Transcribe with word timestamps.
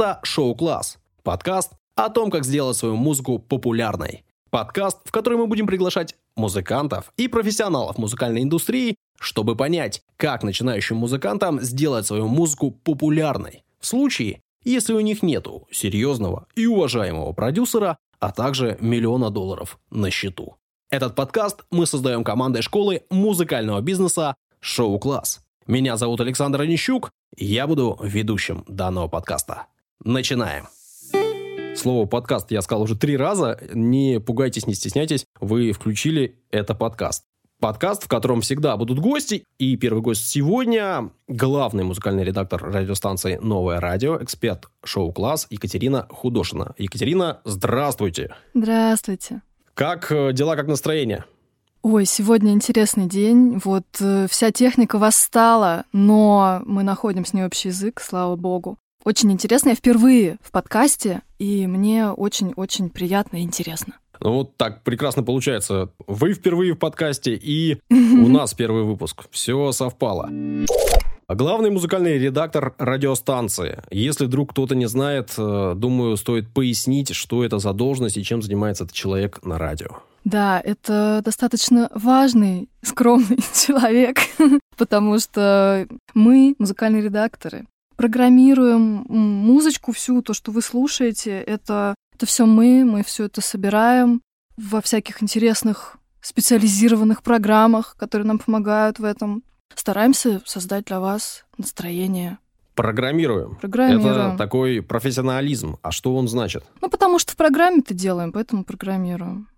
Это 0.00 0.18
«Шоу-класс»– 0.22 0.98
подкаст 1.24 1.72
о 1.94 2.08
том, 2.08 2.30
как 2.30 2.46
сделать 2.46 2.74
свою 2.74 2.96
музыку 2.96 3.38
популярной. 3.38 4.24
Подкаст, 4.48 4.96
в 5.04 5.12
который 5.12 5.36
мы 5.36 5.46
будем 5.46 5.66
приглашать 5.66 6.16
музыкантов 6.36 7.12
и 7.18 7.28
профессионалов 7.28 7.98
музыкальной 7.98 8.42
индустрии, 8.42 8.96
чтобы 9.18 9.56
понять, 9.56 10.00
как 10.16 10.42
начинающим 10.42 10.96
музыкантам 10.96 11.60
сделать 11.60 12.06
свою 12.06 12.28
музыку 12.28 12.70
популярной. 12.70 13.62
В 13.78 13.86
случае, 13.86 14.40
если 14.64 14.94
у 14.94 15.00
них 15.00 15.22
нету 15.22 15.68
серьезного 15.70 16.46
и 16.56 16.64
уважаемого 16.64 17.34
продюсера, 17.34 17.98
а 18.20 18.32
также 18.32 18.78
миллиона 18.80 19.28
долларов 19.28 19.78
на 19.90 20.10
счету. 20.10 20.56
Этот 20.88 21.14
подкаст 21.14 21.66
мы 21.70 21.84
создаем 21.84 22.24
командой 22.24 22.62
школы 22.62 23.02
музыкального 23.10 23.82
бизнеса 23.82 24.34
«Шоу-класс». 24.60 25.42
Меня 25.66 25.98
зовут 25.98 26.22
Александр 26.22 26.62
Онищук, 26.62 27.10
я 27.36 27.66
буду 27.66 27.98
ведущим 28.02 28.64
данного 28.66 29.06
подкаста. 29.06 29.66
Начинаем. 30.04 30.66
Слово 31.76 32.06
«подкаст» 32.06 32.50
я 32.50 32.62
сказал 32.62 32.84
уже 32.84 32.96
три 32.96 33.18
раза. 33.18 33.60
Не 33.74 34.18
пугайтесь, 34.18 34.66
не 34.66 34.72
стесняйтесь. 34.72 35.26
Вы 35.40 35.72
включили 35.72 36.38
это 36.50 36.74
подкаст. 36.74 37.24
Подкаст, 37.60 38.04
в 38.04 38.08
котором 38.08 38.40
всегда 38.40 38.78
будут 38.78 38.98
гости. 38.98 39.44
И 39.58 39.76
первый 39.76 40.00
гость 40.00 40.26
сегодня– 40.26 41.10
главный 41.28 41.84
музыкальный 41.84 42.24
редактор 42.24 42.62
радиостанции 42.62 43.38
«Новое 43.42 43.78
радио», 43.78 44.16
эксперт 44.22 44.70
шоу-класс 44.82 45.46
Екатерина 45.50 46.06
Худошина. 46.08 46.74
Екатерина, 46.78 47.42
здравствуйте. 47.44 48.34
Здравствуйте. 48.54 49.42
Как 49.74 50.10
э, 50.10 50.32
дела, 50.32 50.56
как 50.56 50.66
настроение? 50.66 51.26
Ой, 51.82 52.06
сегодня 52.06 52.52
интересный 52.52 53.06
день. 53.06 53.60
Вот 53.62 53.84
э, 54.00 54.26
вся 54.30 54.50
техника 54.50 54.98
восстала, 54.98 55.84
но 55.92 56.62
мы 56.64 56.84
находим 56.84 57.26
с 57.26 57.34
ней 57.34 57.44
общий 57.44 57.68
язык, 57.68 58.00
слава 58.00 58.36
богу. 58.36 58.78
Очень 59.04 59.32
интересно. 59.32 59.70
Я 59.70 59.74
впервые 59.74 60.36
в 60.42 60.50
подкасте, 60.50 61.22
и 61.38 61.66
мне 61.66 62.10
очень-очень 62.10 62.90
приятно 62.90 63.38
и 63.38 63.42
интересно. 63.42 63.94
Ну, 64.20 64.34
вот 64.34 64.56
так 64.58 64.82
прекрасно 64.82 65.22
получается. 65.22 65.90
Вы 66.06 66.34
впервые 66.34 66.74
в 66.74 66.78
подкасте, 66.78 67.34
и 67.34 67.78
у 67.90 68.28
нас 68.28 68.52
первый 68.52 68.84
выпуск. 68.84 69.24
Все 69.30 69.72
совпало. 69.72 70.30
Главный 71.28 71.70
музыкальный 71.70 72.18
редактор 72.18 72.74
радиостанции. 72.76 73.82
Если 73.90 74.26
вдруг 74.26 74.50
кто-то 74.50 74.74
не 74.74 74.86
знает, 74.86 75.32
э, 75.38 75.74
думаю, 75.76 76.16
стоит 76.16 76.52
пояснить, 76.52 77.14
что 77.14 77.44
это 77.44 77.58
за 77.58 77.72
должность 77.72 78.16
и 78.16 78.24
чем 78.24 78.42
занимается 78.42 78.82
этот 78.82 78.96
человек 78.96 79.38
на 79.44 79.56
радио. 79.56 80.00
Да, 80.24 80.60
это 80.62 81.22
достаточно 81.24 81.88
важный, 81.94 82.68
скромный 82.82 83.38
человек, 83.54 84.18
потому 84.76 85.18
что 85.20 85.86
мы, 86.14 86.56
музыкальные 86.58 87.02
редакторы, 87.02 87.64
программируем 88.00 89.04
музычку 89.08 89.92
всю, 89.92 90.22
то, 90.22 90.32
что 90.32 90.52
вы 90.52 90.62
слушаете, 90.62 91.32
это, 91.32 91.94
это 92.14 92.24
все 92.24 92.46
мы, 92.46 92.82
мы 92.86 93.04
все 93.04 93.26
это 93.26 93.42
собираем 93.42 94.22
во 94.56 94.80
всяких 94.80 95.22
интересных 95.22 95.98
специализированных 96.22 97.22
программах, 97.22 97.96
которые 97.98 98.26
нам 98.26 98.38
помогают 98.38 99.00
в 99.00 99.04
этом. 99.04 99.42
Стараемся 99.74 100.40
создать 100.46 100.86
для 100.86 100.98
вас 100.98 101.44
настроение. 101.58 102.38
Программируем. 102.74 103.56
Программируем. 103.56 104.28
Это 104.28 104.38
такой 104.38 104.80
профессионализм. 104.80 105.76
А 105.82 105.90
что 105.90 106.16
он 106.16 106.26
значит? 106.26 106.64
Ну, 106.80 106.88
потому 106.88 107.18
что 107.18 107.32
в 107.32 107.36
программе-то 107.36 107.92
делаем, 107.92 108.32
поэтому 108.32 108.64
программируем. 108.64 109.48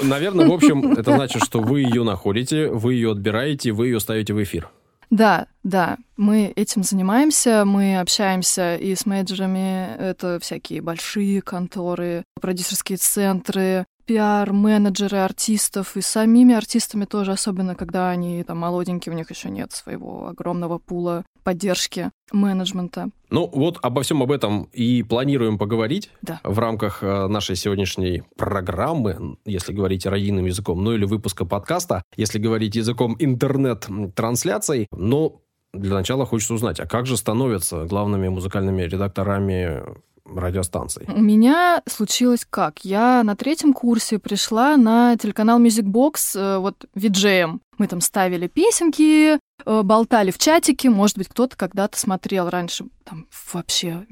Наверное, 0.00 0.46
в 0.46 0.52
общем, 0.52 0.92
это 0.96 1.16
значит, 1.16 1.42
что 1.42 1.58
вы 1.58 1.80
ее 1.80 2.04
находите, 2.04 2.68
вы 2.68 2.94
ее 2.94 3.10
отбираете, 3.10 3.72
вы 3.72 3.88
ее 3.88 3.98
ставите 3.98 4.32
в 4.32 4.40
эфир. 4.40 4.70
Да, 5.14 5.46
да, 5.62 5.98
мы 6.16 6.52
этим 6.56 6.82
занимаемся, 6.82 7.64
мы 7.64 8.00
общаемся 8.00 8.74
и 8.74 8.96
с 8.96 9.06
менеджерами, 9.06 9.94
это 9.96 10.40
всякие 10.40 10.82
большие 10.82 11.40
конторы, 11.40 12.24
продюсерские 12.40 12.98
центры, 12.98 13.86
пиар-менеджеры 14.06 15.18
артистов 15.18 15.96
и 15.96 16.00
самими 16.00 16.56
артистами 16.56 17.04
тоже, 17.04 17.30
особенно 17.30 17.76
когда 17.76 18.10
они 18.10 18.42
там 18.42 18.58
молоденькие, 18.58 19.12
у 19.12 19.16
них 19.16 19.30
еще 19.30 19.50
нет 19.50 19.70
своего 19.70 20.26
огромного 20.26 20.78
пула 20.78 21.24
поддержки 21.44 22.10
менеджмента. 22.32 23.10
Ну 23.34 23.50
вот 23.52 23.80
обо 23.82 24.02
всем 24.02 24.22
об 24.22 24.30
этом 24.30 24.68
и 24.72 25.02
планируем 25.02 25.58
поговорить 25.58 26.08
да. 26.22 26.40
в 26.44 26.56
рамках 26.60 27.02
э, 27.02 27.26
нашей 27.26 27.56
сегодняшней 27.56 28.22
программы, 28.36 29.38
если 29.44 29.72
говорить 29.72 30.06
родийным 30.06 30.44
языком, 30.44 30.84
ну 30.84 30.92
или 30.92 31.04
выпуска 31.04 31.44
подкаста, 31.44 32.04
если 32.14 32.38
говорить 32.38 32.76
языком 32.76 33.16
интернет-трансляций. 33.18 34.86
Но 34.92 35.40
для 35.72 35.94
начала 35.94 36.24
хочется 36.26 36.54
узнать, 36.54 36.78
а 36.78 36.86
как 36.86 37.06
же 37.06 37.16
становятся 37.16 37.86
главными 37.86 38.28
музыкальными 38.28 38.82
редакторами 38.82 39.82
радиостанций? 40.24 41.06
У 41.08 41.20
меня 41.20 41.82
случилось 41.86 42.46
как? 42.48 42.84
Я 42.84 43.22
на 43.24 43.36
третьем 43.36 43.72
курсе 43.72 44.18
пришла 44.18 44.76
на 44.76 45.16
телеканал 45.16 45.60
Music 45.60 45.84
Box, 45.84 46.38
э, 46.38 46.58
вот 46.58 46.86
виджеем. 46.94 47.60
Мы 47.78 47.86
там 47.86 48.00
ставили 48.00 48.46
песенки, 48.46 49.34
э, 49.34 49.38
болтали 49.82 50.30
в 50.30 50.38
чатике. 50.38 50.90
Может 50.90 51.18
быть, 51.18 51.28
кто-то 51.28 51.56
когда-то 51.56 51.98
смотрел 51.98 52.48
раньше, 52.48 52.86
там 53.04 53.26
вообще 53.52 54.06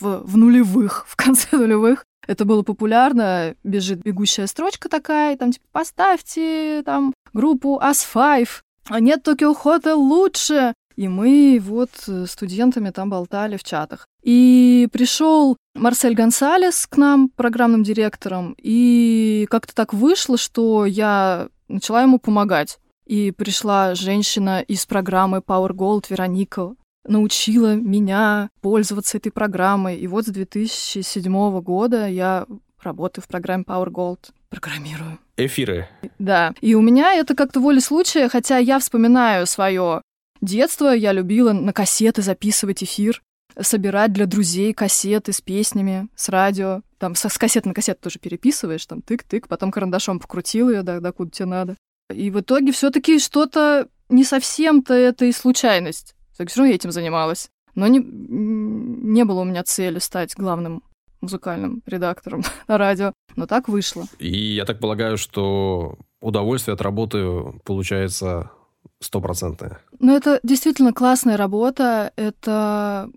в, 0.00 0.22
в 0.24 0.36
нулевых, 0.36 1.04
в 1.08 1.16
конце 1.16 1.48
нулевых. 1.56 2.04
Это 2.26 2.44
было 2.44 2.62
популярно. 2.62 3.54
Бежит 3.64 4.02
бегущая 4.02 4.46
строчка 4.46 4.88
такая, 4.88 5.36
там 5.36 5.52
типа 5.52 5.66
поставьте 5.72 6.82
там 6.84 7.14
группу 7.32 7.80
As5. 7.82 8.48
А 8.88 9.00
нет 9.00 9.22
Токио 9.22 9.52
Hotel 9.52 9.94
лучше. 9.94 10.74
И 11.00 11.08
мы 11.08 11.58
вот 11.62 11.88
студентами 12.26 12.90
там 12.90 13.08
болтали 13.08 13.56
в 13.56 13.64
чатах. 13.64 14.06
И 14.22 14.86
пришел 14.92 15.56
Марсель 15.74 16.14
Гонсалес 16.14 16.86
к 16.86 16.98
нам, 16.98 17.30
программным 17.30 17.82
директором, 17.82 18.54
и 18.58 19.46
как-то 19.48 19.74
так 19.74 19.94
вышло, 19.94 20.36
что 20.36 20.84
я 20.84 21.48
начала 21.68 22.02
ему 22.02 22.18
помогать. 22.18 22.78
И 23.06 23.30
пришла 23.30 23.94
женщина 23.94 24.60
из 24.60 24.84
программы 24.84 25.38
Power 25.38 25.70
Gold, 25.70 26.04
Вероника, 26.10 26.74
научила 27.08 27.76
меня 27.76 28.50
пользоваться 28.60 29.16
этой 29.16 29.32
программой. 29.32 29.96
И 29.96 30.06
вот 30.06 30.26
с 30.26 30.28
2007 30.28 31.60
года 31.62 32.08
я 32.08 32.44
работаю 32.82 33.24
в 33.24 33.28
программе 33.28 33.64
Power 33.66 33.88
Gold, 33.88 34.32
программирую. 34.50 35.18
Эфиры. 35.38 35.88
Да. 36.18 36.52
И 36.60 36.74
у 36.74 36.82
меня 36.82 37.14
это 37.14 37.34
как-то 37.34 37.60
волей 37.60 37.80
случая, 37.80 38.28
хотя 38.28 38.58
я 38.58 38.78
вспоминаю 38.78 39.46
свое 39.46 40.02
детство, 40.40 40.94
я 40.94 41.12
любила 41.12 41.52
на 41.52 41.72
кассеты 41.72 42.22
записывать 42.22 42.82
эфир 42.82 43.22
собирать 43.58 44.12
для 44.12 44.26
друзей 44.26 44.72
кассеты 44.72 45.32
с 45.32 45.40
песнями, 45.40 46.08
с 46.14 46.28
радио. 46.28 46.82
Там 46.98 47.14
с, 47.14 47.28
с 47.28 47.38
кассеты 47.38 47.68
на 47.68 47.74
кассету 47.74 48.02
тоже 48.02 48.18
переписываешь, 48.18 48.86
там 48.86 49.00
тык-тык, 49.00 49.48
потом 49.48 49.70
карандашом 49.70 50.20
покрутил 50.20 50.70
ее, 50.70 50.82
да, 50.82 51.00
да, 51.00 51.12
куда 51.12 51.30
тебе 51.30 51.46
надо. 51.46 51.76
И 52.12 52.30
в 52.30 52.40
итоге 52.40 52.72
все 52.72 52.90
таки 52.90 53.18
что-то 53.18 53.88
не 54.08 54.24
совсем-то 54.24 54.94
это 54.94 55.24
и 55.26 55.32
случайность. 55.32 56.14
Так 56.36 56.48
все 56.48 56.60
равно 56.60 56.70
я 56.70 56.76
этим 56.76 56.90
занималась. 56.90 57.50
Но 57.74 57.86
не, 57.86 58.00
не 58.00 59.24
было 59.24 59.40
у 59.40 59.44
меня 59.44 59.62
цели 59.62 59.98
стать 59.98 60.34
главным 60.36 60.82
музыкальным 61.20 61.82
редактором 61.86 62.42
на 62.68 62.78
радио. 62.78 63.12
Но 63.36 63.46
так 63.46 63.68
вышло. 63.68 64.06
И 64.18 64.54
я 64.54 64.64
так 64.64 64.80
полагаю, 64.80 65.16
что 65.16 65.98
удовольствие 66.20 66.74
от 66.74 66.80
работы 66.80 67.24
получается 67.64 68.50
стопроцентное. 69.00 69.80
Ну, 69.98 70.14
это 70.14 70.40
действительно 70.42 70.92
классная 70.92 71.36
работа. 71.36 72.12
Это 72.16 73.10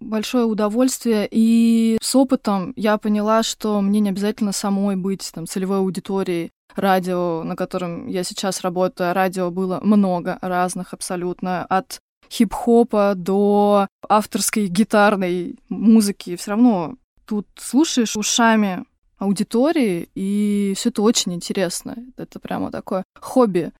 большое 0.00 0.44
удовольствие. 0.44 1.28
И 1.30 1.98
с 2.00 2.14
опытом 2.14 2.72
я 2.76 2.98
поняла, 2.98 3.42
что 3.42 3.80
мне 3.80 4.00
не 4.00 4.10
обязательно 4.10 4.52
самой 4.52 4.96
быть 4.96 5.30
там, 5.34 5.46
целевой 5.46 5.78
аудиторией 5.78 6.50
радио, 6.76 7.42
на 7.44 7.56
котором 7.56 8.06
я 8.08 8.24
сейчас 8.24 8.62
работаю. 8.62 9.14
Радио 9.14 9.50
было 9.50 9.80
много 9.82 10.38
разных 10.40 10.92
абсолютно. 10.92 11.64
От 11.64 11.98
хип-хопа 12.30 13.14
до 13.16 13.86
авторской 14.08 14.66
гитарной 14.66 15.56
музыки. 15.68 16.36
Все 16.36 16.52
равно 16.52 16.96
тут 17.26 17.46
слушаешь 17.56 18.16
ушами 18.16 18.84
аудитории, 19.18 20.08
и 20.14 20.74
все 20.76 20.90
это 20.90 21.02
очень 21.02 21.34
интересно. 21.34 21.96
Это 22.16 22.40
прямо 22.40 22.70
такое 22.70 23.04
хобби. 23.20 23.72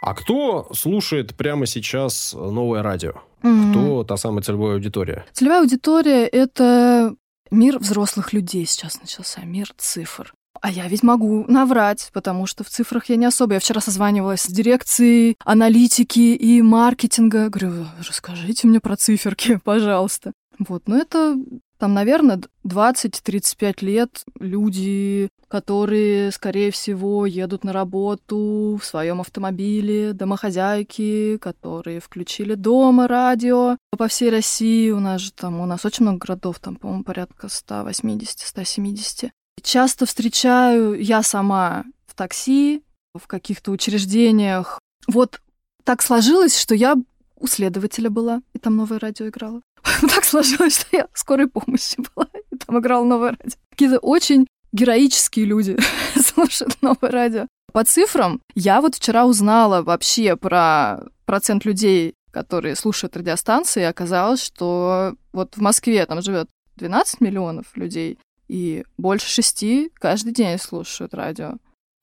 А 0.00 0.14
кто 0.14 0.68
слушает 0.72 1.36
прямо 1.36 1.66
сейчас 1.66 2.34
новое 2.34 2.82
радио? 2.82 3.14
Mm-hmm. 3.42 3.70
Кто 3.70 4.04
та 4.04 4.16
самая 4.16 4.42
целевая 4.42 4.74
аудитория? 4.74 5.24
Целевая 5.32 5.60
аудитория— 5.60 6.26
это 6.26 7.14
мир 7.50 7.78
взрослых 7.78 8.32
людей 8.32 8.66
сейчас 8.66 9.00
начался, 9.00 9.42
мир 9.42 9.72
цифр. 9.76 10.34
А 10.60 10.70
я 10.70 10.88
ведь 10.88 11.02
могу 11.02 11.44
наврать, 11.46 12.10
потому 12.12 12.46
что 12.46 12.64
в 12.64 12.68
цифрах 12.68 13.08
я 13.08 13.16
не 13.16 13.26
особо. 13.26 13.54
Я 13.54 13.60
вчера 13.60 13.80
созванивалась 13.80 14.42
с 14.42 14.48
дирекцией 14.48 15.36
аналитики 15.44 16.18
и 16.18 16.62
маркетинга. 16.62 17.48
Говорю, 17.48 17.86
расскажите 18.06 18.66
мне 18.66 18.80
про 18.80 18.96
циферки, 18.96 19.60
пожалуйста. 19.64 20.32
Вот, 20.58 20.88
но 20.88 20.96
это 20.96 21.36
Там, 21.78 21.94
наверное, 21.94 22.40
20-35 22.64 23.84
лет 23.84 24.24
люди, 24.40 25.28
которые, 25.46 26.32
скорее 26.32 26.72
всего, 26.72 27.24
едут 27.24 27.62
на 27.62 27.72
работу 27.72 28.78
в 28.80 28.84
своем 28.84 29.20
автомобиле, 29.20 30.12
домохозяйки, 30.12 31.38
которые 31.38 32.00
включили 32.00 32.54
дома 32.54 33.06
радио 33.06 33.76
по 33.96 34.08
всей 34.08 34.30
России. 34.30 34.90
У 34.90 34.98
нас 34.98 35.20
же 35.20 35.32
там, 35.32 35.60
у 35.60 35.66
нас 35.66 35.84
очень 35.84 36.02
много 36.04 36.18
городов, 36.18 36.58
там, 36.58 36.74
по-моему, 36.74 37.04
порядка 37.04 37.46
180-170. 37.46 39.30
Часто 39.62 40.06
встречаю 40.06 41.00
я 41.00 41.22
сама 41.22 41.84
в 42.06 42.14
такси, 42.14 42.82
в 43.14 43.26
каких-то 43.28 43.70
учреждениях. 43.70 44.80
Вот 45.06 45.40
так 45.84 46.02
сложилось, 46.02 46.58
что 46.58 46.74
я 46.74 46.96
у 47.36 47.46
следователя 47.46 48.10
была, 48.10 48.42
и 48.52 48.58
там 48.58 48.76
новое 48.76 48.98
радио 48.98 49.28
играло. 49.28 49.62
так 50.08 50.24
сложилось, 50.24 50.80
что 50.80 50.96
я 50.96 51.06
в 51.12 51.18
скорой 51.18 51.48
помощи 51.48 51.96
была, 52.14 52.28
и 52.50 52.56
там 52.56 52.78
играл 52.78 53.04
новое 53.04 53.30
радио. 53.30 53.56
Какие-то 53.70 53.98
очень 53.98 54.46
героические 54.72 55.46
люди 55.46 55.76
слушают 56.16 56.80
новое 56.82 57.10
радио. 57.10 57.46
По 57.72 57.84
цифрам, 57.84 58.40
я 58.54 58.80
вот 58.80 58.94
вчера 58.94 59.26
узнала 59.26 59.82
вообще 59.82 60.36
про 60.36 61.00
процент 61.26 61.64
людей, 61.64 62.14
которые 62.30 62.76
слушают 62.76 63.16
радиостанции, 63.16 63.82
и 63.82 63.84
оказалось, 63.84 64.42
что 64.42 65.14
вот 65.32 65.56
в 65.56 65.60
Москве 65.60 66.04
там 66.06 66.22
живет 66.22 66.48
12 66.76 67.20
миллионов 67.20 67.66
людей, 67.76 68.18
и 68.48 68.84
больше 68.96 69.28
шести 69.28 69.90
каждый 69.94 70.32
день 70.32 70.58
слушают 70.58 71.14
радио. 71.14 71.54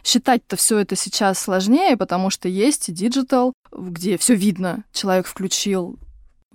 Считать-то 0.04 0.56
все 0.56 0.78
это 0.78 0.96
сейчас 0.96 1.40
сложнее, 1.40 1.98
потому 1.98 2.30
что 2.30 2.48
есть 2.48 2.94
digital, 2.94 3.54
где 3.72 4.18
все 4.20 4.36
видно. 4.36 4.84
Человек 4.94 5.26
включил 5.26 5.98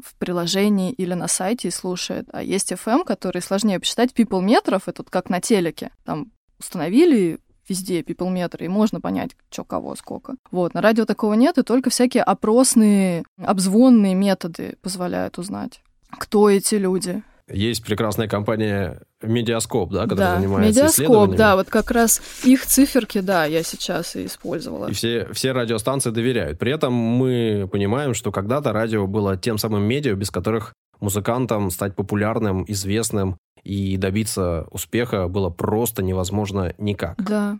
в 0.04 0.14
приложении 0.16 0.92
или 0.92 1.14
на 1.14 1.28
сайте 1.28 1.68
и 1.68 1.70
слушает. 1.70 2.28
А 2.32 2.42
есть 2.42 2.72
FM, 2.72 3.04
который 3.04 3.42
сложнее 3.42 3.80
посчитать. 3.80 4.12
People 4.12 4.42
meter 4.42 4.71
ов, 4.71 4.88
это 4.88 5.02
как 5.04 5.30
на 5.30 5.40
телеке. 5.40 5.90
Там 6.04 6.32
установили 6.58 7.38
везде 7.68 8.02
people 8.02 8.30
meter 8.30 8.56
ы, 8.56 8.66
и 8.66 8.68
можно 8.68 9.00
понять, 9.00 9.30
что 9.50 9.64
кого, 9.64 9.94
сколько. 9.94 10.34
Вот, 10.50 10.74
на 10.74 10.82
радио 10.82 11.04
такого 11.04 11.34
нет, 11.34 11.56
и 11.58 11.62
только 11.62 11.88
всякие 11.88 12.24
опросные, 12.24 13.24
обзвонные 13.38 14.14
методы 14.14 14.76
позволяют 14.82 15.38
узнать, 15.38 15.80
кто 16.10 16.50
эти 16.50 16.74
люди. 16.74 17.22
Есть 17.52 17.84
прекрасная 17.84 18.28
компания 18.28 19.02
Медиаскоп, 19.22 19.92
да, 19.92 20.04
которая 20.04 20.34
да, 20.34 20.36
занимается 20.36 20.82
Медиаскоп, 20.82 21.34
да, 21.34 21.56
вот 21.56 21.68
как 21.68 21.90
раз 21.90 22.22
их 22.44 22.64
циферки, 22.66 23.20
да, 23.20 23.44
я 23.44 23.62
сейчас 23.62 24.16
и 24.16 24.26
использовала. 24.26 24.88
И 24.88 24.92
все, 24.92 25.28
все 25.32 25.52
радиостанции 25.52 26.10
доверяют. 26.10 26.58
При 26.58 26.72
этом 26.72 26.92
мы 26.92 27.68
понимаем, 27.70 28.14
что 28.14 28.32
когда-то 28.32 28.72
радио 28.72 29.06
было 29.06 29.36
тем 29.36 29.58
самым 29.58 29.82
медиа, 29.82 30.14
без 30.14 30.30
которых 30.30 30.74
музыкантам 31.00 31.70
стать 31.70 31.94
популярным, 31.96 32.64
известным 32.68 33.36
и 33.62 33.96
добиться 33.96 34.66
успеха 34.70 35.28
было 35.28 35.50
просто 35.50 36.02
невозможно 36.02 36.74
никак. 36.78 37.22
Да, 37.22 37.58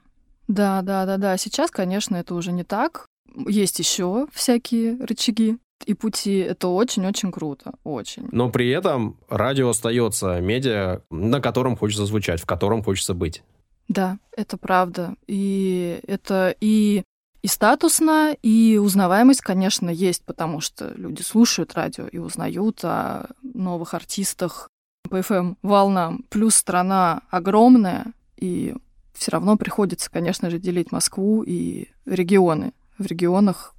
да, 0.49 0.83
да, 0.83 1.07
да, 1.07 1.17
да. 1.17 1.37
Сейчас, 1.37 1.71
конечно, 1.71 2.17
это 2.17 2.35
уже 2.35 2.53
не 2.53 2.65
так. 2.65 3.07
Есть 3.47 3.79
еще 3.79 4.27
всякие 4.33 4.97
рычаги 5.05 5.59
и 5.85 5.95
пути. 5.95 6.39
Это 6.39 6.69
очень-очень 6.69 7.33
круто, 7.33 7.73
очень. 7.85 8.29
Но 8.33 8.51
при 8.51 8.71
этом 8.71 9.19
радио 9.29 9.71
остается 9.71 10.41
медиа, 10.41 11.03
на 11.11 11.41
котором 11.41 11.77
хочется 11.77 12.07
звучать, 12.07 12.41
в 12.41 12.47
котором 12.47 12.83
хочется 12.83 13.15
быть. 13.15 13.43
Да, 13.89 14.19
это 14.37 14.57
правда. 14.57 15.15
И 15.27 16.01
это 16.07 16.55
и 16.61 17.03
и 17.43 17.47
статусно, 17.47 18.37
и 18.43 18.77
узнаваемость, 18.77 19.41
конечно, 19.41 19.89
есть, 19.89 20.25
потому 20.25 20.61
что 20.61 20.93
люди 20.95 21.23
слушают 21.23 21.73
радио 21.75 22.07
и 22.07 22.19
узнают 22.19 22.85
о 22.85 23.31
новых 23.43 23.95
артистах 23.95 24.69
по 25.09 25.19
FM 25.19 25.57
волнам. 25.63 26.25
Плюс 26.29 26.55
страна 26.55 27.23
огромная, 27.31 28.13
и 28.37 28.75
все 29.15 29.33
равно 29.33 29.57
приходится, 29.57 30.11
конечно 30.11 30.51
же, 30.51 30.59
делить 30.59 30.93
Москву 30.93 31.43
и 31.43 31.89
регионы. 32.05 32.75
В 32.99 33.07
регионах 33.07 33.75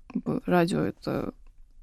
радио 0.46 0.82
это 0.82 1.34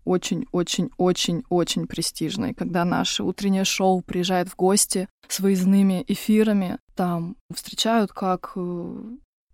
очень-очень-очень-очень 0.09 1.87
престижной. 1.87 2.55
Когда 2.55 2.85
наше 2.85 3.23
утреннее 3.23 3.65
шоу 3.65 4.01
приезжает 4.01 4.49
в 4.49 4.57
гости 4.57 5.09
с 5.29 5.41
выездными 5.41 6.05
эфирами, 6.09 6.79
там 6.95 7.37
встречают 7.55 8.13
как 8.13 8.53
э, 8.57 8.97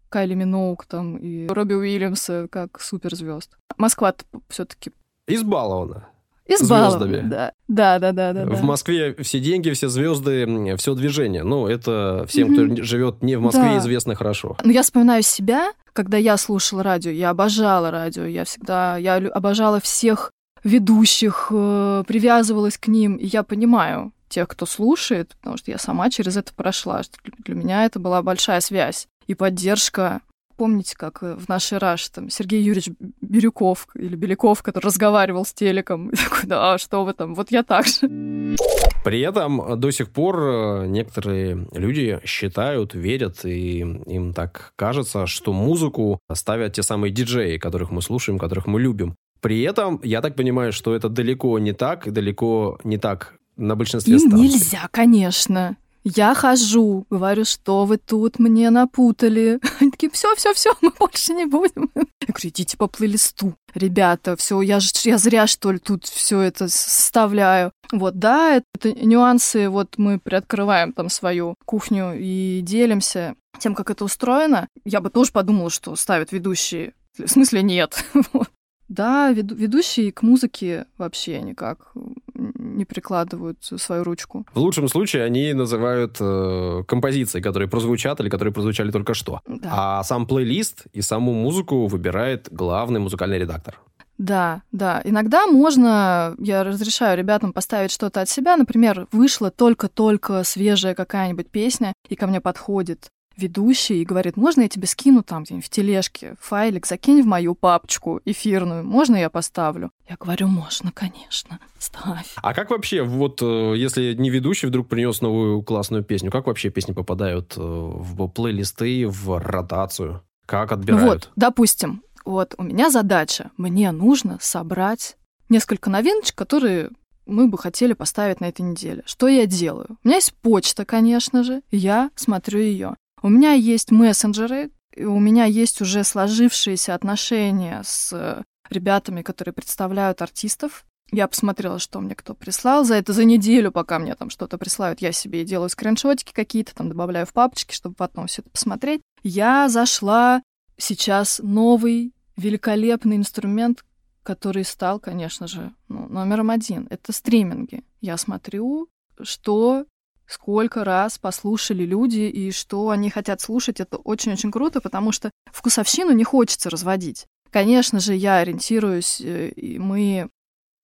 Кайли 0.09 0.35
Миноук 0.35 0.87
там 0.87 1.17
и 1.17 1.47
Робби 1.49 1.75
Уильямса 1.75 2.47
как 2.51 2.81
суперзвезд. 2.81 3.56
Москва 3.77 4.15
все-таки 4.49 4.93
избалована. 5.27 6.09
Избалована, 6.47 7.06
звездами. 7.06 7.29
Да. 7.29 7.53
Да, 7.69 7.99
да, 7.99 8.12
да, 8.12 8.33
да. 8.33 8.45
В 8.45 8.62
Москве 8.62 9.15
все 9.21 9.41
деньги, 9.41 9.71
все 9.71 9.89
звезды, 9.89 10.77
все 10.77 10.95
движение. 10.95 11.43
Ну, 11.43 11.67
это 11.67 12.27
всем, 12.29 12.53
mm-hmm. 12.53 12.75
кто 12.75 12.83
живет 12.85 13.23
не 13.23 13.37
в 13.37 13.41
Москве, 13.41 13.62
да. 13.62 13.79
известно 13.79 14.15
хорошо. 14.15 14.56
Ну, 14.62 14.71
я 14.71 14.83
вспоминаю 14.83 15.23
себя, 15.23 15.73
когда 15.95 16.19
я 16.19 16.37
слушала 16.37 16.83
радио, 16.83 17.11
я 17.11 17.31
обожала 17.31 17.91
радио, 17.91 18.25
я 18.25 18.45
всегда, 18.45 18.99
я 18.99 19.17
обожала 19.17 19.81
всех 19.81 20.33
ведущих, 20.64 21.49
э, 21.50 22.05
привязывалась 22.06 22.78
к 22.78 22.88
ним. 22.88 23.16
И 23.16 23.26
я 23.26 23.43
понимаю 23.43 24.12
тех, 24.28 24.49
кто 24.49 24.66
слушает, 24.66 25.37
потому 25.40 25.56
что 25.56 25.70
я 25.70 25.78
сама 25.78 26.11
через 26.11 26.37
это 26.37 26.52
прошла. 26.55 27.02
Что 27.02 27.19
для 27.44 27.55
меня 27.55 27.84
это 27.84 28.00
была 28.00 28.22
большая 28.22 28.61
связь 28.61 29.06
и 29.26 29.34
поддержка. 29.34 30.20
Помните, 30.56 30.94
как 30.96 31.22
э, 31.22 31.34
в 31.34 31.49
нашей 31.49 31.78
Раш 31.78 32.08
там 32.08 32.31
Сергей 32.31 32.62
Юрьевич 32.62 32.90
Бирюков 33.20 33.88
или 33.94 34.16
Беляков, 34.16 34.62
который 34.62 34.87
разговаривал 34.87 35.44
с 35.44 35.52
телеком, 35.52 36.08
и 36.11 36.16
такой, 36.16 36.49
да, 36.49 36.78
что 36.78 37.05
вы 37.05 37.12
там, 37.12 37.34
вот 37.34 37.50
я 37.50 37.62
так 37.62 37.87
же. 37.87 38.56
При 39.05 39.20
этом 39.20 39.78
до 39.78 39.90
сих 39.90 40.10
пор 40.10 40.38
э, 40.40 40.87
некоторые 40.87 41.67
люди 41.72 42.20
считают, 42.25 42.94
верят, 42.94 43.44
и 43.44 43.81
им 43.81 44.32
так 44.32 44.72
кажется, 44.76 45.26
что 45.26 45.52
музыку 45.52 46.20
ставят 46.32 46.72
те 46.72 46.82
самые 46.82 47.10
диджеи, 47.10 47.58
которых 47.58 47.90
мы 47.90 48.00
слушаем, 48.00 48.38
которых 48.38 48.67
мы 48.67 48.81
любим. 48.81 49.14
При 49.44 49.61
этом, 49.61 50.00
я 50.02 50.23
так 50.23 50.37
понимаю, 50.37 50.73
что 50.73 50.94
это 50.94 51.11
далеко 51.11 51.58
не 51.58 51.75
так, 51.75 52.11
далеко 52.11 52.79
не 52.82 52.96
так 52.96 53.35
на 53.58 53.76
большинстве 53.76 54.14
Им 54.14 54.20
станций. 54.20 54.41
нельзя, 54.41 54.88
конечно. 54.91 55.76
Я 56.02 56.35
хожу, 56.35 57.05
говорю, 57.11 57.44
что 57.44 57.85
вы 57.85 57.99
тут 57.99 58.38
мне 58.38 58.70
напутали. 58.70 59.61
Они 59.81 59.91
такие, 59.91 60.11
все, 60.11 60.35
все, 60.37 60.55
все, 60.55 60.73
мы 60.81 60.93
больше 60.99 61.35
не 61.35 61.44
будем. 61.44 61.91
Я 61.94 62.05
говорю, 62.29 62.49
идите 62.49 62.79
по 62.79 62.87
плейлисту. 62.87 63.55
Ребята, 63.75 64.35
все, 64.37 64.62
я, 64.62 64.81
же, 64.81 64.88
я 65.05 65.19
зря, 65.19 65.46
что 65.46 65.73
ли, 65.73 65.79
тут 65.79 66.06
все 66.06 66.41
это 66.41 66.69
составляю. 66.69 67.70
Вот, 67.93 68.19
да, 68.19 68.62
это 68.75 68.93
нюансы, 68.93 69.69
вот 69.69 69.99
мы 69.99 70.19
приоткрываем 70.19 70.94
там 70.94 71.11
свою 71.11 71.55
кухню 71.67 72.14
и 72.19 72.62
делимся 72.62 73.35
тем, 73.58 73.75
как 73.75 73.91
это 73.91 74.06
устроено. 74.06 74.69
Я 74.87 75.02
бы 75.02 75.11
тоже 75.11 75.32
подумала, 75.32 75.69
что 75.69 75.94
ставят 75.96 76.32
ведущие. 76.32 76.94
В 77.19 77.29
смысле, 77.29 77.63
нет. 77.63 78.06
Да, 78.88 79.32
ведущие 79.32 80.12
к 80.12 80.22
музыке 80.22 80.86
вообще 80.98 81.41
никак 81.41 81.93
не 82.34 82.84
прикладывают 82.84 83.58
свою 83.62 84.05
ручку. 84.05 84.46
В 84.55 84.58
лучшем 84.58 84.88
случае 84.88 85.24
они 85.24 85.53
называют 85.55 86.17
э, 86.20 86.82
композиции, 86.86 87.41
которые 87.41 87.69
прозвучат 87.69 88.20
или 88.20 88.29
которые 88.29 88.53
прозвучали 88.53 88.91
только 88.91 89.14
что. 89.14 89.41
Да. 89.46 89.69
А 89.72 90.03
сам 90.03 90.26
плейлист 90.26 90.86
и 90.93 91.00
саму 91.00 91.32
музыку 91.32 91.86
выбирает 91.86 92.48
главный 92.50 93.00
музыкальный 93.00 93.38
редактор. 93.38 93.81
Да, 94.19 94.62
да. 94.70 95.00
Иногда 95.05 95.46
можно, 95.46 96.34
я 96.38 96.62
разрешаю 96.62 97.19
ребятам 97.19 97.53
поставить 97.53 97.91
что-то 97.91 98.20
от 98.20 98.29
себя. 98.29 98.56
Например, 98.56 99.08
вышла 99.12 99.50
только-только 99.50 100.44
свежая 100.44 100.94
какая-нибудь 100.94 101.50
песня, 101.50 101.93
и 102.08 102.14
ко 102.14 102.26
мне 102.26 102.41
подходит 102.41 103.08
ведущий 103.36 104.00
и 104.00 104.05
говорит, 104.05 104.36
можно 104.36 104.62
я 104.62 104.69
тебе 104.69 104.86
скину 104.86 105.22
там 105.22 105.44
где-нибудь 105.44 105.67
в 105.67 105.70
тележке 105.70 106.36
файлик, 106.41 106.86
закинь 106.86 107.22
в 107.22 107.26
мою 107.26 107.55
папочку 107.55 108.20
эфирную, 108.24 108.84
можно 108.84 109.17
я 109.17 109.31
поставлю? 109.31 109.91
Я 110.08 110.17
говорю, 110.19 110.48
можно, 110.48 110.93
конечно, 110.93 111.58
ставь. 111.79 112.34
А 112.36 112.55
как 112.55 112.70
вообще, 112.70 113.03
вот 113.03 113.41
э, 113.43 113.74
если 113.76 114.14
не 114.14 114.31
ведущий 114.31 114.67
вдруг 114.67 114.88
принес 114.88 115.20
новую 115.20 115.62
классную 115.62 116.05
песню, 116.05 116.31
как 116.31 116.46
вообще 116.46 116.70
песни 116.70 116.93
попадают 116.93 117.55
э, 117.56 117.60
в 117.60 118.29
плейлисты, 118.29 119.06
в 119.08 119.38
ротацию? 119.38 120.22
Как 120.46 120.72
отбирают? 120.72 121.06
Вот, 121.06 121.32
допустим, 121.36 122.03
вот 122.24 122.55
у 122.58 122.62
меня 122.62 122.91
задача, 122.91 123.50
мне 123.56 123.91
нужно 123.93 124.38
собрать 124.41 125.17
несколько 125.48 125.91
новиночек, 125.91 126.34
которые 126.34 126.91
мы 127.26 127.48
бы 127.48 127.56
хотели 127.58 127.94
поставить 127.94 128.41
на 128.41 128.46
этой 128.46 128.62
неделе. 128.62 129.03
Что 129.06 129.29
я 129.29 129.46
делаю? 129.46 129.98
У 130.03 130.08
меня 130.08 130.17
есть 130.17 130.34
почта, 130.34 130.84
конечно 130.84 131.43
же, 131.43 131.62
я 131.70 132.10
смотрю 132.14 132.60
ее. 132.60 132.96
У 133.24 133.31
меня 133.31 133.52
есть 133.52 133.90
мессенджеры, 133.90 134.70
у 134.98 135.19
меня 135.19 135.46
есть 135.46 135.81
уже 135.81 136.04
сложившиеся 136.04 136.94
отношения 136.94 137.81
с 137.82 138.44
ребятами, 138.69 139.22
которые 139.22 139.54
представляют 139.54 140.20
артистов. 140.20 140.84
Я 141.10 141.26
посмотрела, 141.26 141.78
что 141.78 142.02
мне 142.02 142.14
кто 142.14 142.34
прислал. 142.34 142.84
За 142.84 142.96
это 142.96 143.14
за 143.14 143.24
неделю, 143.24 143.72
пока 143.72 143.98
мне 143.98 144.14
там 144.14 144.28
что-то 144.28 144.58
присылают, 144.58 145.00
я 145.00 145.10
себе 145.10 145.43
делаю 145.46 145.70
скриншотики 145.70 146.34
какие-то, 146.34 146.74
там 146.74 146.90
добавляю 146.90 147.24
в 147.24 147.32
папочки, 147.32 147.72
чтобы 147.72 147.94
потом 147.94 148.26
все 148.26 148.43
это 148.43 148.50
посмотреть. 148.50 149.00
Я 149.22 149.70
зашла 149.70 150.43
сейчас 150.76 151.40
новый 151.43 152.12
великолепный 152.36 153.16
инструмент, 153.16 153.86
который 154.22 154.66
стал, 154.66 155.00
конечно 155.00 155.46
же, 155.46 155.72
ну, 155.88 156.08
номером 156.08 156.50
один. 156.50 156.88
Это 156.90 157.14
стриминги. 157.14 157.84
Я 158.02 158.19
смотрю, 158.19 158.90
что 159.22 159.86
сколько 160.26 160.84
раз 160.84 161.19
послушали 161.19 161.84
люди 161.84 162.20
и 162.20 162.50
что 162.50 162.90
они 162.90 163.10
хотят 163.10 163.40
слушать, 163.40 163.81
это 163.81 163.96
очень-очень 163.96 164.50
круто, 164.50 164.81
потому 164.81 165.12
что 165.12 165.31
вкусовщину 165.52 166.12
не 166.12 166.24
хочется 166.24 166.70
разводить. 166.70 167.26
Конечно 167.50 168.00
же, 168.00 168.14
я 168.14 168.38
ориентируюсь, 168.38 169.20
э, 169.20 169.48
и 169.50 169.78
мы 169.78 170.28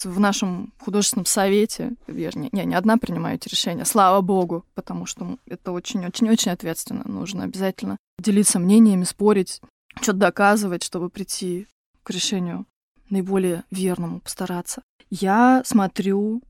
в 0.05 0.21
нашем 0.21 0.73
художественном 0.79 1.27
совете, 1.27 1.93
я 2.07 2.31
не, 2.35 2.49
не, 2.53 2.65
не 2.65 2.75
одна 2.75 2.97
принимаю 2.97 3.37
эти 3.37 3.49
решения, 3.49 3.85
слава 3.85 4.21
богу, 4.21 4.65
потому 4.75 5.05
что 5.05 5.37
это 5.47 5.73
очень-очень-очень 5.73 6.53
ответственно. 6.53 7.03
Нужно 7.05 7.45
обязательно 7.45 7.99
делиться 8.19 8.59
мнениями, 8.59 9.05
спорить, 9.05 9.61
что-то 10.01 10.19
доказывать, 10.19 10.83
чтобы 10.83 11.11
прийти 11.11 11.67
к 12.03 12.11
решению 12.11 12.67
наиболее 13.11 13.65
верному, 13.71 14.21
постараться. 14.21 14.83
Я 15.11 15.63
смотрю, 15.67 16.43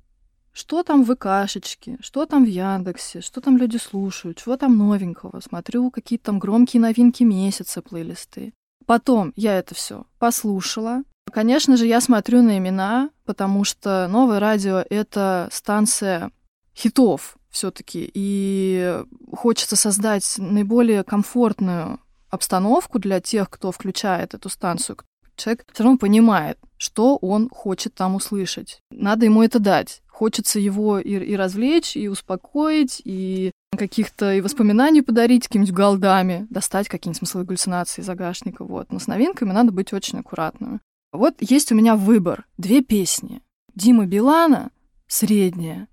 что 0.52 0.83
там 0.83 1.04
в 1.04 1.14
ВКшечке, 1.14 1.99
что 2.00 2.26
там 2.26 2.45
в 2.45 2.49
Яндексе, 2.49 3.21
что 3.21 3.40
там 3.40 3.57
люди 3.57 3.76
слушают, 3.76 4.38
чего 4.38 4.57
там 4.57 4.76
новенького. 4.76 5.40
Смотрю 5.40 5.90
какие-то 5.90 6.26
там 6.26 6.38
громкие 6.38 6.80
новинки 6.80 7.23
месяца, 7.23 7.83
плейлисты. 7.83 8.52
Потом 8.87 9.33
я 9.37 9.59
это 9.59 9.75
все 9.75 10.07
послушала, 10.19 11.04
Конечно 11.30 11.76
же, 11.76 11.87
я 11.87 12.00
смотрю 12.00 12.42
на 12.42 12.59
имена, 12.59 13.11
потому 13.25 13.64
что 13.64 14.09
новое 14.09 14.40
радио— 14.40 14.85
это 14.90 15.49
станция 15.52 16.33
хитов 16.76 17.37
все-таки, 17.50 18.11
и 18.12 19.02
хочется 19.33 19.76
создать 19.76 20.37
наиболее 20.38 21.02
комфортную 21.04 22.00
обстановку 22.28 22.99
для 22.99 23.21
тех, 23.21 23.50
кто 23.50 23.73
включает 23.73 24.35
эту 24.35 24.49
станцию. 24.49 24.99
Человек 25.37 25.64
все 25.73 25.83
равно 25.85 25.99
понимает, 25.99 26.59
что 26.76 27.16
он 27.16 27.49
хочет 27.50 27.95
там 27.95 28.14
услышать. 28.14 28.80
Надо 28.90 29.25
ему 29.25 29.42
это 29.42 29.59
дать. 29.59 30.02
Хочется 30.21 30.61
его 30.61 30.99
и, 30.99 31.15
и 31.15 31.35
развлечь, 31.35 31.97
и 31.97 32.07
успокоить, 32.07 33.00
и 33.07 33.53
каких-то 33.75 34.35
и 34.35 34.43
воспоминаний 34.43 35.00
подарить 35.00 35.47
какими-нибудь 35.47 35.75
голдами, 35.75 36.47
достать 36.50 36.89
какие-нибудь 36.89 37.21
смысловые 37.21 37.47
галлюцинации 37.47 38.03
загашника. 38.03 38.62
Вот. 38.62 38.93
Но 38.93 38.99
с 38.99 39.07
новинками 39.07 39.53
надо 39.53 39.73
быть 39.73 39.95
очень 39.95 40.19
аккуратными. 40.19 40.81
Вот 41.11 41.37
есть 41.41 41.73
у 41.73 41.75
меня 41.75 41.97
выбор. 41.97 42.45
Две 42.59 42.83
песни. 42.83 43.41
Дима 43.75 44.05
Билана, 44.05 44.73
средняя, 45.07 45.89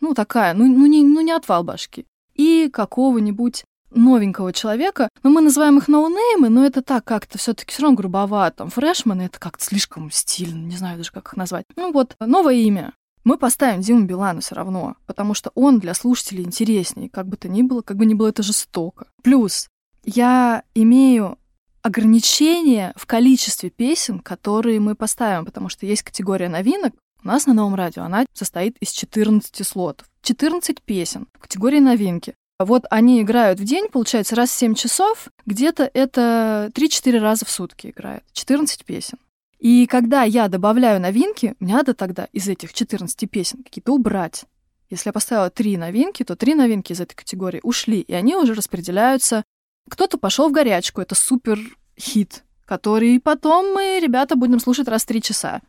ну 0.00 0.14
такая, 0.14 0.54
ну, 0.54 0.64
ну, 0.64 0.86
не, 0.86 1.02
ну 1.02 1.20
не 1.20 1.32
отвал 1.32 1.64
башки. 1.64 2.06
И 2.36 2.70
какого-нибудь 2.72 3.64
новенького 3.90 4.52
человека, 4.52 5.08
но 5.24 5.30
мы 5.30 5.40
называем 5.40 5.78
их 5.78 5.88
ноунеймы, 5.88 6.50
но 6.50 6.64
это 6.64 6.82
так 6.82 7.04
как-то 7.04 7.36
все 7.36 7.52
таки 7.52 7.72
все 7.72 7.82
равно 7.82 7.96
грубовато. 7.96 8.58
Там 8.58 8.70
фрешмены— 8.70 9.22
это 9.24 9.40
как-то 9.40 9.64
слишком 9.64 10.12
стильно, 10.12 10.64
не 10.64 10.76
знаю 10.76 10.98
даже, 10.98 11.10
как 11.10 11.26
их 11.26 11.36
назвать. 11.36 11.66
Ну 11.74 11.90
вот, 11.90 12.14
новое 12.20 12.54
имя. 12.54 12.92
Мы 13.24 13.38
поставим 13.38 13.80
Диму 13.80 14.04
Билана 14.04 14.40
все 14.40 14.54
равно, 14.54 14.96
потому 15.06 15.34
что 15.34 15.52
он 15.54 15.78
для 15.78 15.94
слушателей 15.94 16.44
интереснее, 16.44 17.08
как 17.08 17.28
бы 17.28 17.36
то 17.36 17.48
ни 17.48 17.62
было, 17.62 17.82
как 17.82 17.96
бы 17.96 18.04
ни 18.04 18.14
было 18.14 18.28
это 18.28 18.42
жестоко. 18.42 19.06
Плюс 19.22 19.68
я 20.04 20.64
имею 20.74 21.38
ограничение 21.82 22.92
в 22.96 23.06
количестве 23.06 23.70
песен, 23.70 24.18
которые 24.18 24.80
мы 24.80 24.94
поставим, 24.94 25.44
потому 25.44 25.68
что 25.68 25.86
есть 25.86 26.02
категория 26.02 26.48
новинок. 26.48 26.94
У 27.22 27.28
нас 27.28 27.46
на 27.46 27.54
новом 27.54 27.76
радио 27.76 28.02
она 28.02 28.26
состоит 28.32 28.76
из 28.78 28.90
14 28.90 29.66
слотов. 29.66 30.08
14 30.22 30.82
песен 30.82 31.28
в 31.34 31.38
категории 31.38 31.80
новинки. 31.80 32.34
Вот 32.58 32.84
они 32.90 33.22
играют 33.22 33.58
в 33.60 33.64
день, 33.64 33.88
получается, 33.88 34.36
раз 34.36 34.50
в 34.50 34.54
7 34.54 34.74
часов, 34.74 35.28
где-то 35.46 35.88
это 35.92 36.70
3-4 36.74 37.18
раза 37.18 37.44
в 37.44 37.50
сутки 37.50 37.88
играют. 37.88 38.24
14 38.32 38.84
песен. 38.84 39.18
И 39.62 39.86
когда 39.86 40.24
я 40.24 40.48
добавляю 40.48 41.00
новинки, 41.00 41.54
мне 41.60 41.74
надо 41.74 41.94
тогда 41.94 42.28
из 42.32 42.48
этих 42.48 42.74
14 42.74 43.30
песен 43.30 43.62
какие-то 43.62 43.92
убрать. 43.92 44.44
Если 44.90 45.08
я 45.08 45.12
поставила 45.12 45.48
три 45.48 45.76
новинки, 45.76 46.24
то 46.24 46.36
три 46.36 46.54
новинки 46.54 46.92
из 46.92 47.00
этой 47.00 47.14
категории 47.14 47.60
ушли, 47.62 48.00
и 48.00 48.12
они 48.12 48.36
уже 48.36 48.52
распределяются 48.52 49.44
кто-то 49.88 50.18
пошел 50.18 50.48
в 50.48 50.52
горячку, 50.52 51.00
это 51.00 51.14
супер 51.14 51.58
хит, 51.98 52.44
который 52.64 53.20
потом 53.20 53.74
мы, 53.74 54.00
ребята, 54.00 54.36
будем 54.36 54.60
слушать 54.60 54.88
раз 54.88 55.02
в 55.02 55.06
три 55.06 55.20
часа. 55.20 55.60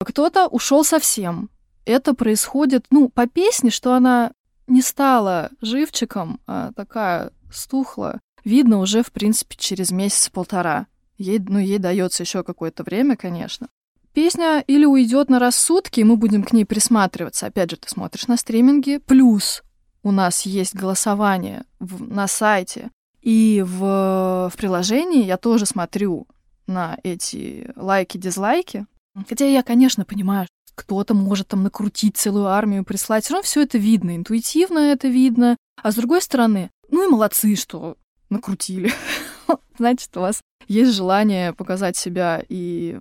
Кто-то 0.00 0.46
ушел 0.46 0.84
совсем. 0.84 1.50
Это 1.84 2.14
происходит, 2.14 2.86
ну, 2.90 3.08
по 3.08 3.26
песне, 3.26 3.70
что 3.70 3.94
она 3.94 4.32
не 4.66 4.82
стала 4.82 5.50
живчиком, 5.60 6.40
а 6.46 6.72
такая 6.72 7.32
стухла, 7.52 8.20
видно 8.44 8.78
уже, 8.78 9.02
в 9.02 9.10
принципе, 9.10 9.56
через 9.56 9.90
месяц-полтора. 9.90 10.86
Ей, 11.18 11.40
ну, 11.40 11.58
ей 11.58 11.78
дается 11.78 12.22
еще 12.22 12.42
какое-то 12.42 12.84
время, 12.84 13.16
конечно. 13.16 13.68
Песня 14.14 14.64
или 14.66 14.84
уйдет 14.84 15.28
на 15.28 15.38
рассудки, 15.38 16.00
и 16.00 16.04
мы 16.04 16.16
будем 16.16 16.42
к 16.42 16.52
ней 16.52 16.64
присматриваться. 16.64 17.46
Опять 17.46 17.70
же, 17.70 17.76
ты 17.76 17.88
смотришь 17.88 18.26
на 18.26 18.36
стриминге. 18.36 19.00
Плюс 19.00 19.62
у 20.02 20.12
нас 20.12 20.42
есть 20.42 20.74
голосование 20.74 21.64
в, 21.78 22.02
на 22.02 22.26
сайте 22.26 22.90
и 23.20 23.64
в, 23.66 24.50
в 24.50 24.56
приложении 24.56 25.24
я 25.24 25.36
тоже 25.36 25.66
смотрю 25.66 26.26
на 26.66 26.98
эти 27.02 27.70
лайки-дизлайки. 27.76 28.86
Хотя 29.28 29.46
я, 29.46 29.62
конечно, 29.62 30.04
понимаю, 30.04 30.46
кто-то 30.74 31.14
может 31.14 31.48
там 31.48 31.64
накрутить 31.64 32.16
целую 32.16 32.46
армию, 32.46 32.84
прислать. 32.84 33.24
Все 33.24 33.34
равно 33.34 33.44
все 33.44 33.62
это 33.62 33.78
видно, 33.78 34.16
интуитивно 34.16 34.78
это 34.78 35.08
видно. 35.08 35.56
А 35.82 35.90
с 35.90 35.96
другой 35.96 36.22
стороны, 36.22 36.70
ну 36.90 37.06
и 37.06 37.10
молодцы, 37.10 37.56
что 37.56 37.96
накрутили. 38.30 38.92
Значит, 39.78 40.16
у 40.16 40.20
вас 40.20 40.40
есть 40.68 40.94
желание 40.94 41.52
показать 41.52 41.96
себя, 41.96 42.42
и 42.48 43.00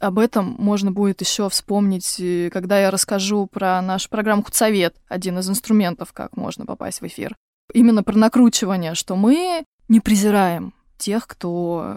об 0.00 0.18
этом 0.18 0.56
можно 0.58 0.92
будет 0.92 1.20
еще 1.20 1.48
вспомнить, 1.48 2.20
э, 2.20 2.50
когда 2.52 2.78
я 2.80 2.90
расскажу 2.90 3.46
про 3.46 3.80
нашу 3.80 4.10
программу 4.10 4.42
«Худсовет», 4.42 4.96
один 5.08 5.38
из 5.38 5.48
инструментов, 5.48 6.12
как 6.12 6.36
можно 6.36 6.66
попасть 6.66 7.00
в 7.00 7.06
эфир 7.06 7.34
именно 7.72 8.02
про 8.02 8.16
накручивание, 8.16 8.94
что 8.94 9.16
мы 9.16 9.64
не 9.88 10.00
презираем 10.00 10.74
тех, 10.96 11.26
кто 11.26 11.96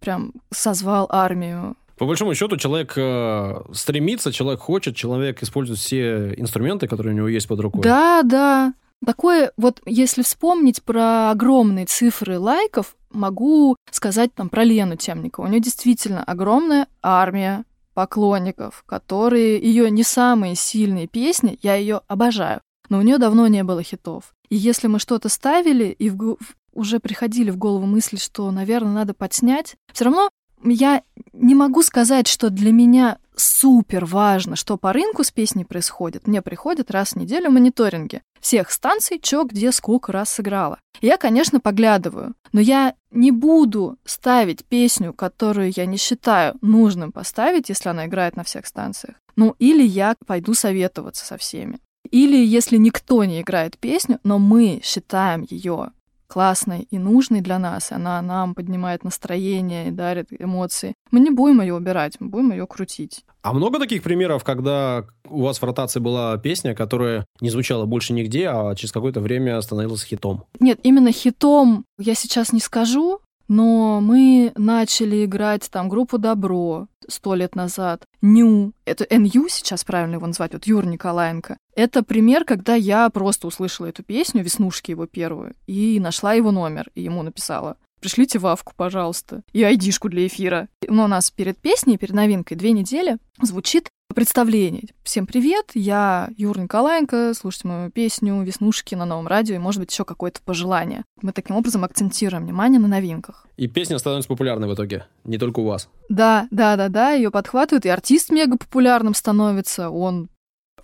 прям 0.00 0.32
созвал 0.52 1.06
армию. 1.10 1.76
По 1.96 2.06
большому 2.06 2.34
счету, 2.34 2.56
человек 2.56 2.92
э, 2.96 3.54
стремится, 3.72 4.32
человек 4.32 4.60
хочет, 4.60 4.96
человек 4.96 5.42
использует 5.42 5.78
все 5.78 6.34
инструменты, 6.36 6.88
которые 6.88 7.14
у 7.14 7.16
него 7.16 7.28
есть 7.28 7.46
под 7.46 7.60
рукой. 7.60 7.82
Да, 7.82 8.22
да. 8.24 8.74
Такое, 9.04 9.52
вот 9.56 9.80
если 9.86 10.22
вспомнить 10.22 10.82
про 10.82 11.30
огромные 11.30 11.86
цифры 11.86 12.38
лайков, 12.38 12.96
могу 13.10 13.76
сказать 13.90 14.34
там 14.34 14.48
про 14.48 14.64
Лену 14.64 14.96
Темникову. 14.96 15.46
У 15.46 15.50
нее 15.50 15.60
действительно 15.60 16.22
огромная 16.22 16.88
армия 17.02 17.64
поклонников, 17.94 18.82
которые 18.86 19.58
ее 19.58 19.90
не 19.90 20.02
самые 20.02 20.56
сильные 20.56 21.06
песни, 21.06 21.58
я 21.62 21.76
ее 21.76 22.00
обожаю, 22.08 22.60
но 22.88 22.98
у 22.98 23.02
нее 23.02 23.18
давно 23.18 23.46
не 23.46 23.62
было 23.62 23.82
хитов. 23.82 24.34
И 24.48 24.56
если 24.56 24.88
мы 24.88 24.98
что-то 24.98 25.28
ставили 25.28 25.86
и 25.86 26.10
в, 26.10 26.36
уже 26.72 26.98
приходили 26.98 27.50
в 27.50 27.56
голову 27.56 27.86
мысли, 27.86 28.16
что, 28.16 28.50
наверное, 28.50 28.92
надо 28.92 29.14
подснять, 29.14 29.76
все 29.92 30.06
равно 30.06 30.28
я 30.72 31.02
не 31.32 31.54
могу 31.54 31.82
сказать, 31.82 32.26
что 32.26 32.50
для 32.50 32.72
меня 32.72 33.18
супер 33.36 34.04
важно, 34.04 34.56
что 34.56 34.76
по 34.76 34.92
рынку 34.92 35.24
с 35.24 35.30
песней 35.30 35.64
происходит. 35.64 36.26
Мне 36.26 36.42
приходят 36.42 36.90
раз 36.90 37.12
в 37.12 37.16
неделю 37.16 37.50
мониторинги 37.50 38.22
всех 38.40 38.70
станций, 38.70 39.20
что 39.22 39.44
где 39.44 39.72
сколько 39.72 40.12
раз 40.12 40.30
сыграла. 40.30 40.78
Я, 41.00 41.16
конечно, 41.16 41.60
поглядываю, 41.60 42.34
но 42.52 42.60
я 42.60 42.94
не 43.10 43.30
буду 43.30 43.96
ставить 44.04 44.64
песню, 44.64 45.12
которую 45.12 45.72
я 45.74 45.86
не 45.86 45.96
считаю 45.96 46.56
нужным 46.60 47.12
поставить, 47.12 47.68
если 47.68 47.88
она 47.88 48.06
играет 48.06 48.36
на 48.36 48.44
всех 48.44 48.66
станциях. 48.66 49.16
Ну, 49.36 49.56
или 49.58 49.82
я 49.82 50.14
пойду 50.26 50.54
советоваться 50.54 51.24
со 51.24 51.36
всеми. 51.36 51.78
Или 52.10 52.36
если 52.36 52.76
никто 52.76 53.24
не 53.24 53.40
играет 53.40 53.78
песню, 53.78 54.20
но 54.24 54.38
мы 54.38 54.80
считаем 54.84 55.46
ее 55.48 55.90
классной 56.34 56.88
и 56.90 56.98
нужной 56.98 57.42
для 57.42 57.60
нас, 57.60 57.92
она 57.92 58.20
нам 58.20 58.56
поднимает 58.56 59.04
настроение 59.04 59.86
и 59.86 59.92
дарит 59.92 60.26
эмоции, 60.36 60.94
мы 61.12 61.20
не 61.20 61.30
будем 61.30 61.60
ее 61.60 61.74
убирать, 61.74 62.16
мы 62.18 62.26
будем 62.26 62.50
ее 62.50 62.66
крутить. 62.66 63.24
А 63.42 63.52
много 63.52 63.78
таких 63.78 64.02
примеров, 64.02 64.42
когда 64.42 65.04
у 65.28 65.42
вас 65.42 65.58
в 65.58 65.62
ротации 65.62 66.00
была 66.00 66.36
песня, 66.38 66.74
которая 66.74 67.24
не 67.40 67.50
звучала 67.50 67.84
больше 67.84 68.14
нигде, 68.14 68.48
а 68.48 68.74
через 68.74 68.90
какое-то 68.90 69.20
время 69.20 69.60
становилась 69.60 70.02
хитом? 70.02 70.42
Нет, 70.58 70.80
именно 70.82 71.12
хитом 71.12 71.84
я 71.98 72.16
сейчас 72.16 72.52
не 72.52 72.58
скажу, 72.58 73.20
но 73.48 74.00
мы 74.00 74.52
начали 74.56 75.24
играть 75.24 75.70
там 75.70 75.88
группу 75.88 76.18
«Добро» 76.18 76.88
сто 77.06 77.34
лет 77.34 77.54
назад, 77.54 78.04
«Ню», 78.22 78.72
это 78.84 79.06
«НЮ» 79.10 79.48
сейчас 79.48 79.84
правильно 79.84 80.14
его 80.14 80.26
назвать, 80.26 80.54
вот 80.54 80.66
Юр 80.66 80.86
Николаенко. 80.86 81.58
Это 81.76 82.02
пример, 82.02 82.44
когда 82.44 82.74
я 82.74 83.08
просто 83.10 83.46
услышала 83.46 83.86
эту 83.86 84.02
песню, 84.02 84.42
«Веснушки» 84.42 84.92
его 84.92 85.06
первую, 85.06 85.54
и 85.66 86.00
нашла 86.00 86.32
его 86.32 86.50
номер, 86.50 86.90
и 86.94 87.02
ему 87.02 87.22
написала 87.22 87.76
пришлите 88.04 88.38
вавку, 88.38 88.74
пожалуйста, 88.76 89.40
и 89.54 89.62
айдишку 89.62 90.10
для 90.10 90.26
эфира. 90.26 90.68
Но 90.86 91.04
у 91.04 91.06
нас 91.06 91.30
перед 91.30 91.56
песней, 91.56 91.96
перед 91.96 92.14
новинкой 92.14 92.54
две 92.54 92.72
недели 92.72 93.16
звучит 93.40 93.88
представление. 94.14 94.84
Всем 95.02 95.26
привет, 95.26 95.72
я 95.74 96.30
Юра 96.36 96.60
Николаенко, 96.60 97.32
слушайте 97.34 97.68
мою 97.68 97.90
песню 97.90 98.42
«Веснушки» 98.42 98.94
на 98.94 99.04
новом 99.04 99.26
радио 99.26 99.54
и, 99.54 99.58
может 99.58 99.80
быть, 99.80 99.90
еще 99.90 100.04
какое-то 100.04 100.40
пожелание. 100.42 101.04
Мы 101.22 101.32
таким 101.32 101.56
образом 101.56 101.84
акцентируем 101.84 102.44
внимание 102.44 102.80
на 102.80 102.88
новинках. 102.88 103.46
И 103.56 103.66
песня 103.66 103.98
становится 103.98 104.28
популярной 104.28 104.68
в 104.68 104.74
итоге, 104.74 105.06
не 105.24 105.38
только 105.38 105.60
у 105.60 105.66
вас. 105.66 105.88
Да, 106.08 106.48
да, 106.50 106.76
да, 106.76 106.88
да, 106.88 107.12
ее 107.12 107.30
подхватывают, 107.30 107.86
и 107.86 107.88
артист 107.88 108.30
мега 108.30 108.56
популярным 108.56 109.14
становится, 109.14 109.90
он 109.90 110.28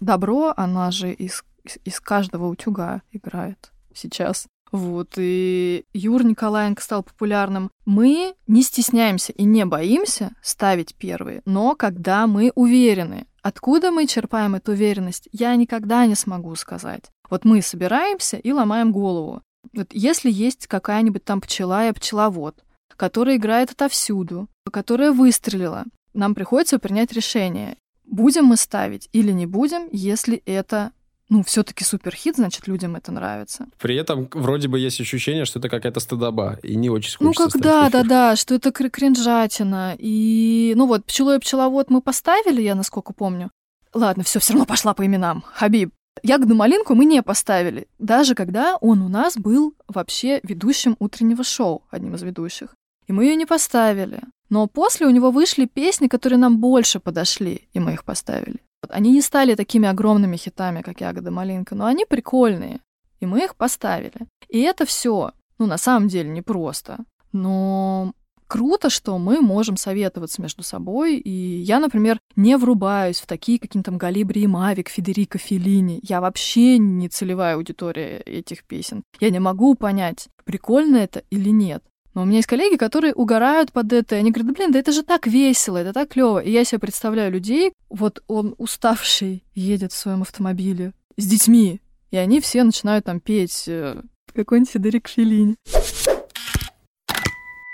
Добро, 0.00 0.54
она 0.56 0.90
же 0.90 1.12
из 1.12 1.44
из, 1.64 1.78
из 1.84 2.00
каждого 2.00 2.46
утюга 2.46 3.02
играет 3.12 3.70
сейчас. 3.94 4.46
Вот, 4.72 5.14
и 5.16 5.84
Юр 5.92 6.24
Николаенко 6.24 6.82
стал 6.82 7.02
популярным. 7.02 7.70
Мы 7.86 8.34
не 8.46 8.62
стесняемся 8.62 9.32
и 9.32 9.44
не 9.44 9.64
боимся 9.64 10.32
ставить 10.42 10.94
первые, 10.94 11.42
но 11.44 11.74
когда 11.74 12.26
мы 12.26 12.52
уверены. 12.54 13.26
Откуда 13.42 13.90
мы 13.90 14.06
черпаем 14.06 14.54
эту 14.54 14.72
уверенность, 14.72 15.28
я 15.32 15.56
никогда 15.56 16.06
не 16.06 16.14
смогу 16.14 16.54
сказать. 16.56 17.04
Вот 17.30 17.44
мы 17.44 17.62
собираемся 17.62 18.36
и 18.36 18.52
ломаем 18.52 18.92
голову. 18.92 19.42
Вот 19.72 19.88
если 19.92 20.30
есть 20.30 20.66
какая-нибудь 20.66 21.24
там 21.24 21.40
пчела 21.40 21.88
и 21.88 21.92
пчеловод, 21.92 22.62
которая 22.96 23.36
играет 23.36 23.70
отовсюду, 23.70 24.48
которая 24.70 25.12
выстрелила, 25.12 25.84
нам 26.12 26.34
приходится 26.34 26.78
принять 26.78 27.12
решение, 27.12 27.76
будем 28.04 28.44
мы 28.46 28.56
ставить 28.56 29.08
или 29.12 29.32
не 29.32 29.46
будем, 29.46 29.88
если 29.90 30.42
это 30.44 30.92
ну, 31.30 31.44
все-таки 31.44 31.84
суперхит, 31.84 32.36
значит, 32.36 32.66
людям 32.66 32.96
это 32.96 33.12
нравится. 33.12 33.66
При 33.78 33.94
этом 33.94 34.28
вроде 34.32 34.66
бы 34.66 34.78
есть 34.80 35.00
ощущение, 35.00 35.44
что 35.44 35.60
это 35.60 35.68
какая-то 35.68 36.00
стыдоба, 36.00 36.58
и 36.62 36.74
не 36.74 36.90
очень 36.90 37.16
Ну, 37.20 37.32
как 37.32 37.52
да, 37.58 37.88
да, 37.88 38.02
да, 38.02 38.36
что 38.36 38.56
это 38.56 38.72
кринжатина. 38.72 39.94
И, 39.96 40.74
ну 40.76 40.86
вот, 40.86 41.04
пчелой 41.04 41.36
и 41.36 41.38
пчеловод 41.38 41.88
мы 41.88 42.02
поставили, 42.02 42.60
я 42.60 42.74
насколько 42.74 43.12
помню. 43.12 43.50
Ладно, 43.94 44.24
все, 44.24 44.40
все 44.40 44.52
равно 44.52 44.66
пошла 44.66 44.92
по 44.92 45.06
именам. 45.06 45.44
Хабиб. 45.52 45.92
Ягоду 46.24 46.54
малинку 46.56 46.94
мы 46.94 47.04
не 47.04 47.22
поставили, 47.22 47.86
даже 47.98 48.34
когда 48.34 48.76
он 48.80 49.00
у 49.00 49.08
нас 49.08 49.36
был 49.36 49.74
вообще 49.88 50.40
ведущим 50.42 50.96
утреннего 50.98 51.44
шоу, 51.44 51.84
одним 51.90 52.16
из 52.16 52.22
ведущих. 52.22 52.74
И 53.06 53.12
мы 53.12 53.24
ее 53.24 53.36
не 53.36 53.46
поставили. 53.46 54.20
Но 54.50 54.66
после 54.66 55.06
у 55.06 55.10
него 55.10 55.30
вышли 55.30 55.66
песни, 55.66 56.08
которые 56.08 56.38
нам 56.38 56.58
больше 56.58 56.98
подошли, 56.98 57.68
и 57.72 57.78
мы 57.78 57.92
их 57.92 58.04
поставили. 58.04 58.58
Они 58.88 59.12
не 59.12 59.20
стали 59.20 59.54
такими 59.54 59.88
огромными 59.88 60.36
хитами, 60.36 60.82
как 60.82 61.00
«Ягода 61.00 61.30
малинка», 61.30 61.74
но 61.74 61.86
они 61.86 62.04
прикольные, 62.04 62.80
и 63.20 63.26
мы 63.26 63.44
их 63.44 63.56
поставили. 63.56 64.26
И 64.48 64.60
это 64.60 64.86
все, 64.86 65.32
ну, 65.58 65.66
на 65.66 65.78
самом 65.78 66.08
деле, 66.08 66.30
непросто. 66.30 67.04
Но 67.32 68.12
круто, 68.50 68.90
что 68.90 69.16
мы 69.18 69.40
можем 69.40 69.76
советоваться 69.76 70.42
между 70.42 70.62
собой. 70.62 71.16
И 71.18 71.30
я, 71.30 71.78
например, 71.78 72.18
не 72.34 72.56
врубаюсь 72.56 73.20
в 73.20 73.26
такие 73.26 73.58
какие-то 73.58 73.90
там 73.90 73.98
Галибри 73.98 74.42
и 74.42 74.46
Мавик, 74.46 74.88
Федерико 74.88 75.38
Феллини. 75.38 76.00
Я 76.02 76.20
вообще 76.20 76.78
не 76.78 77.08
целевая 77.08 77.54
аудитория 77.54 78.18
этих 78.18 78.64
песен. 78.64 79.04
Я 79.20 79.30
не 79.30 79.38
могу 79.38 79.76
понять, 79.76 80.28
прикольно 80.44 80.96
это 80.96 81.22
или 81.30 81.50
нет. 81.50 81.84
Но 82.14 82.22
у 82.22 82.24
меня 82.24 82.38
есть 82.38 82.48
коллеги, 82.48 82.76
которые 82.76 83.14
угорают 83.14 83.72
под 83.72 83.92
это, 83.92 84.16
они 84.16 84.30
говорят, 84.30 84.48
да 84.48 84.54
блин, 84.54 84.72
да 84.72 84.78
это 84.78 84.92
же 84.92 85.02
так 85.02 85.26
весело, 85.26 85.76
это 85.76 85.92
так 85.92 86.08
клево. 86.08 86.40
И 86.40 86.50
я 86.50 86.64
себе 86.64 86.80
представляю 86.80 87.30
людей, 87.30 87.72
вот 87.88 88.22
он 88.26 88.54
уставший 88.58 89.44
едет 89.54 89.92
в 89.92 89.96
своем 89.96 90.22
автомобиле 90.22 90.92
с 91.16 91.26
детьми, 91.26 91.80
и 92.10 92.16
они 92.16 92.40
все 92.40 92.64
начинают 92.64 93.04
там 93.04 93.20
петь 93.20 93.64
э, 93.68 94.02
какой-нибудь 94.34 94.72
Федерик 94.72 95.08
Феллини. 95.08 95.56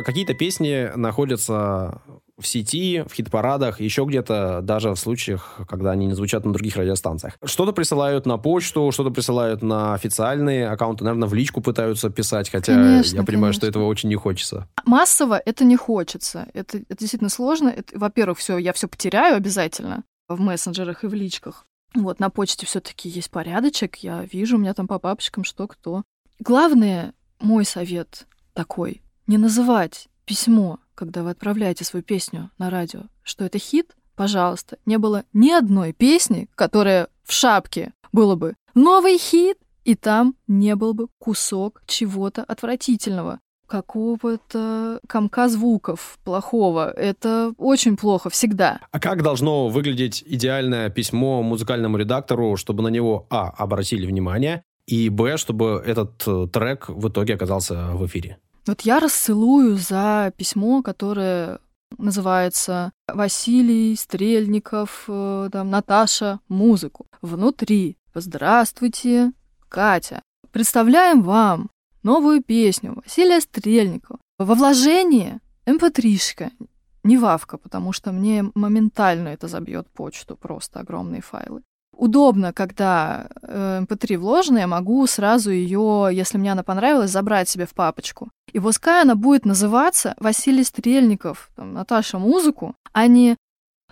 Какие-то 0.04 0.34
песни 0.34 0.90
находятся 0.94 2.02
в 2.38 2.46
сети, 2.46 3.04
в 3.08 3.14
хит-парадах, 3.14 3.80
еще 3.80 4.04
где-то, 4.04 4.60
даже 4.62 4.90
в 4.90 4.96
случаях, 4.96 5.58
когда 5.68 5.92
они 5.92 6.06
не 6.06 6.14
звучат 6.14 6.44
на 6.44 6.52
других 6.52 6.76
радиостанциях. 6.76 7.34
Что-то 7.44 7.72
присылают 7.72 8.26
на 8.26 8.36
почту, 8.36 8.90
что-то 8.92 9.10
присылают 9.10 9.62
на 9.62 9.94
официальные 9.94 10.68
аккаунты, 10.68 11.04
наверное, 11.04 11.28
в 11.28 11.34
личку 11.34 11.60
пытаются 11.60 12.10
писать, 12.10 12.50
хотя 12.50 12.74
конечно, 12.74 13.16
я 13.16 13.22
понимаю, 13.22 13.52
конечно. 13.52 13.60
что 13.60 13.66
этого 13.66 13.84
очень 13.84 14.08
не 14.08 14.16
хочется. 14.16 14.68
Массово 14.84 15.40
это 15.44 15.64
не 15.64 15.76
хочется. 15.76 16.46
Это, 16.52 16.78
это 16.78 16.96
действительно 16.98 17.30
сложно. 17.30 17.68
Это, 17.68 17.98
во-первых, 17.98 18.38
все, 18.38 18.58
я 18.58 18.72
все 18.72 18.88
потеряю 18.88 19.36
обязательно 19.36 20.04
в 20.28 20.40
мессенджерах 20.40 21.04
и 21.04 21.06
в 21.06 21.14
личках. 21.14 21.66
Вот, 21.94 22.20
на 22.20 22.28
почте 22.28 22.66
все-таки 22.66 23.08
есть 23.08 23.30
порядочек, 23.30 23.96
я 23.96 24.24
вижу, 24.30 24.56
у 24.56 24.60
меня 24.60 24.74
там 24.74 24.86
по 24.86 24.98
папочкам 24.98 25.44
что 25.44 25.66
кто. 25.66 26.02
Главное, 26.38 27.14
мой 27.40 27.64
совет 27.64 28.26
такой, 28.52 29.02
не 29.26 29.38
называть 29.38 30.08
письмо 30.26 30.78
когда 30.96 31.22
вы 31.22 31.30
отправляете 31.30 31.84
свою 31.84 32.02
песню 32.02 32.50
на 32.58 32.70
радио, 32.70 33.02
что 33.22 33.44
это 33.44 33.58
хит, 33.58 33.94
пожалуйста, 34.16 34.78
не 34.86 34.98
было 34.98 35.24
ни 35.32 35.50
одной 35.50 35.92
песни, 35.92 36.48
которая 36.56 37.08
в 37.22 37.32
шапке 37.32 37.92
было 38.12 38.34
бы 38.34 38.54
новый 38.74 39.18
хит, 39.18 39.58
и 39.84 39.94
там 39.94 40.34
не 40.48 40.74
был 40.74 40.94
бы 40.94 41.06
кусок 41.18 41.82
чего-то 41.86 42.42
отвратительного 42.42 43.38
какого-то 43.68 45.00
комка 45.08 45.48
звуков 45.48 46.18
плохого. 46.24 46.90
Это 46.90 47.52
очень 47.58 47.96
плохо 47.96 48.30
всегда. 48.30 48.80
А 48.92 49.00
как 49.00 49.22
должно 49.22 49.68
выглядеть 49.68 50.22
идеальное 50.24 50.88
письмо 50.88 51.42
музыкальному 51.42 51.96
редактору, 51.96 52.56
чтобы 52.56 52.84
на 52.84 52.88
него, 52.88 53.26
а, 53.28 53.50
обратили 53.50 54.06
внимание, 54.06 54.62
и, 54.86 55.08
б, 55.08 55.36
чтобы 55.36 55.82
этот 55.84 56.22
э, 56.28 56.46
трек 56.52 56.88
в 56.88 57.08
итоге 57.08 57.34
оказался 57.34 57.88
в 57.90 58.06
эфире? 58.06 58.38
Вот 58.66 58.80
я 58.80 58.98
расцелую 58.98 59.76
за 59.76 60.32
письмо, 60.36 60.82
которое 60.82 61.60
называется 61.98 62.92
«Василий 63.06 63.94
Стрельников, 63.94 65.04
э, 65.06 65.48
там, 65.52 65.70
Наташа, 65.70 66.40
музыку». 66.48 67.06
Внутри 67.22 67.96
«Здравствуйте, 68.12 69.32
Катя. 69.68 70.20
Представляем 70.50 71.22
вам 71.22 71.70
новую 72.02 72.42
песню 72.42 72.94
Василия 72.94 73.40
Стрельникова. 73.40 74.18
Во 74.38 74.54
вложении 74.54 75.38
mp3-шка, 75.64 76.50
эм 76.58 76.68
не 77.04 77.18
вавка, 77.18 77.58
потому 77.58 77.92
что 77.92 78.10
мне 78.10 78.50
моментально 78.56 79.28
это 79.28 79.46
забьет 79.46 79.88
почту, 79.90 80.34
просто 80.36 80.80
огромные 80.80 81.22
файлы 81.22 81.62
удобно, 81.96 82.52
когда 82.52 83.28
MP3 83.42 84.14
э, 84.14 84.18
вложена, 84.18 84.58
я 84.58 84.66
могу 84.66 85.06
сразу 85.06 85.50
ее, 85.50 86.08
если 86.12 86.38
мне 86.38 86.52
она 86.52 86.62
понравилась, 86.62 87.10
забрать 87.10 87.48
себе 87.48 87.66
в 87.66 87.74
папочку. 87.74 88.30
И 88.52 88.60
пускай 88.60 89.02
она 89.02 89.14
будет 89.14 89.44
называться 89.44 90.14
Василий 90.18 90.64
Стрельников, 90.64 91.50
там, 91.56 91.72
Наташа 91.72 92.18
музыку, 92.18 92.74
а 92.92 93.06
не 93.06 93.36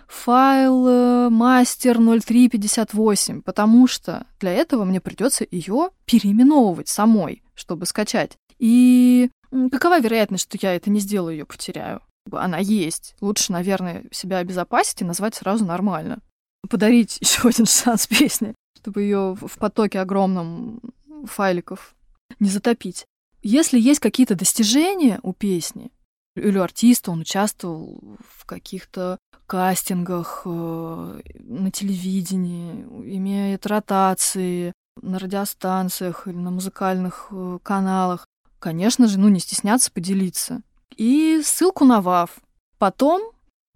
файл 0.07 0.87
э, 0.87 1.29
мастер 1.29 1.97
0358, 1.99 3.41
потому 3.41 3.87
что 3.87 4.27
для 4.39 4.53
этого 4.53 4.85
мне 4.85 5.01
придется 5.01 5.45
ее 5.49 5.89
переименовывать 6.05 6.87
самой, 6.87 7.43
чтобы 7.55 7.85
скачать. 7.85 8.37
И 8.59 9.29
какова 9.71 9.99
вероятность, 9.99 10.45
что 10.45 10.57
я 10.61 10.75
это 10.75 10.89
не 10.89 10.99
сделаю, 10.99 11.37
ее 11.37 11.45
потеряю? 11.45 12.01
Она 12.31 12.57
есть. 12.57 13.15
Лучше, 13.21 13.51
наверное, 13.51 14.05
себя 14.11 14.37
обезопасить 14.37 15.01
и 15.01 15.05
назвать 15.05 15.35
сразу 15.35 15.65
нормально 15.65 16.19
подарить 16.67 17.17
еще 17.21 17.47
один 17.47 17.65
шанс 17.65 18.07
песни, 18.07 18.55
чтобы 18.77 19.01
ее 19.01 19.35
в 19.39 19.57
потоке 19.57 19.99
огромном 19.99 20.81
файликов 21.25 21.95
не 22.39 22.49
затопить. 22.49 23.05
Если 23.41 23.79
есть 23.79 23.99
какие-то 23.99 24.35
достижения 24.35 25.19
у 25.21 25.33
песни, 25.33 25.91
или 26.35 26.57
артиста, 26.57 27.11
он 27.11 27.21
участвовал 27.21 28.17
в 28.27 28.45
каких-то 28.45 29.17
кастингах 29.47 30.41
э, 30.45 31.21
на 31.39 31.71
телевидении, 31.71 32.83
имеет 33.15 33.65
ротации 33.65 34.73
на 35.01 35.19
радиостанциях 35.19 36.27
или 36.27 36.35
на 36.35 36.51
музыкальных 36.51 37.27
э, 37.31 37.59
каналах, 37.63 38.25
конечно 38.59 39.07
же, 39.07 39.19
ну, 39.19 39.29
не 39.29 39.39
стесняться 39.39 39.91
поделиться. 39.91 40.61
И 40.97 41.41
ссылку 41.43 41.85
на 41.85 42.01
ВАВ. 42.01 42.31
Потом, 42.77 43.21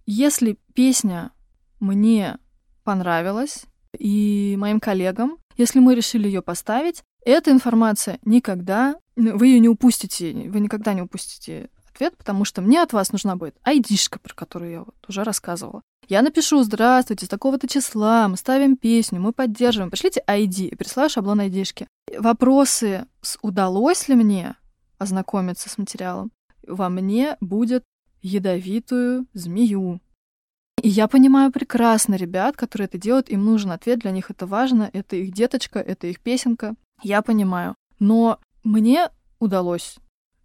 если 0.06 0.58
песня 0.74 1.32
мне 1.80 2.38
понравилась 2.90 3.66
и 4.00 4.56
моим 4.58 4.80
коллегам. 4.80 5.38
Если 5.58 5.80
мы 5.80 5.94
решили 5.94 6.26
ее 6.26 6.42
поставить, 6.42 7.04
эта 7.24 7.52
информация 7.52 8.18
никогда, 8.26 8.96
вы 9.16 9.46
ее 9.46 9.60
не 9.60 9.70
упустите, 9.70 10.34
вы 10.50 10.60
никогда 10.60 10.94
не 10.94 11.04
упустите 11.04 11.70
ответ, 11.88 12.18
потому 12.18 12.46
что 12.46 12.64
мне 12.64 12.82
от 12.82 12.92
вас 12.92 13.12
нужна 13.12 13.36
будет 13.36 13.56
айдишка, 13.64 14.18
про 14.18 14.34
которую 14.34 14.72
я 14.72 14.80
вот 14.80 14.96
уже 15.08 15.24
рассказывала. 15.24 15.84
Я 16.08 16.24
напишу 16.24 16.64
«Здравствуйте, 16.64 17.28
с 17.28 17.30
такого-то 17.30 17.68
числа, 17.68 18.28
мы 18.28 18.38
ставим 18.38 18.76
песню, 18.76 19.22
мы 19.22 19.34
поддерживаем». 19.34 19.92
Пришлите 19.92 20.24
ID 20.28 20.70
и 20.70 20.76
присылаю 20.76 21.12
шаблон 21.12 21.42
айдишки. 21.42 21.86
Вопросы 22.18 23.06
с 23.22 23.38
«Удалось 23.44 24.08
ли 24.08 24.16
мне 24.16 24.56
ознакомиться 24.98 25.70
с 25.70 25.78
материалом?» 25.78 26.32
во 26.66 26.90
мне 26.90 27.38
будет 27.40 27.84
ядовитую 28.24 29.28
змею. 29.34 30.00
И 30.82 30.88
я 30.88 31.08
понимаю 31.08 31.52
прекрасно 31.52 32.16
ребят, 32.16 32.56
которые 32.56 32.86
это 32.86 32.98
делают, 32.98 33.30
им 33.30 33.44
нужен 33.44 33.72
ответ, 33.72 34.00
для 34.00 34.12
них 34.12 34.32
это 34.32 34.46
важно, 34.46 34.90
это 34.94 35.16
их 35.16 35.34
деточка, 35.34 35.80
это 35.80 36.08
их 36.08 36.20
песенка. 36.20 36.76
Я 37.02 37.22
понимаю. 37.22 37.76
Но 38.00 38.40
мне 38.64 39.10
удалось. 39.40 39.98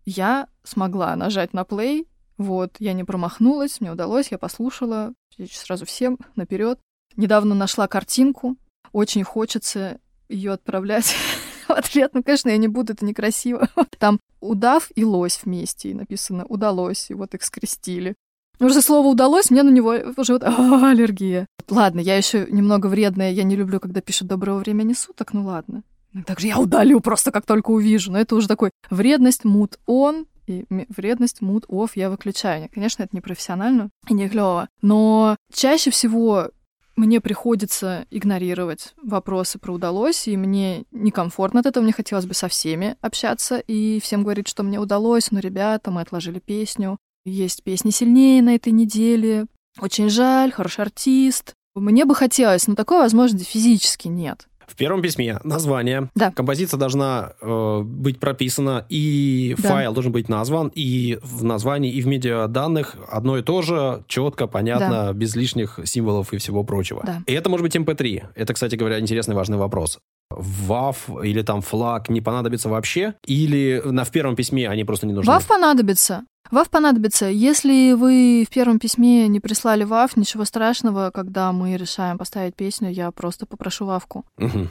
Я 0.05 0.49
смогла 0.63 1.15
нажать 1.17 1.53
на 1.53 1.65
плей, 1.65 2.09
вот, 2.37 2.77
я 2.79 2.93
не 2.93 3.05
промахнулась, 3.05 3.81
мне 3.81 3.93
удалось, 3.93 4.31
я 4.31 4.39
послушала, 4.39 5.15
сразу 5.51 5.87
всем 5.87 6.19
наперед. 6.37 6.81
Недавно 7.17 7.55
нашла 7.55 7.87
картинку, 7.87 8.57
очень 8.93 9.23
хочется 9.23 10.01
ее 10.29 10.53
отправлять 10.53 11.15
в 11.69 11.71
ответ. 11.71 12.13
Ну, 12.13 12.23
конечно, 12.23 12.49
я 12.49 12.57
не 12.57 12.69
буду, 12.69 12.93
это 12.93 13.05
некрасиво. 13.05 13.69
Там 13.99 14.21
удав 14.41 14.91
и 14.95 15.05
лось 15.05 15.41
вместе, 15.45 15.91
и 15.91 15.95
написано 15.95 16.45
«удалось», 16.47 17.11
и 17.11 17.15
вот 17.15 17.35
их 17.35 17.43
скрестили. 17.45 18.15
Уже 18.61 18.83
слово 18.83 19.09
удалось, 19.09 19.51
мне 19.51 19.63
на 19.63 19.71
него 19.71 19.95
уже 20.17 20.35
вот 20.35 20.45
а, 20.45 20.91
аллергия. 20.91 21.47
Ладно, 21.69 22.01
я 22.01 22.17
еще 22.17 22.47
немного 22.51 22.87
вредная, 22.87 23.33
я 23.33 23.43
не 23.43 23.57
люблю, 23.57 23.81
когда 23.81 24.01
пишут 24.01 24.29
«доброго 24.29 24.59
времени 24.59 24.93
суток», 24.93 25.33
ну 25.33 25.45
ладно. 25.45 25.83
Также 26.27 26.47
я 26.47 26.59
удалю 26.59 27.01
просто, 27.01 27.33
как 27.33 27.45
только 27.45 27.71
увижу. 27.71 28.13
Но 28.13 28.19
это 28.19 28.37
уже 28.37 28.47
такой 28.47 28.71
вредность, 28.91 29.45
мут 29.45 29.79
он, 29.87 30.27
и 30.47 30.65
вредность, 30.69 31.41
мут, 31.41 31.65
off 31.69 31.93
я 31.95 32.11
выключаю. 32.11 32.69
Конечно, 32.73 33.03
это 33.03 33.17
не 33.17 33.21
профессионально 33.21 33.91
и 34.09 34.15
не 34.15 34.29
клево. 34.29 34.69
Но 34.83 35.37
чаще 35.53 35.91
всего 35.91 36.51
мне 36.97 37.21
приходится 37.21 38.07
игнорировать 38.11 38.95
вопросы 39.03 39.59
про 39.59 39.73
удалось, 39.73 40.29
и 40.29 40.37
мне 40.37 40.85
некомфортно 40.93 41.61
от 41.61 41.67
этого, 41.67 41.83
мне 41.83 41.93
хотелось 41.93 42.27
бы 42.27 42.35
со 42.35 42.47
всеми 42.47 42.97
общаться 43.01 43.59
и 43.59 43.99
всем 44.01 44.23
говорить, 44.23 44.47
что 44.47 44.63
мне 44.63 44.79
удалось, 44.79 45.33
но, 45.33 45.41
ребята, 45.41 45.91
мы 45.91 46.03
отложили 46.03 46.39
песню, 46.39 46.99
есть 47.25 47.63
песни 47.63 47.91
сильнее 47.91 48.43
на 48.43 48.55
этой 48.55 48.73
неделе, 48.73 49.47
очень 49.81 50.09
жаль, 50.09 50.53
хороший 50.53 50.83
артист. 50.83 51.55
Мне 51.75 52.05
бы 52.05 52.15
хотелось, 52.15 52.69
но 52.69 52.75
такой 52.75 52.99
возможности 52.99 53.45
физически 53.49 54.09
нет. 54.09 54.47
В 54.67 54.77
первом 54.77 55.03
письме 55.03 55.41
название. 55.45 56.09
Да. 56.15 56.31
Композиция 56.31 56.79
должна 56.79 57.33
э, 57.41 57.81
быть 57.85 58.19
прописана, 58.19 58.87
и 58.89 59.55
да. 59.59 59.69
файл 59.69 59.93
должен 59.93 60.13
быть 60.13 60.29
назван, 60.29 60.73
и 60.75 61.19
в 61.23 61.45
названии, 61.45 61.93
и 61.93 62.01
в 62.01 62.07
медиаданных 62.07 62.97
одно 63.11 63.37
и 63.39 63.43
то 63.43 63.61
же, 63.63 64.05
четко, 64.09 64.47
понятно, 64.47 64.89
да. 64.89 65.13
без 65.13 65.37
лишних 65.37 65.81
символов 65.85 66.33
и 66.33 66.39
всего 66.39 66.65
прочего. 66.65 67.03
Да. 67.05 67.23
И 67.27 67.33
это 67.33 67.51
может 67.51 67.65
быть 67.65 67.77
MP3. 67.77 68.21
Эм 68.21 68.29
это, 68.35 68.55
кстати 68.55 68.77
говоря, 68.77 69.01
интересный 69.01 69.35
важный 69.35 69.59
вопрос. 69.59 69.99
WAV 70.33 71.27
или 71.27 71.43
там 71.43 71.61
флаг 71.61 72.09
не 72.09 72.21
понадобится 72.21 72.69
вообще? 72.69 73.15
Или 73.27 73.83
на, 73.85 74.05
в 74.05 74.11
первом 74.11 74.35
письме 74.35 74.69
они 74.69 74.85
просто 74.85 75.07
не 75.07 75.13
нужны? 75.13 75.31
WAV 75.31 75.47
понадобится. 75.47 76.25
ВАВ 76.51 76.71
понадобится. 76.71 77.27
Если 77.27 77.93
вы 77.93 78.47
в 78.49 78.53
первом 78.53 78.79
письме 78.79 79.29
не 79.29 79.41
прислали 79.41 79.85
ВАВ, 79.85 80.17
ничего 80.17 80.45
страшного, 80.45 81.11
когда 81.13 81.53
мы 81.53 81.77
решаем 81.77 82.19
поставить 82.19 82.55
песню, 82.55 82.91
я 82.91 83.11
просто 83.11 83.47
попрошу 83.47 83.87
ВАВку. 83.87 84.25
Угу. 84.39 84.69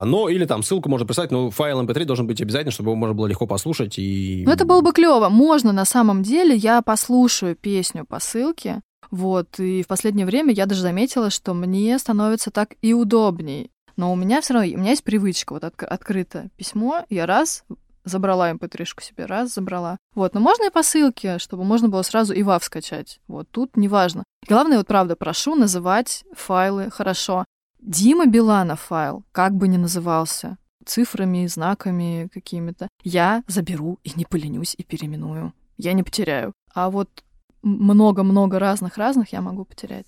Ну, 0.00 0.28
или 0.28 0.44
там 0.44 0.62
ссылку 0.62 0.88
можно 0.88 1.06
прислать, 1.06 1.30
но 1.30 1.50
файл 1.50 1.82
MP3 1.82 2.00
эм 2.02 2.06
должен 2.06 2.26
быть 2.26 2.40
обязательно, 2.40 2.70
чтобы 2.70 2.90
его 2.90 2.96
можно 2.96 3.14
было 3.14 3.26
легко 3.26 3.46
послушать 3.46 3.98
и... 3.98 4.42
Ну, 4.46 4.52
это 4.52 4.64
было 4.64 4.82
бы 4.82 4.92
клево. 4.92 5.28
Можно, 5.28 5.72
на 5.72 5.84
самом 5.84 6.22
деле, 6.22 6.54
я 6.54 6.82
послушаю 6.82 7.56
песню 7.56 8.04
по 8.04 8.20
ссылке, 8.20 8.82
вот, 9.10 9.58
и 9.58 9.82
в 9.82 9.86
последнее 9.86 10.26
время 10.26 10.52
я 10.52 10.66
даже 10.66 10.82
заметила, 10.82 11.30
что 11.30 11.54
мне 11.54 11.98
становится 11.98 12.50
так 12.50 12.74
и 12.82 12.92
удобней. 12.92 13.70
Но 13.96 14.12
у 14.12 14.16
меня 14.16 14.40
все 14.40 14.54
равно, 14.54 14.74
у 14.74 14.78
меня 14.78 14.90
есть 14.90 15.04
привычка, 15.04 15.52
вот 15.52 15.64
от, 15.64 15.80
открыто 15.82 16.48
письмо, 16.56 17.04
я 17.10 17.26
раз 17.26 17.64
забрала 18.04 18.50
mp3 18.52 18.84
себе, 19.00 19.26
раз, 19.26 19.54
забрала. 19.54 19.98
Вот, 20.14 20.34
но 20.34 20.40
можно 20.40 20.64
и 20.64 20.70
по 20.70 20.82
ссылке, 20.82 21.38
чтобы 21.38 21.64
можно 21.64 21.88
было 21.88 22.02
сразу 22.02 22.32
и 22.32 22.42
WAV 22.42 22.62
скачать. 22.62 23.20
Вот, 23.26 23.48
тут 23.50 23.76
неважно. 23.76 24.24
Главное, 24.48 24.78
вот 24.78 24.86
правда, 24.86 25.16
прошу 25.16 25.54
называть 25.54 26.24
файлы 26.34 26.90
хорошо. 26.90 27.44
Дима 27.80 28.26
Биланов 28.26 28.80
файл, 28.80 29.24
как 29.32 29.54
бы 29.54 29.68
ни 29.68 29.76
назывался, 29.76 30.56
цифрами, 30.86 31.46
знаками 31.46 32.28
какими-то, 32.32 32.88
я 33.02 33.42
заберу 33.46 33.98
и 34.04 34.12
не 34.16 34.24
поленюсь 34.24 34.74
и 34.76 34.84
переименую. 34.84 35.52
Я 35.76 35.92
не 35.92 36.02
потеряю. 36.02 36.52
А 36.72 36.90
вот 36.90 37.24
много-много 37.62 38.58
разных-разных 38.58 39.32
я 39.32 39.40
могу 39.40 39.64
потерять. 39.64 40.06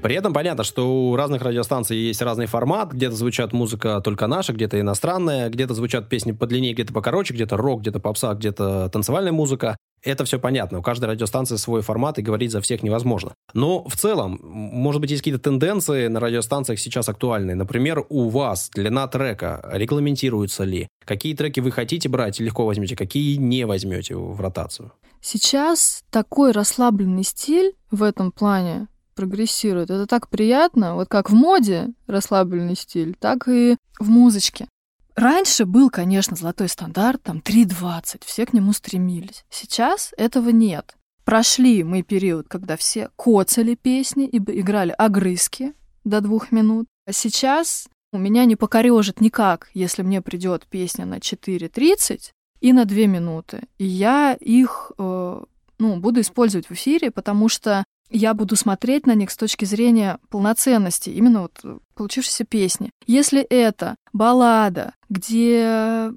При 0.00 0.14
этом 0.14 0.32
понятно, 0.32 0.62
что 0.62 1.10
у 1.10 1.16
разных 1.16 1.42
радиостанций 1.42 1.96
есть 1.96 2.22
разный 2.22 2.46
формат. 2.46 2.92
Где-то 2.92 3.16
звучат 3.16 3.52
музыка 3.52 4.00
только 4.02 4.28
наша, 4.28 4.52
где-то 4.52 4.80
иностранная, 4.80 5.50
где-то 5.50 5.74
звучат 5.74 6.08
песни 6.08 6.32
подлиннее, 6.32 6.72
где-то 6.72 6.92
покороче, 6.92 7.34
где-то 7.34 7.56
рок, 7.56 7.80
где-то 7.80 7.98
попса, 7.98 8.32
где-то 8.34 8.88
танцевальная 8.90 9.32
музыка. 9.32 9.76
Это 10.04 10.24
все 10.24 10.38
понятно. 10.38 10.78
У 10.78 10.82
каждой 10.82 11.06
радиостанции 11.06 11.56
свой 11.56 11.82
формат, 11.82 12.18
и 12.18 12.22
говорить 12.22 12.52
за 12.52 12.60
всех 12.60 12.84
невозможно. 12.84 13.34
Но 13.54 13.82
в 13.88 13.96
целом, 13.96 14.38
может 14.42 15.00
быть, 15.00 15.10
есть 15.10 15.22
какие-то 15.22 15.42
тенденции 15.42 16.06
на 16.06 16.20
радиостанциях 16.20 16.78
сейчас 16.78 17.08
актуальные. 17.08 17.56
Например, 17.56 18.04
у 18.08 18.28
вас 18.28 18.70
длина 18.72 19.08
трека 19.08 19.68
регламентируется 19.72 20.62
ли? 20.62 20.86
Какие 21.04 21.34
треки 21.34 21.58
вы 21.58 21.72
хотите 21.72 22.08
брать, 22.08 22.38
легко 22.38 22.64
возьмете, 22.64 22.94
какие 22.94 23.36
не 23.36 23.66
возьмете 23.66 24.14
в 24.14 24.40
ротацию? 24.40 24.92
Сейчас 25.20 26.04
такой 26.10 26.52
расслабленный 26.52 27.24
стиль 27.24 27.74
в 27.90 28.04
этом 28.04 28.30
плане, 28.30 28.86
прогрессирует. 29.18 29.90
Это 29.90 30.06
так 30.06 30.28
приятно, 30.28 30.94
вот 30.94 31.08
как 31.08 31.28
в 31.28 31.34
моде 31.34 31.88
расслабленный 32.06 32.76
стиль, 32.76 33.16
так 33.18 33.48
и 33.48 33.76
в 33.98 34.08
музычке. 34.08 34.68
Раньше 35.16 35.64
был, 35.64 35.90
конечно, 35.90 36.36
золотой 36.36 36.68
стандарт, 36.68 37.24
там 37.24 37.38
3.20, 37.38 38.22
все 38.24 38.46
к 38.46 38.52
нему 38.52 38.72
стремились. 38.72 39.44
Сейчас 39.50 40.14
этого 40.16 40.50
нет. 40.50 40.94
Прошли 41.24 41.82
мы 41.82 42.02
период, 42.02 42.46
когда 42.46 42.76
все 42.76 43.10
коцали 43.16 43.74
песни 43.74 44.26
и 44.26 44.36
играли 44.36 44.94
огрызки 44.96 45.74
до 46.04 46.20
двух 46.20 46.52
минут. 46.52 46.86
А 47.04 47.12
сейчас 47.12 47.88
у 48.12 48.18
меня 48.18 48.44
не 48.44 48.54
покорежит 48.54 49.20
никак, 49.20 49.68
если 49.74 50.02
мне 50.02 50.22
придет 50.22 50.64
песня 50.70 51.06
на 51.06 51.18
4.30 51.18 52.30
и 52.60 52.72
на 52.72 52.84
2 52.84 52.96
минуты. 53.06 53.62
И 53.78 53.84
я 53.84 54.34
их 54.34 54.92
э, 54.96 55.42
ну, 55.78 55.96
буду 55.96 56.20
использовать 56.20 56.68
в 56.68 56.72
эфире, 56.72 57.10
потому 57.10 57.48
что 57.48 57.84
я 58.10 58.34
буду 58.34 58.56
смотреть 58.56 59.06
на 59.06 59.14
них 59.14 59.30
с 59.30 59.36
точки 59.36 59.64
зрения 59.64 60.18
полноценности, 60.30 61.10
именно 61.10 61.42
вот 61.42 61.58
э, 61.64 61.78
получившейся 61.94 62.44
песни. 62.44 62.90
Если 63.06 63.42
это 63.42 63.96
баллада, 64.12 64.94
где 65.08 66.12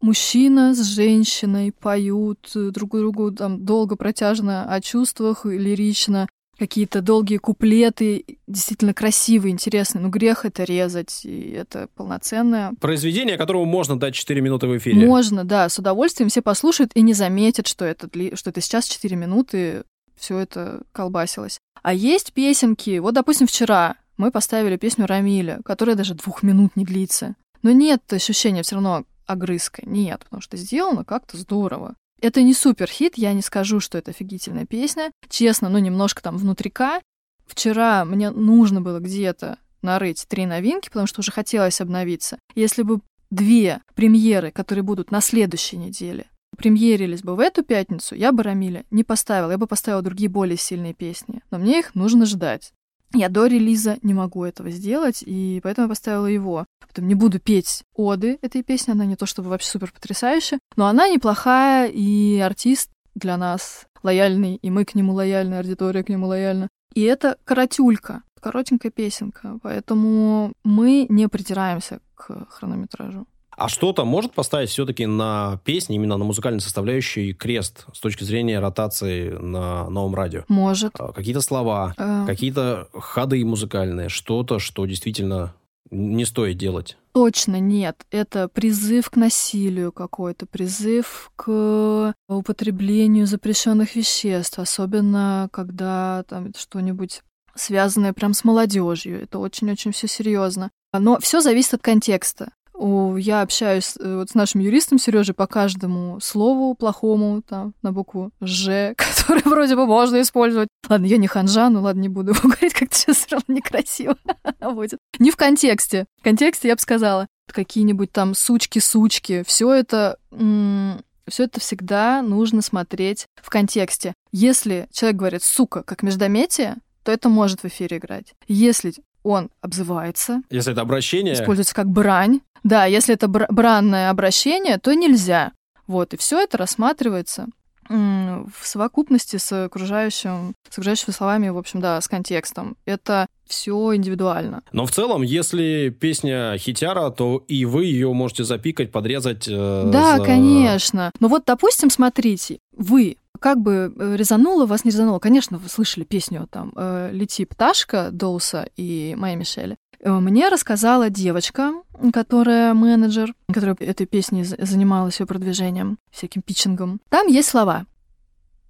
мужчина 0.00 0.74
с 0.74 0.82
женщиной 0.82 1.72
поют 1.72 2.50
э, 2.54 2.70
друг 2.70 2.92
другу 2.92 3.32
там 3.32 3.64
долго, 3.64 3.96
протяжно 3.96 4.64
о 4.72 4.80
чувствах, 4.80 5.44
лирично, 5.44 6.28
какие-то 6.58 7.00
долгие 7.00 7.38
куплеты, 7.38 8.24
действительно 8.46 8.94
красивые, 8.94 9.52
интересные. 9.52 10.02
Ну, 10.02 10.08
грех 10.08 10.44
это 10.44 10.64
резать, 10.64 11.24
и 11.24 11.50
это 11.50 11.88
полноценное. 11.94 12.72
Произведение, 12.80 13.36
которому 13.36 13.64
можно 13.64 13.98
дать 13.98 14.14
4 14.14 14.40
минуты 14.40 14.66
в 14.66 14.76
эфире. 14.78 15.06
Можно, 15.06 15.44
да, 15.44 15.68
с 15.68 15.78
удовольствием 15.78 16.28
все 16.28 16.42
послушают 16.42 16.92
и 16.94 17.02
не 17.02 17.12
заметят, 17.12 17.66
что 17.66 17.84
это, 17.84 18.08
что 18.34 18.50
это 18.50 18.60
сейчас 18.60 18.86
4 18.86 19.16
минуты 19.16 19.84
все 20.16 20.38
это 20.38 20.82
колбасилось. 20.92 21.58
А 21.82 21.92
есть 21.92 22.32
песенки, 22.32 22.98
вот, 22.98 23.14
допустим, 23.14 23.46
вчера 23.46 23.96
мы 24.16 24.30
поставили 24.30 24.76
песню 24.76 25.06
Рамиля, 25.06 25.60
которая 25.64 25.96
даже 25.96 26.14
двух 26.14 26.42
минут 26.42 26.76
не 26.76 26.84
длится. 26.84 27.34
Но 27.62 27.72
нет 27.72 28.00
ощущения 28.12 28.62
все 28.62 28.76
равно 28.76 29.04
огрызка, 29.26 29.82
нет, 29.84 30.20
потому 30.24 30.42
что 30.42 30.56
сделано 30.56 31.04
как-то 31.04 31.36
здорово. 31.36 31.94
Это 32.20 32.42
не 32.42 32.54
супер 32.54 32.88
хит, 32.88 33.14
я 33.16 33.32
не 33.32 33.42
скажу, 33.42 33.80
что 33.80 33.98
это 33.98 34.12
офигительная 34.12 34.66
песня. 34.66 35.10
Честно, 35.28 35.68
ну 35.68 35.78
немножко 35.78 36.22
там 36.22 36.38
внутрика. 36.38 37.00
Вчера 37.46 38.04
мне 38.04 38.30
нужно 38.30 38.80
было 38.80 38.98
где-то 38.98 39.58
нарыть 39.82 40.24
три 40.28 40.46
новинки, 40.46 40.88
потому 40.88 41.06
что 41.06 41.20
уже 41.20 41.32
хотелось 41.32 41.80
обновиться. 41.80 42.38
Если 42.54 42.82
бы 42.82 43.00
две 43.30 43.82
премьеры, 43.94 44.50
которые 44.50 44.82
будут 44.82 45.10
на 45.10 45.20
следующей 45.20 45.76
неделе, 45.76 46.26
премьерились 46.54 47.22
бы 47.22 47.36
в 47.36 47.40
эту 47.40 47.62
пятницу, 47.62 48.14
я 48.14 48.32
бы 48.32 48.42
Рамиля 48.42 48.84
не 48.90 49.04
поставила, 49.04 49.50
я 49.50 49.58
бы 49.58 49.66
поставила 49.66 50.02
другие 50.02 50.28
более 50.28 50.56
сильные 50.56 50.94
песни. 50.94 51.42
Но 51.50 51.58
мне 51.58 51.80
их 51.80 51.94
нужно 51.94 52.26
ждать. 52.26 52.72
Я 53.12 53.28
до 53.28 53.46
релиза 53.46 53.98
не 54.02 54.12
могу 54.12 54.44
этого 54.44 54.70
сделать, 54.70 55.22
и 55.24 55.60
поэтому 55.62 55.84
я 55.84 55.88
поставила 55.88 56.26
его. 56.26 56.66
Потом 56.86 57.06
не 57.06 57.14
буду 57.14 57.38
петь 57.38 57.84
оды 57.94 58.38
этой 58.42 58.64
песни, 58.64 58.90
она 58.90 59.04
не 59.04 59.14
то 59.14 59.26
чтобы 59.26 59.50
вообще 59.50 59.68
супер 59.68 59.92
потрясающая, 59.92 60.58
но 60.76 60.86
она 60.86 61.08
неплохая, 61.08 61.88
и 61.88 62.38
артист 62.40 62.90
для 63.14 63.36
нас 63.36 63.86
лояльный, 64.02 64.56
и 64.56 64.70
мы 64.70 64.84
к 64.84 64.96
нему 64.96 65.12
лояльны, 65.12 65.54
аудитория 65.54 66.02
к 66.02 66.08
нему 66.08 66.26
лояльна. 66.26 66.68
И 66.94 67.02
это 67.02 67.38
коротюлька, 67.44 68.22
коротенькая 68.40 68.90
песенка, 68.90 69.58
поэтому 69.62 70.52
мы 70.64 71.06
не 71.08 71.28
притираемся 71.28 72.00
к 72.14 72.46
хронометражу. 72.50 73.26
А 73.56 73.68
что-то 73.68 74.04
может 74.04 74.32
поставить 74.32 74.70
все-таки 74.70 75.06
на 75.06 75.60
песни, 75.64 75.96
именно 75.96 76.16
на 76.16 76.24
музыкальной 76.24 76.60
составляющей 76.60 77.32
крест 77.32 77.86
с 77.92 78.00
точки 78.00 78.24
зрения 78.24 78.58
ротации 78.58 79.30
на 79.30 79.88
новом 79.90 80.14
радио? 80.14 80.44
Может. 80.48 80.92
А, 80.98 81.12
какие-то 81.12 81.40
слова, 81.40 81.94
э... 81.96 82.24
какие-то 82.26 82.88
ходы 82.92 83.44
музыкальные, 83.44 84.08
что-то, 84.08 84.58
что 84.58 84.86
действительно 84.86 85.54
не 85.90 86.24
стоит 86.24 86.58
делать. 86.58 86.96
Точно 87.12 87.60
нет. 87.60 88.04
Это 88.10 88.48
призыв 88.48 89.10
к 89.10 89.16
насилию 89.16 89.92
какой-то, 89.92 90.46
призыв 90.46 91.30
к 91.36 92.14
употреблению 92.28 93.26
запрещенных 93.26 93.94
веществ, 93.94 94.58
особенно 94.58 95.48
когда 95.52 96.24
там 96.28 96.52
что-нибудь 96.56 97.22
связанное 97.54 98.12
прям 98.12 98.34
с 98.34 98.42
молодежью. 98.42 99.22
Это 99.22 99.38
очень-очень 99.38 99.92
все 99.92 100.08
серьезно. 100.08 100.70
Но 100.92 101.18
все 101.20 101.40
зависит 101.40 101.74
от 101.74 101.82
контекста. 101.82 102.52
Я 102.76 103.42
общаюсь 103.42 103.94
э, 103.98 104.16
вот 104.16 104.30
с 104.30 104.34
нашим 104.34 104.60
юристом 104.60 104.98
Сережей 104.98 105.34
по 105.34 105.46
каждому 105.46 106.20
слову 106.20 106.74
плохому, 106.74 107.40
там, 107.42 107.74
на 107.82 107.92
букву 107.92 108.32
«Ж», 108.40 108.94
который 108.96 109.42
вроде 109.44 109.76
бы 109.76 109.86
можно 109.86 110.20
использовать. 110.20 110.68
Ладно, 110.88 111.06
я 111.06 111.16
не 111.16 111.28
ханжа, 111.28 111.70
ну 111.70 111.82
ладно, 111.82 112.00
не 112.00 112.08
буду 112.08 112.32
его 112.32 112.40
говорить, 112.42 112.74
как-то 112.74 112.96
сейчас 112.96 113.18
все 113.18 113.36
равно 113.36 113.54
некрасиво 113.54 114.16
будет. 114.72 114.98
Не 115.18 115.30
в 115.30 115.36
контексте. 115.36 116.06
В 116.20 116.24
контексте 116.24 116.68
я 116.68 116.74
бы 116.74 116.80
сказала, 116.80 117.28
какие-нибудь 117.46 118.10
там 118.10 118.34
сучки-сучки, 118.34 119.44
все 119.46 119.72
это 119.72 120.18
Все 120.30 121.44
это 121.44 121.60
всегда 121.60 122.22
нужно 122.22 122.60
смотреть 122.60 123.26
в 123.40 123.50
контексте. 123.50 124.14
Если 124.32 124.88
человек 124.92 125.16
говорит 125.16 125.42
«сука» 125.42 125.82
как 125.82 126.02
междометие, 126.02 126.76
то 127.04 127.12
это 127.12 127.28
может 127.28 127.60
в 127.60 127.66
эфире 127.66 127.98
играть. 127.98 128.34
Если 128.48 128.94
он 129.24 129.50
обзывается. 129.60 130.42
Если 130.50 130.72
это 130.72 130.82
обращение. 130.82 131.34
Используется 131.34 131.74
как 131.74 131.88
брань. 131.88 132.40
Да, 132.62 132.84
если 132.84 133.14
это 133.14 133.26
бр- 133.26 133.46
бранное 133.50 134.10
обращение, 134.10 134.78
то 134.78 134.94
нельзя. 134.94 135.52
Вот, 135.88 136.14
и 136.14 136.16
все 136.16 136.40
это 136.42 136.56
рассматривается 136.58 137.46
в 137.88 138.66
совокупности 138.66 139.36
с 139.36 139.64
окружающим, 139.64 140.54
с 140.68 140.72
окружающими 140.72 141.12
словами, 141.12 141.48
в 141.48 141.58
общем, 141.58 141.80
да, 141.80 142.00
с 142.00 142.08
контекстом. 142.08 142.76
Это 142.84 143.26
все 143.46 143.94
индивидуально. 143.94 144.62
Но 144.72 144.86
в 144.86 144.90
целом, 144.90 145.22
если 145.22 145.90
песня 145.90 146.56
хитяра, 146.58 147.10
то 147.10 147.44
и 147.48 147.64
вы 147.64 147.84
ее 147.84 148.12
можете 148.12 148.44
запикать, 148.44 148.90
подрезать. 148.90 149.46
Э, 149.48 149.90
да, 149.92 150.18
за... 150.18 150.24
конечно. 150.24 151.12
Но 151.20 151.28
вот, 151.28 151.44
допустим, 151.46 151.90
смотрите, 151.90 152.58
вы 152.76 153.16
как 153.40 153.60
бы 153.60 153.92
э, 153.94 154.16
резануло, 154.16 154.66
вас 154.66 154.84
не 154.84 154.90
резануло. 154.90 155.18
Конечно, 155.18 155.58
вы 155.58 155.68
слышали 155.68 156.04
песню 156.04 156.48
там 156.50 156.72
э, 156.74 157.10
«Лети, 157.12 157.44
пташка» 157.44 158.08
Доуса 158.10 158.68
и 158.76 159.14
Майя 159.18 159.36
Мишеля. 159.36 159.76
Э, 160.00 160.12
мне 160.12 160.48
рассказала 160.48 161.10
девочка, 161.10 161.72
которая 162.12 162.74
менеджер, 162.74 163.34
которая 163.52 163.76
этой 163.80 164.06
песней 164.06 164.44
занималась 164.44 165.20
ее 165.20 165.26
продвижением, 165.26 165.98
всяким 166.10 166.42
питчингом. 166.42 167.00
Там 167.08 167.26
есть 167.26 167.48
слова. 167.48 167.86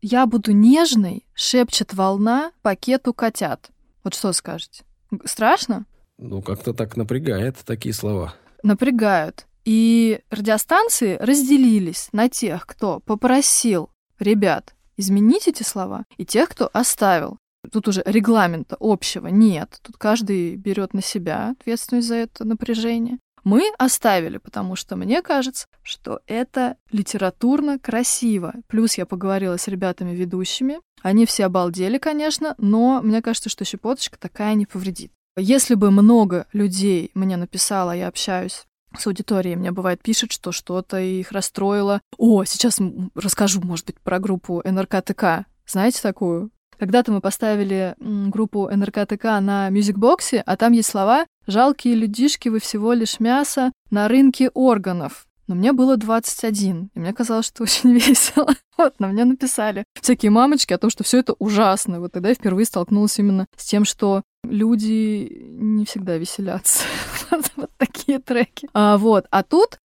«Я 0.02 0.26
буду 0.26 0.52
нежной», 0.52 1.24
шепчет 1.34 1.94
волна 1.94 2.52
пакету 2.62 3.14
котят. 3.14 3.70
Вот 4.02 4.14
что 4.14 4.32
скажете? 4.32 4.84
Страшно? 5.24 5.86
Ну, 6.18 6.42
как-то 6.42 6.74
так 6.74 6.96
напрягает 6.96 7.56
такие 7.64 7.94
слова. 7.94 8.34
Напрягают. 8.62 9.46
И 9.64 10.20
радиостанции 10.30 11.16
разделились 11.16 12.08
на 12.12 12.28
тех, 12.28 12.66
кто 12.66 13.00
попросил 13.00 13.90
ребят 14.18 14.74
изменить 14.96 15.48
эти 15.48 15.62
слова, 15.62 16.04
и 16.16 16.24
тех, 16.24 16.48
кто 16.48 16.70
оставил. 16.72 17.38
Тут 17.70 17.88
уже 17.88 18.02
регламента 18.06 18.76
общего 18.80 19.28
нет. 19.28 19.78
Тут 19.82 19.96
каждый 19.96 20.56
берет 20.56 20.94
на 20.94 21.02
себя 21.02 21.54
ответственность 21.58 22.08
за 22.08 22.16
это 22.16 22.44
напряжение. 22.44 23.18
Мы 23.44 23.70
оставили, 23.78 24.38
потому 24.38 24.74
что 24.74 24.96
мне 24.96 25.20
кажется, 25.20 25.66
что 25.82 26.20
это 26.26 26.76
литературно 26.90 27.78
красиво. 27.78 28.54
Плюс 28.68 28.96
я 28.96 29.04
поговорила 29.04 29.58
с 29.58 29.68
ребятами-ведущими. 29.68 30.80
Они 31.02 31.26
все 31.26 31.44
обалдели, 31.44 31.98
конечно, 31.98 32.54
но 32.56 33.02
мне 33.02 33.20
кажется, 33.20 33.50
что 33.50 33.66
щепоточка 33.66 34.18
такая 34.18 34.54
не 34.54 34.64
повредит. 34.64 35.12
Если 35.36 35.74
бы 35.74 35.90
много 35.90 36.46
людей 36.54 37.10
мне 37.12 37.36
написало, 37.36 37.90
я 37.92 38.08
общаюсь 38.08 38.64
с 38.96 39.06
аудиторией. 39.06 39.56
Мне 39.56 39.72
бывает 39.72 40.00
пишет, 40.00 40.32
что 40.32 40.52
что-то 40.52 40.98
их 40.98 41.32
расстроило. 41.32 42.00
О, 42.16 42.44
сейчас 42.44 42.80
расскажу, 43.14 43.60
может 43.60 43.86
быть, 43.86 44.00
про 44.00 44.20
группу 44.20 44.62
НРКТК. 44.64 45.46
Знаете 45.66 46.00
такую? 46.00 46.50
Когда-то 46.78 47.12
мы 47.12 47.20
поставили 47.20 47.94
группу 47.98 48.68
НРКТК 48.68 49.40
на 49.40 49.68
мюзикбоксе, 49.70 50.42
а 50.44 50.56
там 50.56 50.72
есть 50.72 50.90
слова 50.90 51.26
«Жалкие 51.46 51.94
людишки, 51.94 52.48
вы 52.48 52.60
всего 52.60 52.92
лишь 52.92 53.20
мясо 53.20 53.72
на 53.90 54.08
рынке 54.08 54.50
органов». 54.54 55.26
Но 55.46 55.54
мне 55.54 55.72
было 55.72 55.96
21, 55.96 56.90
и 56.94 56.98
мне 56.98 57.12
казалось, 57.12 57.46
что 57.46 57.64
очень 57.64 57.92
весело. 57.98 58.54
Вот, 58.78 58.98
на 58.98 59.08
мне 59.08 59.24
написали 59.24 59.84
всякие 60.00 60.30
мамочки 60.30 60.72
о 60.72 60.78
том, 60.78 60.90
что 60.90 61.04
все 61.04 61.18
это 61.18 61.34
ужасно. 61.38 62.00
Вот 62.00 62.12
тогда 62.12 62.30
я 62.30 62.34
впервые 62.34 62.66
столкнулась 62.66 63.18
именно 63.18 63.46
с 63.56 63.64
тем, 63.64 63.84
что 63.84 64.22
люди 64.42 65.46
не 65.58 65.84
всегда 65.84 66.16
веселятся. 66.16 66.84
вот 67.56 67.70
такие 67.76 68.18
треки. 68.18 68.68
А, 68.72 68.96
вот, 68.96 69.26
а 69.30 69.42
тут 69.42 69.78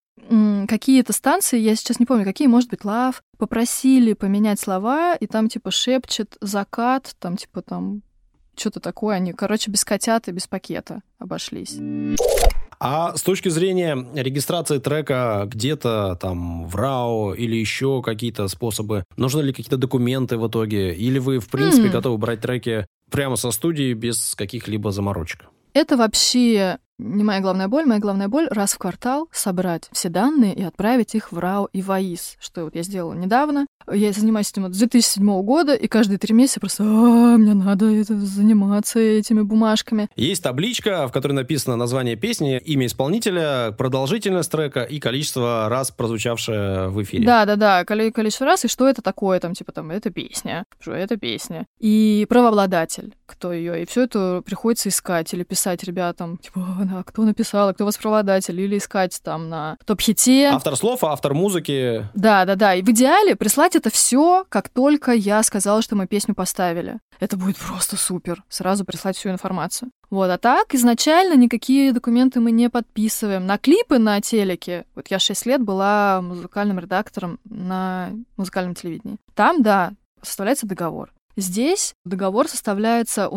какие-то 0.68 1.14
станции, 1.14 1.60
я 1.60 1.76
сейчас 1.76 2.00
не 2.00 2.06
помню, 2.06 2.26
какие, 2.26 2.48
может 2.48 2.70
быть, 2.70 2.86
Лав, 2.86 3.24
попросили 3.38 4.14
поменять 4.14 4.60
слова, 4.60 5.16
и 5.16 5.28
там 5.28 5.50
типа 5.50 5.72
шепчет 5.72 6.38
закат, 6.42 7.16
там 7.20 7.38
типа 7.38 7.62
там 7.62 8.02
что-то 8.56 8.80
такое. 8.80 9.16
Они, 9.16 9.34
короче, 9.34 9.72
без 9.72 9.86
котят 9.86 10.28
и 10.28 10.32
без 10.32 10.48
пакета 10.48 11.02
обошлись. 11.18 11.78
А 12.82 13.16
с 13.16 13.24
точки 13.24 13.50
зрения 13.50 14.08
регистрации 14.14 14.78
трека 14.78 15.44
где-то 15.48 16.18
там 16.20 16.66
в 16.66 16.76
РАО 16.76 17.34
или 17.34 17.56
еще 17.56 18.02
какие-то 18.02 18.48
способы, 18.48 19.04
нужны 19.18 19.42
ли 19.42 19.52
какие-то 19.52 19.78
документы 19.78 20.38
в 20.38 20.48
итоге? 20.48 20.96
Или 20.96 21.20
вы, 21.20 21.40
в 21.40 21.50
принципе, 21.50 21.88
mm. 21.88 21.92
готовы 21.92 22.18
брать 22.18 22.40
треки 22.40 22.88
прямо 23.12 23.36
со 23.36 23.52
студии 23.52 23.94
без 23.94 24.34
каких-либо 24.36 24.92
заморочек? 24.92 25.46
Это 25.74 25.98
вообще 25.98 26.80
не 27.00 27.24
моя 27.24 27.40
главная 27.40 27.68
боль. 27.68 27.86
Моя 27.86 28.00
главная 28.00 28.28
боль— 28.28 28.48
раз 28.52 28.74
в 28.74 28.78
квартал 28.78 29.30
собрать 29.32 29.90
все 29.92 30.10
данные 30.10 30.54
и 30.54 30.62
отправить 30.62 31.16
их 31.16 31.32
в 31.32 31.40
РАО 31.40 31.70
и 31.72 31.82
ВАИС, 31.82 32.36
что 32.40 32.66
вот 32.66 32.76
я 32.76 32.84
сделала 32.84 33.14
недавно. 33.14 33.66
Я 33.92 34.12
занимаюсь 34.12 34.52
этим 34.52 34.64
вот 34.64 34.74
с 34.74 34.78
2007 34.78 35.42
года, 35.42 35.74
и 35.74 35.88
каждые 35.88 36.18
три 36.18 36.34
месяца 36.34 36.60
просто 36.60 36.84
а, 36.84 37.38
мне 37.38 37.54
надо 37.54 37.86
это, 37.86 38.20
заниматься 38.20 39.00
этими 39.00 39.42
бумажками. 39.42 40.10
Есть 40.16 40.44
табличка, 40.44 41.08
в 41.08 41.12
которой 41.12 41.34
написано 41.34 41.76
название 41.76 42.16
песни, 42.16 42.58
имя 42.58 42.86
исполнителя, 42.86 43.72
продолжительность 43.72 44.52
трека 44.52 44.84
и 44.84 45.00
количество 45.00 45.68
раз 45.70 45.92
прозвучавшее 45.92 46.90
в 46.90 47.02
эфире. 47.04 47.26
Да-да-да, 47.26 47.84
количество 47.86 48.46
раз, 48.46 48.66
и 48.66 48.68
что 48.68 48.88
это 48.88 49.02
такое, 49.02 49.40
там, 49.40 49.54
типа, 49.54 49.72
там, 49.72 49.92
это 49.92 50.10
песня, 50.10 50.66
что 50.80 50.92
это 50.92 51.18
песня. 51.18 51.66
И 51.80 52.26
правообладатель, 52.30 53.16
кто 53.26 53.52
ее, 53.54 53.84
и 53.84 53.86
все 53.86 54.04
это 54.04 54.42
приходится 54.46 54.90
искать 54.90 55.34
или 55.34 55.44
писать 55.44 55.84
ребятам, 55.84 56.38
типа, 56.38 56.66
да, 56.84 57.04
кто 57.04 57.24
написал, 57.24 57.74
кто 57.74 57.90
правообладатель, 58.00 58.60
или 58.60 58.78
искать 58.78 59.20
там 59.24 59.50
на 59.50 59.78
топ-хите. 59.86 60.48
Автор 60.48 60.76
слов, 60.76 61.04
автор 61.04 61.34
музыки. 61.34 62.06
Да-да-да, 62.14 62.76
и 62.76 62.82
в 62.82 62.90
идеале 62.90 63.36
прислать 63.36 63.76
это 63.80 63.90
все, 63.90 64.46
как 64.50 64.70
только 64.70 65.12
я 65.12 65.42
сказала, 65.44 65.82
что 65.82 65.96
мы 65.96 66.06
песню 66.06 66.36
поставили. 66.36 67.00
Это 67.20 67.38
будет 67.38 67.58
просто 67.58 67.98
супер. 67.98 68.44
Сразу 68.50 68.86
прислать 68.86 69.18
всю 69.18 69.30
информацию. 69.30 69.92
Вот, 70.10 70.30
а 70.30 70.38
так 70.38 70.74
изначально 70.76 71.36
никакие 71.36 71.92
документы 71.92 72.40
мы 72.40 72.52
не 72.52 72.70
подписываем. 72.70 73.46
На 73.46 73.58
клипы 73.58 73.98
на 74.00 74.22
телеке, 74.22 74.86
вот 74.96 75.08
я 75.10 75.20
6 75.20 75.46
лет 75.46 75.62
была 75.62 76.22
музыкальным 76.22 76.80
редактором 76.80 77.40
на 77.46 78.12
музыкальном 78.38 78.76
телевидении. 78.76 79.18
Там, 79.34 79.62
да, 79.62 79.94
составляется 80.22 80.68
договор. 80.68 81.12
Здесь 81.38 81.94
договор 82.06 82.48
составляется, 82.50 83.30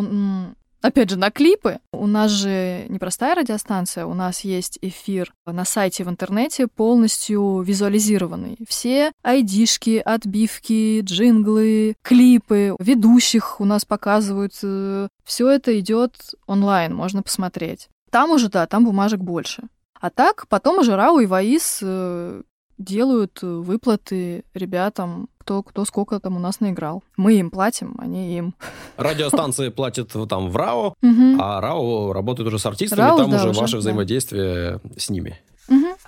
Опять 0.83 1.11
же, 1.11 1.17
на 1.17 1.31
клипы. 1.31 1.79
У 1.93 2.07
нас 2.09 2.31
же 2.31 2.87
не 2.89 2.99
простая 2.99 3.37
радиостанция, 3.37 4.05
у 4.05 4.15
нас 4.15 4.41
есть 4.41 4.79
эфир 4.83 5.33
на 5.47 5.65
сайте 5.65 6.03
в 6.05 6.11
интернете 6.11 6.67
полностью 6.67 7.63
визуализированный. 7.63 8.57
Все 8.69 9.13
айдишки, 9.23 10.03
отбивки, 10.05 11.01
джинглы, 11.03 11.95
клипы, 12.03 12.75
ведущих 12.81 13.61
у 13.61 13.65
нас 13.65 13.85
показывают. 13.85 14.55
Э, 14.65 15.09
Все 15.25 15.49
это 15.49 15.79
идет 15.79 16.35
онлайн, 16.47 16.95
можно 16.95 17.23
посмотреть. 17.23 17.89
Там 18.11 18.31
уже, 18.31 18.49
да, 18.49 18.67
там 18.67 18.85
бумажек 18.85 19.21
больше. 19.21 19.63
А 20.01 20.11
так, 20.11 20.49
потом 20.49 20.81
уже 20.81 20.97
Рау 20.97 21.21
и 21.21 21.27
Ваис 21.27 21.79
э, 21.81 22.43
делают 22.85 23.39
э, 23.43 23.47
выплаты 23.47 24.45
ребятам, 24.55 25.29
кто, 25.39 25.63
кто 25.63 25.85
сколько 25.85 26.21
там 26.21 26.37
у 26.37 26.39
нас 26.39 26.61
наиграл. 26.61 27.03
Мы 27.17 27.35
им 27.35 27.51
платим, 27.51 27.97
они 27.99 28.37
им. 28.37 28.55
Радиостанции 28.97 29.69
платят 29.71 30.13
там 30.29 30.51
в 30.51 30.57
РАО, 30.57 30.95
а 31.03 31.61
РАО 31.61 32.13
работает 32.13 32.49
уже 32.49 32.59
с 32.59 32.67
артистами, 32.67 33.17
там 33.17 33.33
уже 33.33 33.53
ваше 33.53 33.79
взаимодействие 33.79 34.81
с 34.97 35.11
ними. 35.11 35.39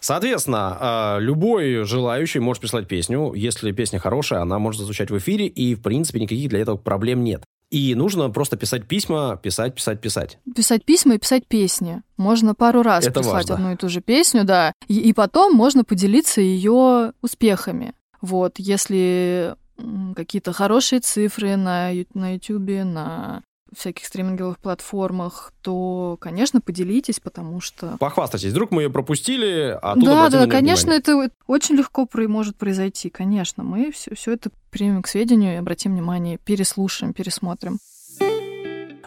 Соответственно, 0.05 0.77
а, 0.79 1.19
любой 1.19 1.85
желающий 1.85 2.39
может 2.39 2.61
прислать 2.61 2.87
песню. 2.87 3.33
Если 3.33 3.73
песня 3.73 3.99
хорошая, 3.99 4.43
она 4.43 4.59
может 4.59 4.81
зазвучать 4.81 5.11
в 5.11 5.17
эфире, 5.17 5.47
и, 5.47 5.75
в 5.75 5.81
принципе, 5.81 6.21
никаких 6.21 6.51
для 6.51 6.61
этого 6.61 6.77
проблем 6.77 7.25
нет. 7.25 7.43
И 7.71 7.95
нужно 7.95 8.29
просто 8.29 8.59
писать 8.59 8.87
письма, 8.87 9.41
писать, 9.43 9.75
писать, 9.75 10.03
писать. 10.03 10.39
Писать 10.55 10.85
письма 10.85 11.15
и 11.15 11.19
писать 11.19 11.47
песни. 11.47 12.03
Можно 12.19 12.55
пару 12.55 12.83
раз 12.83 13.07
Это 13.07 13.21
прислать 13.21 13.49
важно. 13.49 13.55
одну 13.55 13.73
и 13.73 13.77
ту 13.79 13.89
же 13.89 14.03
песню, 14.03 14.45
да. 14.45 14.75
И, 14.89 15.01
и 15.01 15.15
потом 15.15 15.55
можно 15.55 15.85
поделиться 15.85 16.43
ее 16.43 17.15
успехами. 17.23 17.95
Вот, 18.21 18.57
если 18.59 19.57
какие-то 20.15 20.53
хорошие 20.53 21.01
цифры 21.01 21.57
на, 21.57 21.91
на 22.13 22.35
YouTube, 22.35 22.85
на 22.85 23.43
всяких 23.79 24.07
стриминговых 24.07 24.59
платформах, 24.59 25.53
то, 25.63 26.17
конечно, 26.21 26.61
поделитесь, 26.61 27.21
потому 27.21 27.61
что... 27.61 27.97
Похвастайтесь. 27.99 28.51
Вдруг 28.51 28.71
мы 28.71 28.83
ее 28.83 28.91
пропустили, 28.91 29.79
а 29.81 29.95
тут 29.95 30.05
Да, 30.05 30.29
да, 30.31 30.47
конечно, 30.47 30.93
внимание. 30.93 31.27
это 31.27 31.35
очень 31.47 31.77
легко 31.77 32.09
может 32.29 32.57
произойти, 32.57 33.11
конечно. 33.11 33.63
Мы 33.63 33.91
все, 33.93 34.15
все 34.15 34.33
это 34.33 34.51
примем 34.71 35.03
к 35.03 35.09
сведению 35.09 35.55
и 35.55 35.57
обратим 35.57 35.93
внимание, 35.93 36.39
переслушаем, 36.39 37.13
пересмотрим. 37.13 37.79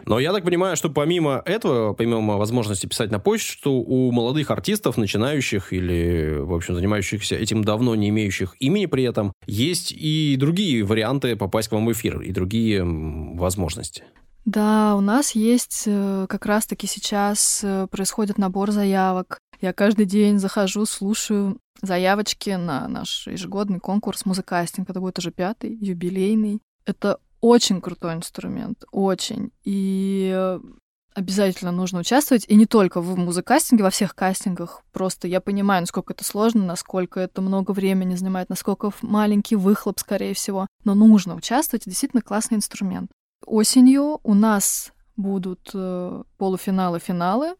Но 0.08 0.20
я 0.20 0.32
так 0.32 0.46
понимаю, 0.46 0.78
что 0.78 0.90
помимо 0.90 1.42
этого, 1.46 1.92
помимо 1.92 2.38
возможности 2.38 2.86
писать 2.88 3.12
на 3.12 3.20
почту, 3.20 3.72
у 3.72 4.10
молодых 4.14 4.50
артистов, 4.52 4.96
начинающих 4.96 5.74
или, 5.74 6.38
в 6.40 6.54
общем, 6.54 6.76
занимающихся 6.76 7.36
этим 7.36 7.62
давно, 7.62 7.94
не 7.94 8.08
имеющих 8.08 8.56
имени 8.60 8.86
при 8.86 9.04
этом, 9.04 9.34
есть 9.46 9.92
и 9.92 10.38
другие 10.40 10.86
варианты 10.86 11.36
попасть 11.36 11.68
к 11.68 11.74
вам 11.74 11.86
в 11.86 11.92
эфир, 11.92 12.22
и 12.22 12.32
другие 12.32 12.86
возможности. 12.86 14.06
Да, 14.48 14.96
у 14.96 15.02
нас 15.02 15.32
есть 15.32 15.84
э, 15.88 16.26
как 16.30 16.46
раз-таки 16.46 16.88
сейчас 16.88 17.60
э, 17.66 17.86
происходит 17.92 18.38
набор 18.38 18.72
заявок. 18.72 19.40
Я 19.60 19.74
каждый 19.74 20.06
день 20.06 20.40
захожу, 20.40 20.86
слушаю 20.86 21.58
заявочки 21.82 22.52
на 22.52 22.88
наш 22.88 23.28
ежегодный 23.28 23.82
конкурс 23.82 24.26
музыкастинг. 24.26 24.90
Это 24.90 25.02
будет 25.02 25.20
уже 25.20 25.32
пятый, 25.32 25.76
юбилейный. 25.76 26.62
Это 26.86 27.20
очень 27.42 27.82
крутой 27.82 28.14
инструмент, 28.14 28.86
очень. 28.94 29.52
И 29.66 30.58
обязательно 31.14 31.74
нужно 31.74 32.00
участвовать, 32.00 32.46
и 32.48 32.56
не 32.56 32.66
только 32.66 33.02
в 33.02 33.18
музыкастинге, 33.18 33.84
во 33.84 33.90
всех 33.90 34.16
кастингах. 34.16 34.82
Просто 34.94 35.28
я 35.28 35.42
понимаю, 35.42 35.82
насколько 35.82 36.14
это 36.14 36.24
сложно, 36.24 36.64
насколько 36.64 37.20
это 37.20 37.42
много 37.42 37.72
времени 37.72 38.16
занимает, 38.16 38.48
насколько 38.48 38.92
маленький 39.02 39.58
выхлоп, 39.58 40.00
скорее 40.00 40.34
всего. 40.34 40.68
Но 40.86 40.96
нужно 40.96 41.36
участвовать, 41.36 41.84
действительно 41.84 42.22
классный 42.22 42.56
инструмент. 42.56 43.12
Осенью 43.46 44.20
у 44.24 44.34
нас 44.34 44.92
будут 45.16 45.70
э, 45.74 46.24
полуфиналы, 46.38 47.00
финалы. 47.00 47.56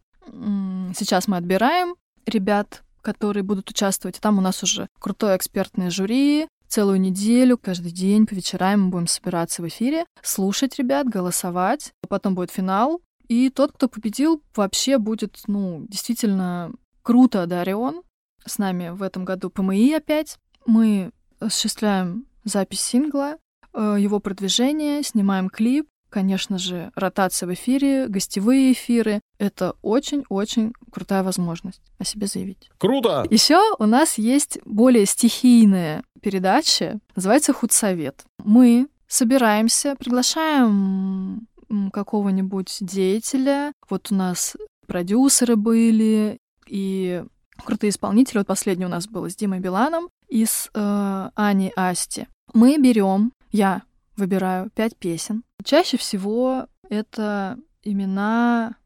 Сейчас 0.94 1.26
мы 1.28 1.38
отбираем 1.38 1.94
ребят, 2.26 2.82
которые 3.00 3.42
будут 3.42 3.70
участвовать. 3.70 4.20
Там 4.20 4.38
у 4.38 4.40
нас 4.40 4.62
уже 4.62 4.88
крутое 5.00 5.36
экспертное 5.36 5.90
жюри, 5.90 6.46
целую 6.66 7.00
неделю, 7.00 7.56
каждый 7.56 7.92
день 7.92 8.26
по 8.26 8.34
вечерам 8.34 8.82
мы 8.82 8.90
будем 8.90 9.06
собираться 9.06 9.62
в 9.62 9.68
эфире, 9.68 10.04
слушать 10.22 10.78
ребят, 10.78 11.08
голосовать. 11.08 11.92
Потом 12.08 12.34
будет 12.34 12.50
финал, 12.50 13.00
и 13.28 13.50
тот, 13.50 13.72
кто 13.72 13.88
победил, 13.88 14.42
вообще 14.54 14.98
будет, 14.98 15.40
ну, 15.46 15.86
действительно 15.88 16.72
круто 17.02 17.42
одарен. 17.42 18.02
С 18.44 18.58
нами 18.58 18.90
в 18.90 19.02
этом 19.02 19.24
году 19.24 19.50
ПМИ 19.50 19.94
опять. 19.94 20.38
Мы 20.66 21.10
осуществляем 21.40 22.26
запись 22.44 22.80
сингла, 22.80 23.36
его 23.74 24.20
продвижение, 24.20 25.02
снимаем 25.02 25.48
клип, 25.48 25.88
конечно 26.10 26.58
же, 26.58 26.90
ротация 26.94 27.46
в 27.46 27.54
эфире, 27.54 28.08
гостевые 28.08 28.72
эфиры. 28.72 29.20
Это 29.38 29.74
очень-очень 29.82 30.72
крутая 30.90 31.22
возможность 31.22 31.82
о 31.98 32.04
себе 32.04 32.26
заявить. 32.26 32.70
Круто! 32.78 33.26
Еще 33.30 33.60
у 33.78 33.86
нас 33.86 34.18
есть 34.18 34.58
более 34.64 35.06
стихийная 35.06 36.02
передача, 36.22 36.98
называется 37.14 37.52
«Худсовет». 37.52 38.24
Мы 38.44 38.88
собираемся, 39.06 39.96
приглашаем 39.96 41.46
какого-нибудь 41.92 42.78
деятеля. 42.80 43.72
Вот 43.88 44.10
у 44.10 44.14
нас 44.14 44.56
продюсеры 44.86 45.56
были 45.56 46.38
и 46.66 47.22
крутые 47.64 47.90
исполнители. 47.90 48.38
Вот 48.38 48.46
последний 48.46 48.86
у 48.86 48.90
нас 48.90 49.06
был 49.06 49.28
с 49.28 49.36
Димой 49.36 49.60
Биланом 49.60 50.08
и 50.28 50.44
с 50.44 50.70
э, 50.74 51.30
Аней 51.34 51.72
Асти. 51.76 52.26
Мы 52.54 52.78
берем, 52.78 53.32
я 53.50 53.82
выбираю 54.16 54.70
пять 54.70 54.96
песен. 54.96 55.44
Чаще 55.64 55.96
всего 55.96 56.66
это 56.88 57.58
имена 57.82 58.76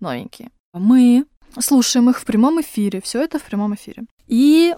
новенькие. 0.00 0.50
Мы 0.72 1.26
слушаем 1.58 2.10
их 2.10 2.20
в 2.20 2.24
прямом 2.24 2.60
эфире, 2.60 3.00
все 3.00 3.22
это 3.22 3.38
в 3.38 3.42
прямом 3.42 3.74
эфире. 3.74 4.04
И 4.26 4.74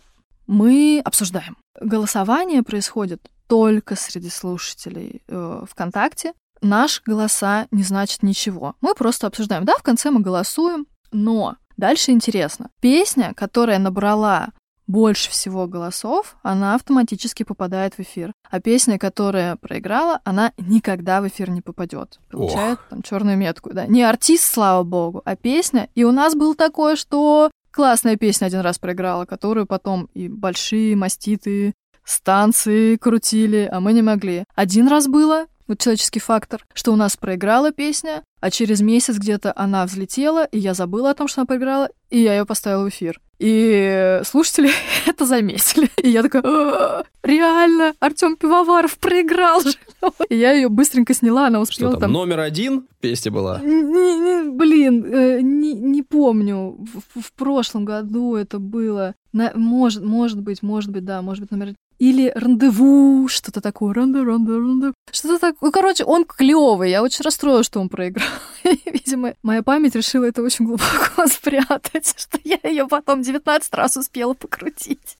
мы 0.46 1.00
обсуждаем. 1.04 1.57
Голосование 1.80 2.62
происходит 2.62 3.20
только 3.46 3.96
среди 3.96 4.30
слушателей 4.30 5.22
э, 5.28 5.64
ВКонтакте 5.68 6.33
наши 6.64 7.02
голоса 7.04 7.68
не 7.70 7.83
значат 7.83 8.22
ничего. 8.22 8.74
Мы 8.80 8.94
просто 8.94 9.26
обсуждаем. 9.26 9.64
Да, 9.64 9.76
в 9.76 9.83
конце 9.83 10.11
мы 10.11 10.20
голосуем, 10.20 10.87
но 11.12 11.57
дальше 11.76 12.11
интересно. 12.11 12.70
Песня, 12.80 13.33
которая 13.35 13.78
набрала 13.78 14.48
больше 14.86 15.30
всего 15.30 15.66
голосов, 15.66 16.36
она 16.42 16.74
автоматически 16.74 17.42
попадает 17.42 17.94
в 17.94 18.00
эфир. 18.00 18.32
А 18.50 18.60
песня, 18.60 18.98
которая 18.98 19.56
проиграла, 19.56 20.20
она 20.24 20.52
никогда 20.58 21.20
в 21.20 21.28
эфир 21.28 21.50
не 21.50 21.60
попадет. 21.60 22.20
Получает 22.30 22.78
Ох. 22.78 22.86
там 22.90 23.02
черную 23.02 23.36
метку. 23.36 23.70
Да. 23.72 23.86
Не 23.86 24.02
артист, 24.02 24.44
слава 24.44 24.82
богу, 24.82 25.22
а 25.24 25.36
песня. 25.36 25.88
И 25.94 26.04
у 26.04 26.12
нас 26.12 26.34
было 26.34 26.54
такое, 26.54 26.96
что 26.96 27.50
классная 27.70 28.16
песня 28.16 28.46
один 28.46 28.60
раз 28.60 28.78
проиграла, 28.78 29.24
которую 29.24 29.66
потом 29.66 30.08
и 30.14 30.28
большие 30.28 30.96
маститы 30.96 31.74
станции 32.04 32.96
крутили, 32.96 33.68
а 33.70 33.80
мы 33.80 33.92
не 33.92 34.02
могли. 34.02 34.44
Один 34.54 34.88
раз 34.88 35.08
было, 35.08 35.46
вот 35.66 35.78
человеческий 35.80 36.20
фактор, 36.20 36.64
что 36.74 36.92
у 36.92 36.96
нас 36.96 37.16
проиграла 37.16 37.72
песня, 37.72 38.22
а 38.40 38.50
через 38.50 38.82
месяц 38.82 39.16
где-то 39.16 39.52
она 39.56 39.86
взлетела, 39.86 40.44
и 40.44 40.58
я 40.58 40.74
забыла 40.74 41.10
о 41.10 41.14
том, 41.14 41.28
что 41.28 41.40
она 41.40 41.46
проиграла, 41.46 41.88
и 42.10 42.20
я 42.20 42.36
ее 42.36 42.44
поставила 42.44 42.84
в 42.84 42.88
эфир. 42.90 43.20
И 43.38 44.20
слушатели 44.24 44.70
это 45.06 45.26
заметили. 45.26 45.88
И 46.02 46.08
я 46.08 46.22
такая, 46.22 46.42
«А, 46.44 47.04
реально, 47.22 47.94
Артем 48.00 48.36
Пивоваров 48.36 48.98
проиграл 48.98 49.60
же. 49.60 49.74
И 50.28 50.36
я 50.36 50.52
ее 50.52 50.68
быстренько 50.68 51.14
сняла, 51.14 51.48
она 51.48 51.60
успела 51.60 51.92
что 51.92 52.00
там. 52.00 52.12
Номер 52.12 52.40
один 52.40 52.86
песня 53.00 53.32
была? 53.32 53.58
Блин, 53.58 55.04
э, 55.04 55.40
не, 55.40 56.02
помню. 56.02 56.78
В, 57.14 57.32
прошлом 57.32 57.84
году 57.84 58.36
это 58.36 58.58
было. 58.58 59.14
Может, 59.32 60.04
может 60.04 60.40
быть, 60.40 60.62
может 60.62 60.90
быть, 60.90 61.04
да, 61.04 61.20
может 61.22 61.42
быть, 61.42 61.50
номер 61.50 61.74
или 61.98 62.33
рандеву, 62.35 63.28
что-то 63.28 63.61
такое, 63.61 63.94
ранде, 63.94 64.22
ранде, 64.22 64.52
ранде. 64.52 64.92
Что-то 65.11 65.38
такое. 65.38 65.68
Ну, 65.68 65.72
короче, 65.72 66.04
он 66.04 66.24
клевый. 66.24 66.90
Я 66.90 67.02
очень 67.02 67.24
расстроилась, 67.24 67.66
что 67.66 67.80
он 67.80 67.88
проиграл. 67.88 68.26
Видимо, 68.64 69.35
моя 69.42 69.62
память 69.62 69.94
решила 69.94 70.24
это 70.24 70.42
очень 70.42 70.64
глубоко 70.66 71.26
спрятать, 71.26 72.14
что 72.16 72.38
я 72.44 72.59
ее 72.62 72.87
потом 72.87 73.22
19 73.22 73.74
раз 73.74 73.96
успела 73.96 74.35
покрутить. 74.35 75.18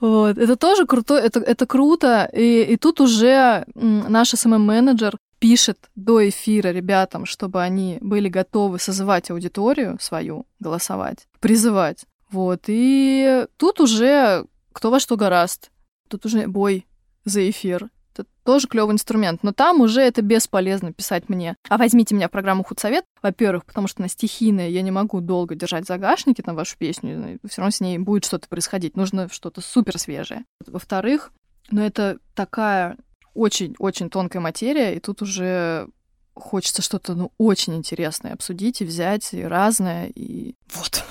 Вот. 0.00 0.38
Это 0.38 0.56
тоже 0.56 0.86
круто, 0.86 1.14
это, 1.14 1.40
это 1.40 1.66
круто. 1.66 2.28
И, 2.32 2.62
и 2.62 2.76
тут 2.76 3.00
уже 3.00 3.66
наш 3.74 4.34
SMM-менеджер 4.34 5.16
пишет 5.38 5.78
до 5.94 6.28
эфира 6.28 6.68
ребятам, 6.68 7.26
чтобы 7.26 7.62
они 7.62 7.98
были 8.00 8.28
готовы 8.28 8.78
созывать 8.78 9.30
аудиторию 9.30 9.98
свою, 10.00 10.46
голосовать, 10.58 11.26
призывать. 11.40 12.04
Вот. 12.30 12.64
И 12.66 13.46
тут 13.56 13.80
уже 13.80 14.46
кто 14.72 14.90
во 14.90 15.00
что 15.00 15.16
гораст. 15.16 15.70
Тут 16.10 16.26
уже 16.26 16.48
бой 16.48 16.86
за 17.24 17.48
эфир. 17.48 17.88
Это 18.12 18.26
тоже 18.44 18.66
клевый 18.66 18.94
инструмент, 18.94 19.44
но 19.44 19.52
там 19.52 19.80
уже 19.80 20.00
это 20.00 20.22
бесполезно 20.22 20.92
писать 20.92 21.28
мне. 21.28 21.56
А 21.68 21.78
возьмите 21.78 22.16
меня 22.16 22.26
в 22.26 22.32
программу 22.32 22.64
худсовет, 22.64 23.04
во-первых, 23.22 23.64
потому 23.64 23.86
что 23.86 24.02
она 24.02 24.08
стихийная, 24.08 24.68
я 24.68 24.82
не 24.82 24.90
могу 24.90 25.20
долго 25.20 25.54
держать 25.54 25.86
загашники 25.86 26.42
на 26.44 26.54
вашу 26.54 26.76
песню, 26.76 27.38
все 27.48 27.60
равно 27.60 27.70
с 27.70 27.80
ней 27.80 27.98
будет 27.98 28.24
что-то 28.24 28.48
происходить, 28.48 28.96
нужно 28.96 29.28
что-то 29.30 29.60
супер 29.60 29.96
свежее. 29.98 30.44
Во-вторых, 30.66 31.32
ну 31.70 31.80
это 31.80 32.18
такая 32.34 32.96
очень-очень 33.34 34.10
тонкая 34.10 34.42
материя, 34.42 34.96
и 34.96 34.98
тут 34.98 35.22
уже 35.22 35.88
хочется 36.34 36.82
что-то 36.82 37.14
ну, 37.14 37.32
очень 37.38 37.76
интересное 37.76 38.32
обсудить 38.32 38.80
и 38.80 38.84
взять, 38.84 39.32
и 39.32 39.44
разное, 39.44 40.10
и 40.14 40.56
вот. 40.74 41.04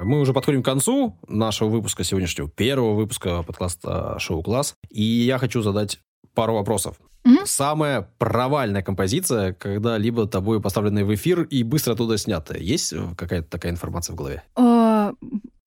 Мы 0.00 0.20
уже 0.20 0.32
подходим 0.32 0.62
к 0.62 0.64
концу 0.64 1.18
нашего 1.26 1.68
выпуска 1.68 2.04
сегодняшнего, 2.04 2.48
первого 2.48 2.94
выпуска 2.94 3.42
подкаста 3.42 4.16
«Шоу 4.20 4.44
Класс». 4.44 4.76
И 4.90 5.02
я 5.02 5.38
хочу 5.38 5.60
задать 5.60 5.98
пару 6.34 6.54
вопросов. 6.54 6.96
Mm-hmm. 7.24 7.46
Самая 7.46 8.08
провальная 8.18 8.82
композиция, 8.82 9.54
когда-либо 9.54 10.28
тобой 10.28 10.62
поставленная 10.62 11.04
в 11.04 11.12
эфир 11.12 11.42
и 11.42 11.64
быстро 11.64 11.94
оттуда 11.94 12.16
снятая. 12.16 12.60
Есть 12.60 12.94
какая-то 13.16 13.50
такая 13.50 13.72
информация 13.72 14.12
в 14.12 14.16
голове? 14.16 14.44
А, 14.54 15.14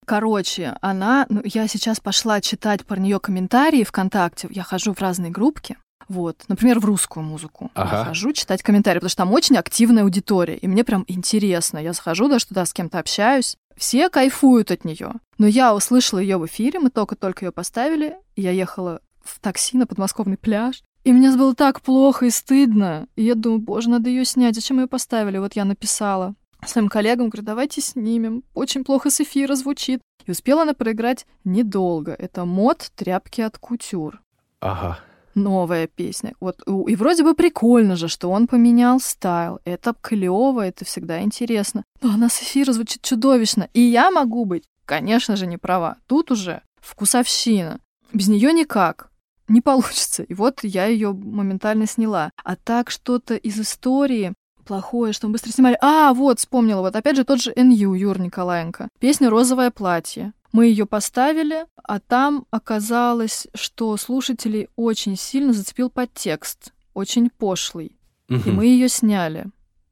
короче, 0.05 0.77
она... 0.79 1.25
Ну, 1.27 1.41
я 1.43 1.67
сейчас 1.67 1.99
пошла 1.99 2.39
читать 2.39 2.85
про 2.85 2.97
нее 3.01 3.19
комментарии 3.19 3.83
ВКонтакте. 3.83 4.47
Я 4.49 4.63
хожу 4.63 4.93
в 4.93 5.01
разные 5.01 5.31
группки. 5.31 5.75
Вот, 6.07 6.43
например, 6.47 6.79
в 6.79 6.85
русскую 6.85 7.23
музыку. 7.25 7.69
Ага. 7.73 7.99
Я 7.99 8.05
хожу 8.05 8.31
читать 8.31 8.63
комментарии, 8.63 8.99
потому 8.99 9.09
что 9.09 9.17
там 9.17 9.33
очень 9.33 9.57
активная 9.57 10.03
аудитория, 10.03 10.55
и 10.55 10.67
мне 10.67 10.83
прям 10.83 11.05
интересно. 11.07 11.77
Я 11.77 11.93
захожу 11.93 12.27
даже 12.27 12.47
туда, 12.47 12.65
с 12.65 12.73
кем-то 12.73 12.99
общаюсь, 12.99 13.55
все 13.81 14.11
кайфуют 14.11 14.69
от 14.69 14.85
нее. 14.85 15.13
Но 15.39 15.47
я 15.47 15.73
услышала 15.73 16.19
ее 16.19 16.37
в 16.37 16.45
эфире, 16.45 16.79
мы 16.79 16.91
только-только 16.91 17.45
ее 17.45 17.51
поставили. 17.51 18.15
Я 18.35 18.51
ехала 18.51 19.01
в 19.23 19.39
такси 19.39 19.75
на 19.75 19.87
подмосковный 19.87 20.37
пляж. 20.37 20.83
И 21.03 21.11
мне 21.11 21.35
было 21.35 21.55
так 21.55 21.81
плохо 21.81 22.27
и 22.27 22.29
стыдно. 22.29 23.07
И 23.15 23.23
я 23.23 23.33
думаю, 23.33 23.59
боже, 23.59 23.89
надо 23.89 24.07
ее 24.07 24.23
снять. 24.23 24.53
Зачем 24.53 24.79
ее 24.79 24.85
поставили? 24.85 25.39
Вот 25.39 25.55
я 25.55 25.65
написала 25.65 26.35
своим 26.63 26.89
коллегам, 26.89 27.29
говорю, 27.29 27.43
давайте 27.43 27.81
снимем. 27.81 28.43
Очень 28.53 28.83
плохо 28.83 29.09
с 29.09 29.19
эфира 29.19 29.55
звучит. 29.55 29.99
И 30.27 30.29
успела 30.29 30.61
она 30.61 30.75
проиграть 30.75 31.25
недолго. 31.43 32.13
Это 32.13 32.45
мод 32.45 32.91
тряпки 32.95 33.41
от 33.41 33.57
кутюр. 33.57 34.21
Ага 34.59 34.99
новая 35.35 35.87
песня. 35.87 36.33
Вот, 36.39 36.61
и 36.87 36.95
вроде 36.95 37.23
бы 37.23 37.33
прикольно 37.33 37.95
же, 37.95 38.07
что 38.07 38.29
он 38.29 38.47
поменял 38.47 38.99
стайл. 38.99 39.59
Это 39.65 39.93
клево, 39.99 40.65
это 40.65 40.85
всегда 40.85 41.21
интересно. 41.21 41.83
Но 42.01 42.13
она 42.13 42.29
с 42.29 42.41
эфира 42.41 42.71
звучит 42.73 43.01
чудовищно. 43.01 43.69
И 43.73 43.82
я 43.82 44.11
могу 44.11 44.45
быть, 44.45 44.63
конечно 44.86 45.36
же, 45.36 45.47
не 45.47 45.57
права. 45.57 45.97
Тут 46.07 46.32
уже 46.32 46.61
вкусовщина. 46.82 47.79
Без 48.13 48.27
нее 48.27 48.53
никак. 48.53 49.09
Не 49.47 49.61
получится. 49.61 50.23
И 50.23 50.34
вот 50.34 50.59
я 50.63 50.86
ее 50.86 51.13
моментально 51.13 51.86
сняла. 51.86 52.32
А 52.43 52.55
так 52.55 52.89
что-то 52.89 53.36
из 53.36 53.59
истории 53.59 54.34
плохое, 54.65 55.11
что 55.11 55.27
мы 55.27 55.34
быстро 55.34 55.51
снимали. 55.51 55.77
А, 55.82 56.13
вот, 56.13 56.39
вспомнила. 56.39 56.82
Вот 56.82 56.95
опять 56.95 57.17
же 57.17 57.25
тот 57.25 57.41
же 57.41 57.51
Н.Ю. 57.55 57.93
Юр 57.93 58.19
Николаенко. 58.19 58.88
Песня 58.99 59.29
«Розовое 59.29 59.71
платье». 59.71 60.34
Мы 60.52 60.68
ее 60.68 60.86
поставили, 60.86 61.66
а 61.84 61.99
там 61.99 62.45
оказалось, 62.52 63.47
что 63.54 63.95
слушателей 63.97 64.68
очень 64.76 65.16
сильно 65.16 65.54
зацепил 65.54 65.89
подтекст, 65.89 66.74
очень 66.93 67.30
пошлый. 67.30 67.95
Угу. 68.30 68.41
И 68.45 68.52
мы 68.52 68.66
ее 68.66 68.89
сняли 68.89 69.45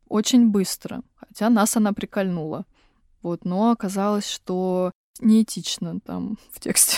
очень 0.08 0.50
быстро, 0.50 1.02
хотя 1.16 1.50
нас 1.50 1.78
она 1.78 1.94
прикольнула. 1.94 2.66
Вот, 3.22 3.46
но 3.46 3.72
оказалось, 3.72 4.30
что 4.30 4.92
неэтично 5.20 6.00
там 6.00 6.38
в 6.52 6.60
тексте. 6.60 6.98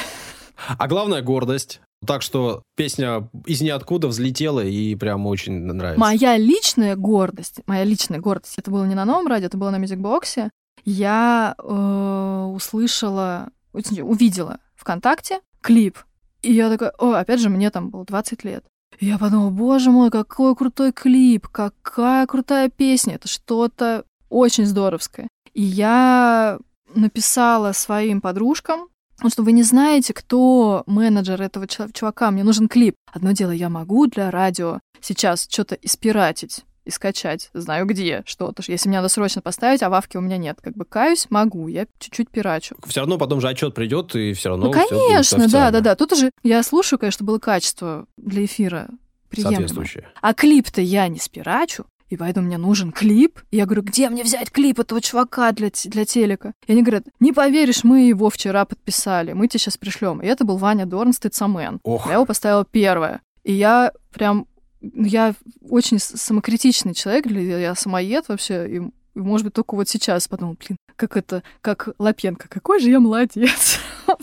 А 0.78 0.88
главное 0.88 1.22
гордость. 1.22 1.82
Так 2.06 2.24
что 2.24 2.64
песня 2.76 3.30
из 3.46 3.62
ниоткуда 3.62 4.08
взлетела 4.08 4.64
и 4.64 4.96
прям 4.96 5.28
очень 5.28 5.54
нравится. 5.54 6.00
Моя 6.00 6.36
личная 6.36 6.96
гордость, 6.96 7.62
моя 7.68 7.84
личная 7.84 8.20
гордость, 8.20 8.58
это 8.58 8.72
было 8.72 8.86
не 8.86 8.96
на 8.96 9.06
новом 9.06 9.28
радио, 9.28 9.48
это 9.48 9.58
было 9.58 9.70
на 9.70 9.78
мюзикбоксе. 9.78 10.50
Я 10.86 11.56
э, 11.58 12.52
услышала, 12.54 13.50
увидела 13.74 14.60
ВКонтакте 14.76 15.40
клип. 15.62 15.98
И 16.42 16.54
я 16.54 16.70
такая, 16.70 16.92
о, 16.98 17.14
опять 17.14 17.40
же, 17.40 17.50
мне 17.50 17.70
там 17.70 17.90
было 17.90 18.06
20 18.06 18.44
лет. 18.44 18.66
И 19.00 19.06
я 19.06 19.18
подумала, 19.18 19.50
боже 19.50 19.92
мой, 19.92 20.10
какой 20.10 20.56
крутой 20.56 20.92
клип, 20.92 21.48
какая 21.48 22.26
крутая 22.28 22.70
песня, 22.70 23.16
это 23.16 23.28
что-то 23.28 24.06
очень 24.30 24.66
здоровское. 24.66 25.28
И 25.54 25.62
я 25.62 26.60
написала 26.94 27.72
своим 27.74 28.22
подружкам, 28.22 28.88
Потому 29.22 29.34
что 29.34 29.44
вы 29.44 29.52
не 29.52 29.62
знаете, 29.62 30.16
кто 30.16 30.82
менеджер 30.88 31.40
этого 31.40 31.68
чувака. 31.68 32.32
Мне 32.32 32.44
нужен 32.44 32.68
клип. 32.68 32.96
Одно 33.14 33.34
дело, 33.34 33.52
я 33.52 33.70
могу 33.70 34.08
для 34.08 34.32
радио 34.32 34.80
сейчас 35.00 35.48
что-то 35.48 35.76
испиратить 35.76 36.66
и 36.86 36.92
скачать. 36.92 37.50
Знаю 37.54 37.86
где 37.86 38.24
что-то. 38.26 38.64
Если 38.68 38.90
мне 38.90 38.98
надо 38.98 39.10
срочно 39.10 39.42
поставить, 39.42 39.84
а 39.84 39.90
вавки 39.90 40.18
у 40.18 40.22
меня 40.22 40.38
нет. 40.38 40.60
Как 40.62 40.76
бы 40.76 40.86
каюсь, 40.86 41.28
могу. 41.30 41.68
Я 41.68 41.88
чуть-чуть 42.00 42.30
пирачу. 42.30 42.76
Все 42.86 43.02
равно 43.02 43.18
потом 43.18 43.42
же 43.42 43.50
отчет 43.50 43.74
придет, 43.74 44.16
и 44.16 44.34
все 44.34 44.50
равно. 44.50 44.68
Ну, 44.68 44.72
конечно, 44.72 45.48
да, 45.48 45.72
да, 45.72 45.82
да. 45.82 45.96
Тут 45.96 46.14
уже 46.14 46.32
я 46.44 46.64
слушаю, 46.64 47.00
конечно, 47.00 47.26
было 47.26 47.40
качество 47.40 48.06
для 48.18 48.46
эфира 48.46 48.88
приемлемо. 49.30 49.86
А 50.22 50.34
клип-то 50.34 50.82
я 50.82 51.08
не 51.08 51.20
спирачу, 51.20 51.86
и 52.10 52.18
поэтому 52.18 52.48
мне 52.48 52.58
нужен 52.58 52.92
клип. 52.92 53.40
И 53.52 53.58
я 53.58 53.66
говорю, 53.66 53.84
где 53.84 54.10
мне 54.10 54.24
взять 54.24 54.52
клип 54.52 54.80
этого 54.80 55.02
чувака 55.02 55.52
для, 55.54 55.70
для 55.86 56.06
телека? 56.06 56.54
И 56.68 56.74
они 56.74 56.84
говорят, 56.84 57.06
не 57.20 57.32
поверишь, 57.32 57.84
мы 57.84 58.02
его 58.02 58.30
вчера 58.30 58.66
подписали, 58.66 59.34
мы 59.34 59.48
тебе 59.48 59.60
сейчас 59.60 59.78
пришлем. 59.78 60.22
И 60.22 60.28
это 60.28 60.44
был 60.44 60.58
Ваня 60.58 60.86
Дорн, 60.86 61.14
Стыцамен. 61.14 61.80
Я 61.86 62.14
его 62.14 62.26
поставила 62.26 62.66
первое. 62.66 63.22
И 63.44 63.54
я 63.54 63.92
прям, 64.14 64.46
я 64.82 65.36
очень 65.62 66.00
самокритичный 66.00 66.94
человек, 66.94 67.26
я 67.28 67.76
самоед 67.76 68.28
вообще, 68.28 68.78
и 68.78 68.82
может 69.14 69.46
быть, 69.46 69.54
только 69.54 69.76
вот 69.76 69.90
сейчас 69.90 70.28
подумал, 70.28 70.56
блин, 70.60 70.78
как 70.96 71.18
это, 71.18 71.44
как 71.62 71.90
Лапенко, 72.00 72.48
какой 72.48 72.80
же 72.80 72.90
я 72.90 73.00
молодец. 73.00 73.80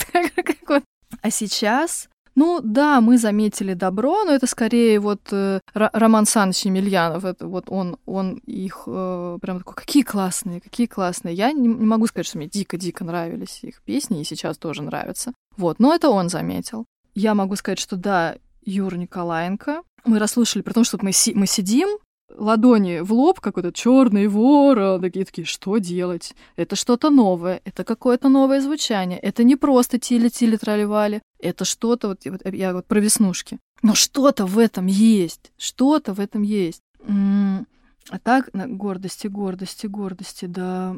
А 1.22 1.30
сейчас 1.30 2.08
ну 2.38 2.60
да, 2.62 3.00
мы 3.00 3.18
заметили 3.18 3.74
добро, 3.74 4.22
но 4.22 4.30
это 4.30 4.46
скорее 4.46 5.00
вот 5.00 5.20
э, 5.32 5.58
Роман 5.74 6.24
Саныч 6.24 6.66
Емельянов, 6.66 7.24
это 7.24 7.48
вот 7.48 7.64
он, 7.66 7.96
он 8.06 8.34
их 8.46 8.84
э, 8.86 9.38
прям 9.42 9.58
такой, 9.58 9.74
какие 9.74 10.04
классные, 10.04 10.60
какие 10.60 10.86
классные. 10.86 11.34
Я 11.34 11.50
не, 11.50 11.66
не 11.66 11.84
могу 11.84 12.06
сказать, 12.06 12.28
что 12.28 12.38
мне 12.38 12.46
дико-дико 12.46 13.02
нравились 13.02 13.58
их 13.62 13.82
песни, 13.82 14.20
и 14.20 14.24
сейчас 14.24 14.56
тоже 14.56 14.82
нравятся. 14.82 15.32
Вот, 15.56 15.80
но 15.80 15.92
это 15.92 16.10
он 16.10 16.28
заметил. 16.28 16.86
Я 17.16 17.34
могу 17.34 17.56
сказать, 17.56 17.80
что 17.80 17.96
да, 17.96 18.36
Юра 18.64 18.94
Николаенко. 18.94 19.82
Мы 20.04 20.18
расслышали, 20.18 20.62
при 20.62 20.72
том, 20.72 20.84
что 20.84 20.98
мы, 21.02 21.12
си- 21.12 21.34
мы 21.34 21.46
сидим, 21.46 21.88
ладони 22.36 23.00
в 23.00 23.12
лоб, 23.12 23.40
как 23.40 23.58
этот 23.58 23.74
черный 23.74 24.28
ворон, 24.28 25.00
такие 25.00 25.24
такие, 25.24 25.46
что 25.46 25.78
делать? 25.78 26.34
Это 26.56 26.76
что-то 26.76 27.10
новое, 27.10 27.60
это 27.64 27.84
какое-то 27.84 28.28
новое 28.28 28.60
звучание, 28.60 29.18
это 29.18 29.44
не 29.44 29.56
просто 29.56 29.98
тили-тили 29.98 30.56
траливали, 30.56 31.22
это 31.40 31.64
что-то, 31.64 32.08
вот, 32.08 32.20
вот 32.24 32.54
я 32.54 32.72
вот 32.72 32.86
про 32.86 33.00
веснушки. 33.00 33.58
Но 33.82 33.94
что-то 33.94 34.46
в 34.46 34.58
этом 34.58 34.86
есть, 34.86 35.52
что-то 35.56 36.12
в 36.12 36.20
этом 36.20 36.42
есть. 36.42 36.82
А 38.10 38.18
так, 38.22 38.52
на 38.54 38.66
гордости, 38.66 39.26
гордости, 39.26 39.86
гордости, 39.86 40.46
да, 40.46 40.96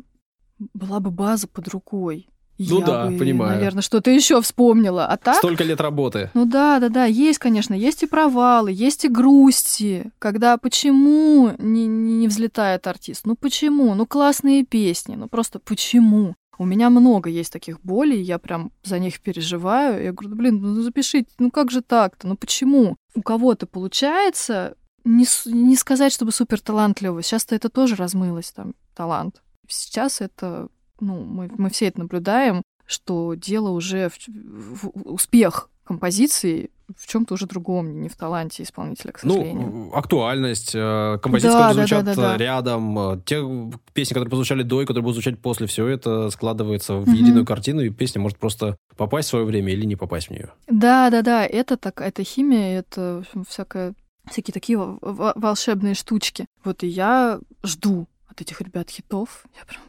была 0.75 1.01
бы 1.01 1.11
база 1.11 1.49
под 1.49 1.69
рукой. 1.69 2.29
Ну 2.69 2.81
я 2.81 2.87
да, 2.87 3.07
бы, 3.07 3.19
понимаю. 3.19 3.53
Наверное, 3.53 3.83
что-то 3.83 4.11
еще 4.11 4.41
вспомнила. 4.43 5.07
А 5.07 5.17
так? 5.17 5.37
Столько 5.37 5.65
лет 5.65 5.81
работы. 5.81 6.31
Ну 6.35 6.45
да, 6.45 6.79
да, 6.79 6.91
да, 6.91 7.05
есть, 7.07 7.39
конечно, 7.39 7.73
есть 7.73 8.03
и 8.03 8.07
провалы, 8.07 8.71
есть 8.71 9.05
и 9.07 9.09
грусти, 9.09 10.11
когда 10.19 10.59
почему 10.59 11.53
не, 11.59 11.87
не 11.87 12.29
взлетает 12.29 12.87
артист? 12.87 13.23
Ну 13.25 13.35
почему? 13.35 13.95
Ну 13.95 14.07
классные 14.07 14.65
песни, 14.65 15.15
ну 15.15 15.29
просто 15.29 15.59
почему? 15.59 16.35
У 16.59 16.67
меня 16.67 16.91
много 16.91 17.31
есть 17.31 17.51
таких 17.51 17.81
болей, 17.81 18.21
я 18.21 18.39
прям 18.39 18.73
за 18.85 18.99
них 18.99 19.21
переживаю. 19.21 20.05
Я 20.05 20.13
говорю, 20.13 20.37
блин, 20.37 20.61
ну 20.61 20.83
запишите, 20.83 21.31
ну 21.39 21.51
как 21.51 21.71
же 21.71 21.81
так-то, 21.81 22.29
ну 22.29 22.37
почему? 22.37 22.97
У 23.15 23.23
кого-то 23.23 23.67
получается, 23.67 24.75
не, 25.05 25.25
не 25.47 25.77
сказать, 25.77 26.13
чтобы 26.13 26.33
супер 26.33 26.61
талантливо. 26.61 27.23
Сейчас-то 27.23 27.55
это 27.55 27.71
тоже 27.71 27.97
размылось, 27.97 28.53
там, 28.53 28.75
талант. 28.95 29.41
Сейчас 29.67 30.21
это 30.21 30.69
ну, 31.01 31.25
мы, 31.25 31.51
мы 31.57 31.71
все 31.71 31.87
это 31.87 32.01
наблюдаем, 32.01 32.63
что 32.87 33.35
дело 33.35 33.71
уже 33.71 34.09
в, 34.09 34.15
в 34.29 34.91
успех 35.13 35.71
композиции 35.85 36.71
в 36.97 37.07
чем-то 37.07 37.35
уже 37.35 37.47
другом, 37.47 38.01
не 38.01 38.09
в 38.09 38.17
таланте 38.17 38.63
исполнителя, 38.63 39.13
к 39.13 39.23
ну, 39.23 39.35
сожалению. 39.35 39.71
Ну, 39.73 39.93
актуальность, 39.95 40.73
э, 40.75 41.19
композиции, 41.23 41.53
да, 41.53 41.69
которые 41.69 41.75
звучат 41.87 42.05
да, 42.05 42.15
да, 42.15 42.23
да, 42.23 42.37
рядом, 42.37 42.99
э, 42.99 43.21
те 43.25 43.43
песни, 43.93 44.15
которые 44.15 44.31
прозвучали 44.31 44.63
до 44.63 44.83
и 44.83 44.87
которые 44.87 45.03
будут 45.03 45.17
звучать 45.17 45.41
после, 45.41 45.67
все 45.67 45.87
это 45.87 46.31
складывается 46.31 46.95
в 46.95 47.09
mm-hmm. 47.09 47.15
единую 47.15 47.47
картину, 47.47 47.83
и 47.83 47.91
песня 47.91 48.21
может 48.21 48.39
просто 48.39 48.77
попасть 48.97 49.29
в 49.29 49.31
свое 49.31 49.45
время 49.45 49.73
или 49.73 49.85
не 49.85 49.97
попасть 49.97 50.29
в 50.29 50.31
нее. 50.31 50.51
Да, 50.69 51.11
да, 51.11 51.23
да, 51.23 51.47
это 51.47 51.77
так, 51.77 52.01
это 52.01 52.25
химия, 52.25 52.79
это 52.79 53.25
всякое, 53.49 53.95
всякие 54.31 54.53
такие 54.53 54.79
волшебные 55.01 55.95
штучки. 55.95 56.47
Вот 56.65 56.83
и 56.83 56.89
я 56.89 57.41
жду 57.63 58.07
от 58.29 58.41
этих 58.41 58.61
ребят 58.61 58.91
хитов. 58.91 59.45
Я 59.59 59.65
прям 59.65 59.83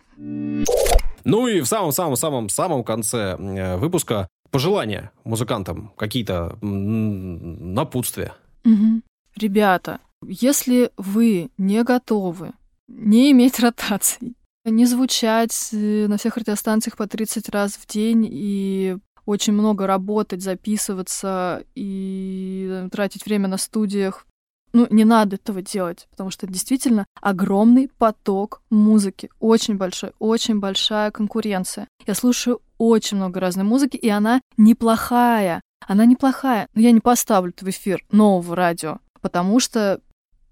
ну 1.23 1.47
и 1.47 1.61
в 1.61 1.65
самом-самом-самом-самом 1.65 2.83
конце 2.83 3.35
э, 3.37 3.77
выпуска 3.77 4.27
пожелания 4.49 5.11
музыкантам, 5.23 5.93
какие-то 5.97 6.57
напутствия. 6.61 8.33
Угу. 8.65 9.01
Ребята, 9.37 9.99
если 10.23 10.91
вы 10.97 11.49
не 11.57 11.83
готовы 11.83 12.51
не 12.87 13.31
иметь 13.31 13.59
ротаций, 13.59 14.35
не 14.65 14.85
звучать 14.85 15.69
э, 15.71 16.07
на 16.07 16.17
всех 16.17 16.37
радиостанциях 16.37 16.97
по 16.97 17.07
30 17.07 17.49
раз 17.49 17.73
в 17.73 17.87
день 17.87 18.27
и 18.29 18.97
очень 19.25 19.53
много 19.53 19.87
работать, 19.87 20.41
записываться 20.41 21.63
и 21.73 22.67
э, 22.69 22.89
тратить 22.91 23.25
время 23.25 23.47
на 23.47 23.57
студиях, 23.57 24.25
ну, 24.73 24.87
не 24.89 25.05
надо 25.05 25.35
этого 25.35 25.61
делать, 25.61 26.07
потому 26.11 26.29
что 26.29 26.47
действительно 26.47 27.05
огромный 27.21 27.89
поток 27.97 28.61
музыки, 28.69 29.29
очень 29.39 29.75
большой, 29.75 30.13
очень 30.19 30.59
большая 30.59 31.11
конкуренция. 31.11 31.87
Я 32.05 32.15
слушаю 32.15 32.61
очень 32.77 33.17
много 33.17 33.39
разной 33.39 33.65
музыки, 33.65 33.97
и 33.97 34.09
она 34.09 34.41
неплохая. 34.57 35.61
Она 35.87 36.05
неплохая. 36.05 36.67
Но 36.73 36.81
я 36.81 36.91
не 36.91 36.99
поставлю 36.99 37.53
в 37.59 37.69
эфир 37.69 38.03
нового 38.11 38.55
радио, 38.55 38.99
потому 39.21 39.59
что 39.59 40.01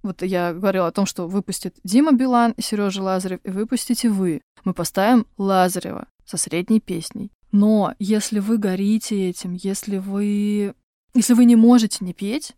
вот 0.02 0.22
я 0.22 0.54
говорила 0.54 0.88
о 0.88 0.92
том, 0.92 1.06
что 1.06 1.28
выпустит 1.28 1.76
Дима 1.84 2.12
Билан 2.12 2.52
и 2.52 2.62
Сережа 2.62 3.02
Лазарев, 3.02 3.40
и 3.44 3.50
выпустите 3.50 4.10
вы. 4.10 4.42
Мы 4.64 4.74
поставим 4.74 5.26
Лазарева 5.38 6.08
со 6.26 6.38
средней 6.38 6.80
песней. 6.80 7.32
Но 7.52 7.94
если 8.00 8.40
вы 8.40 8.58
горите 8.58 9.30
этим, 9.30 9.54
если 9.54 9.98
вы... 9.98 10.74
Если 11.16 11.34
вы 11.34 11.46
не 11.46 11.56
можете 11.56 12.06
не 12.06 12.14
петь, 12.14 12.54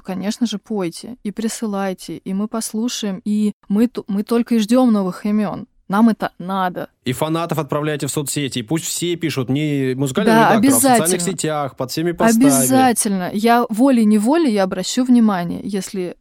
то, 0.00 0.06
конечно 0.06 0.46
же, 0.46 0.58
пойте 0.58 1.16
и 1.22 1.30
присылайте, 1.30 2.16
и 2.16 2.34
мы 2.34 2.48
послушаем, 2.48 3.20
и 3.24 3.52
мы, 3.68 3.90
мы 4.08 4.22
только 4.22 4.54
и 4.54 4.58
ждем 4.58 4.92
новых 4.92 5.26
имен. 5.26 5.66
Нам 5.88 6.08
это 6.08 6.32
надо. 6.38 6.88
И 7.04 7.12
фанатов 7.12 7.58
отправляйте 7.58 8.06
в 8.06 8.10
соцсети, 8.10 8.60
и 8.60 8.62
пусть 8.62 8.84
все 8.84 9.16
пишут, 9.16 9.48
не 9.48 9.94
музыкальный 9.96 10.32
да, 10.32 10.56
редактор, 10.56 10.70
а 10.70 10.76
в 10.76 10.80
социальных 10.80 11.20
сетях, 11.20 11.76
под 11.76 11.90
всеми 11.90 12.12
постами. 12.12 12.44
Обязательно. 12.44 13.30
Я 13.32 13.66
волей-неволей 13.68 14.52
я 14.52 14.62
обращу 14.62 15.04
внимание, 15.04 15.60
если 15.64 16.16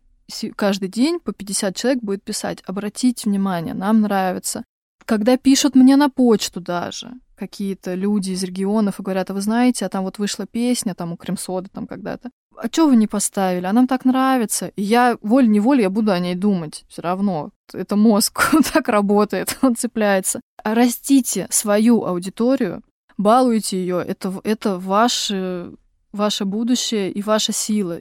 каждый 0.55 0.89
день 0.89 1.19
по 1.19 1.31
50 1.31 1.75
человек 1.75 2.03
будет 2.03 2.23
писать, 2.23 2.63
обратите 2.65 3.29
внимание, 3.29 3.73
нам 3.73 4.01
нравится. 4.01 4.63
Когда 5.05 5.37
пишут 5.37 5.75
мне 5.75 5.95
на 5.95 6.09
почту 6.09 6.59
даже, 6.61 7.11
какие-то 7.39 7.95
люди 7.95 8.31
из 8.31 8.43
регионов 8.43 8.99
и 8.99 9.03
говорят, 9.03 9.29
а 9.29 9.33
вы 9.33 9.41
знаете, 9.41 9.85
а 9.85 9.89
там 9.89 10.03
вот 10.03 10.19
вышла 10.19 10.45
песня, 10.45 10.93
там 10.93 11.13
у 11.13 11.17
Кремсода 11.17 11.69
там 11.69 11.87
когда-то 11.87 12.29
а 12.61 12.67
что 12.67 12.87
вы 12.87 12.95
не 12.95 13.07
поставили? 13.07 13.65
А 13.65 13.73
нам 13.73 13.87
так 13.87 14.05
нравится. 14.05 14.67
И 14.75 14.81
я 14.81 15.17
волей-неволей 15.21 15.83
я 15.83 15.89
буду 15.89 16.11
о 16.11 16.19
ней 16.19 16.35
думать 16.35 16.85
все 16.89 17.01
равно. 17.01 17.51
Это 17.73 17.95
мозг, 17.95 18.49
он 18.53 18.63
так 18.63 18.87
работает, 18.89 19.57
он 19.61 19.75
цепляется. 19.75 20.41
А 20.63 20.75
растите 20.75 21.47
свою 21.49 22.03
аудиторию, 22.03 22.83
балуйте 23.17 23.77
ее. 23.77 24.03
Это, 24.05 24.33
это 24.43 24.77
ваше, 24.77 25.71
ваше 26.11 26.45
будущее 26.45 27.11
и 27.11 27.21
ваша 27.21 27.53
сила, 27.53 27.97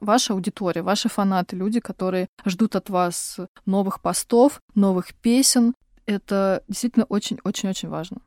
ваша 0.00 0.32
аудитория, 0.32 0.82
ваши 0.82 1.08
фанаты, 1.08 1.56
люди, 1.56 1.80
которые 1.80 2.28
ждут 2.44 2.76
от 2.76 2.90
вас 2.90 3.38
новых 3.66 4.00
постов, 4.00 4.60
новых 4.74 5.14
песен. 5.14 5.74
Это 6.06 6.64
действительно 6.66 7.04
очень-очень-очень 7.04 7.88
важно. 7.88 8.18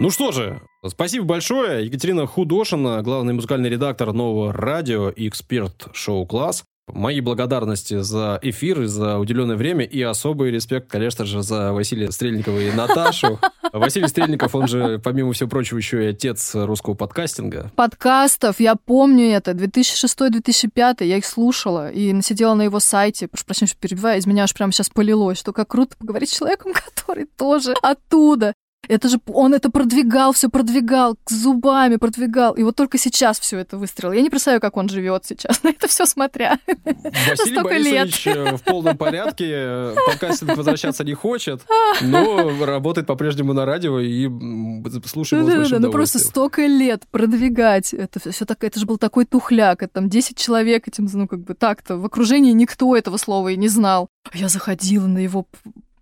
Ну 0.00 0.08
что 0.08 0.32
же, 0.32 0.62
спасибо 0.88 1.26
большое. 1.26 1.84
Екатерина 1.84 2.26
Худошина, 2.26 3.02
главный 3.02 3.34
музыкальный 3.34 3.68
редактор 3.68 4.14
нового 4.14 4.50
радио 4.50 5.10
и 5.10 5.28
эксперт 5.28 5.88
шоу-класс. 5.92 6.64
Мои 6.88 7.20
благодарности 7.20 8.00
за 8.00 8.38
эфир 8.40 8.80
и 8.80 8.86
за 8.86 9.18
уделенное 9.18 9.56
время, 9.56 9.84
и 9.84 10.00
особый 10.00 10.52
респект, 10.52 10.90
конечно 10.90 11.26
же, 11.26 11.42
за 11.42 11.74
Василия 11.74 12.10
Стрельникова 12.12 12.58
и 12.60 12.72
Наташу. 12.72 13.40
Василий 13.74 14.08
Стрельников, 14.08 14.54
он 14.54 14.68
же, 14.68 14.98
помимо 15.04 15.34
всего 15.34 15.50
прочего, 15.50 15.76
еще 15.76 16.02
и 16.02 16.08
отец 16.08 16.54
русского 16.54 16.94
подкастинга. 16.94 17.70
Подкастов, 17.76 18.58
я 18.58 18.76
помню 18.76 19.26
это, 19.26 19.50
2006-2005, 19.50 21.04
я 21.04 21.18
их 21.18 21.26
слушала 21.26 21.90
и 21.90 22.18
сидела 22.22 22.54
на 22.54 22.62
его 22.62 22.80
сайте, 22.80 23.28
прошу 23.28 23.44
прощения, 23.44 23.68
что 23.68 23.78
перебиваю, 23.78 24.18
из 24.18 24.24
меня 24.24 24.44
аж 24.44 24.54
прямо 24.54 24.72
сейчас 24.72 24.88
полилось, 24.88 25.38
что 25.38 25.52
как 25.52 25.68
круто 25.68 25.94
поговорить 25.98 26.30
с 26.30 26.38
человеком, 26.38 26.72
который 26.96 27.26
тоже 27.36 27.74
оттуда. 27.82 28.54
Это 28.90 29.08
же 29.08 29.20
он 29.28 29.54
это 29.54 29.70
продвигал, 29.70 30.32
все 30.32 30.48
продвигал, 30.48 31.16
к 31.22 31.30
зубами 31.30 31.94
продвигал. 31.96 32.54
И 32.54 32.64
вот 32.64 32.74
только 32.74 32.98
сейчас 32.98 33.38
все 33.38 33.58
это 33.58 33.76
выстрелил. 33.78 34.12
Я 34.12 34.20
не 34.22 34.30
представляю, 34.30 34.60
как 34.60 34.76
он 34.76 34.88
живет 34.88 35.24
сейчас, 35.24 35.62
на 35.62 35.68
это 35.68 35.86
все 35.86 36.06
смотря. 36.06 36.58
Василий 36.66 37.52
Столько 37.52 37.62
Борисович 37.62 38.26
лет. 38.26 38.36
э, 38.36 38.56
в 38.56 38.62
полном 38.62 38.96
порядке, 38.96 39.94
подкастинг 40.06 40.56
возвращаться 40.56 41.04
не 41.04 41.14
хочет, 41.14 41.62
но 42.00 42.64
работает 42.66 43.06
по-прежнему 43.06 43.52
на 43.52 43.64
радио 43.64 44.00
и 44.00 44.26
м, 44.26 44.84
слушаем 45.06 45.42
его 45.42 45.64
с 45.64 45.68
Да-да-да, 45.68 45.86
ну 45.86 45.92
просто 45.92 46.18
столько 46.18 46.66
лет 46.66 47.04
продвигать. 47.12 47.94
Это 47.94 48.18
все 48.30 48.44
так, 48.44 48.64
это 48.64 48.80
же 48.80 48.86
был 48.86 48.98
такой 48.98 49.24
тухляк. 49.24 49.82
Это 49.84 49.94
там 49.94 50.08
10 50.08 50.36
человек 50.36 50.88
этим, 50.88 51.08
ну 51.12 51.28
как 51.28 51.40
бы 51.40 51.54
так-то. 51.54 51.96
В 51.96 52.04
окружении 52.04 52.52
никто 52.52 52.96
этого 52.96 53.18
слова 53.18 53.48
и 53.48 53.56
не 53.56 53.68
знал. 53.68 54.08
А 54.32 54.36
Я 54.36 54.48
заходила 54.48 55.06
на 55.06 55.18
его 55.18 55.46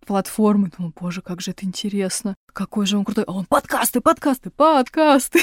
платформы, 0.08 0.70
думаю, 0.74 0.94
боже, 0.98 1.20
как 1.20 1.42
же 1.42 1.50
это 1.50 1.66
интересно. 1.66 2.34
Какой 2.54 2.86
же 2.86 2.96
он 2.96 3.04
крутой. 3.04 3.24
А 3.26 3.32
он 3.32 3.44
подкасты, 3.44 4.00
подкасты, 4.00 4.48
подкасты. 4.48 5.42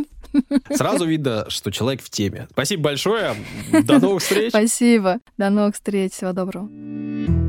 Сразу 0.70 1.06
видно, 1.06 1.46
что 1.50 1.72
человек 1.72 2.00
в 2.02 2.08
теме. 2.08 2.46
Спасибо 2.52 2.84
большое. 2.84 3.34
До 3.82 3.98
новых 3.98 4.22
встреч. 4.22 4.50
Спасибо. 4.50 5.18
До 5.36 5.50
новых 5.50 5.74
встреч. 5.74 6.12
Всего 6.12 6.32
доброго. 6.32 7.45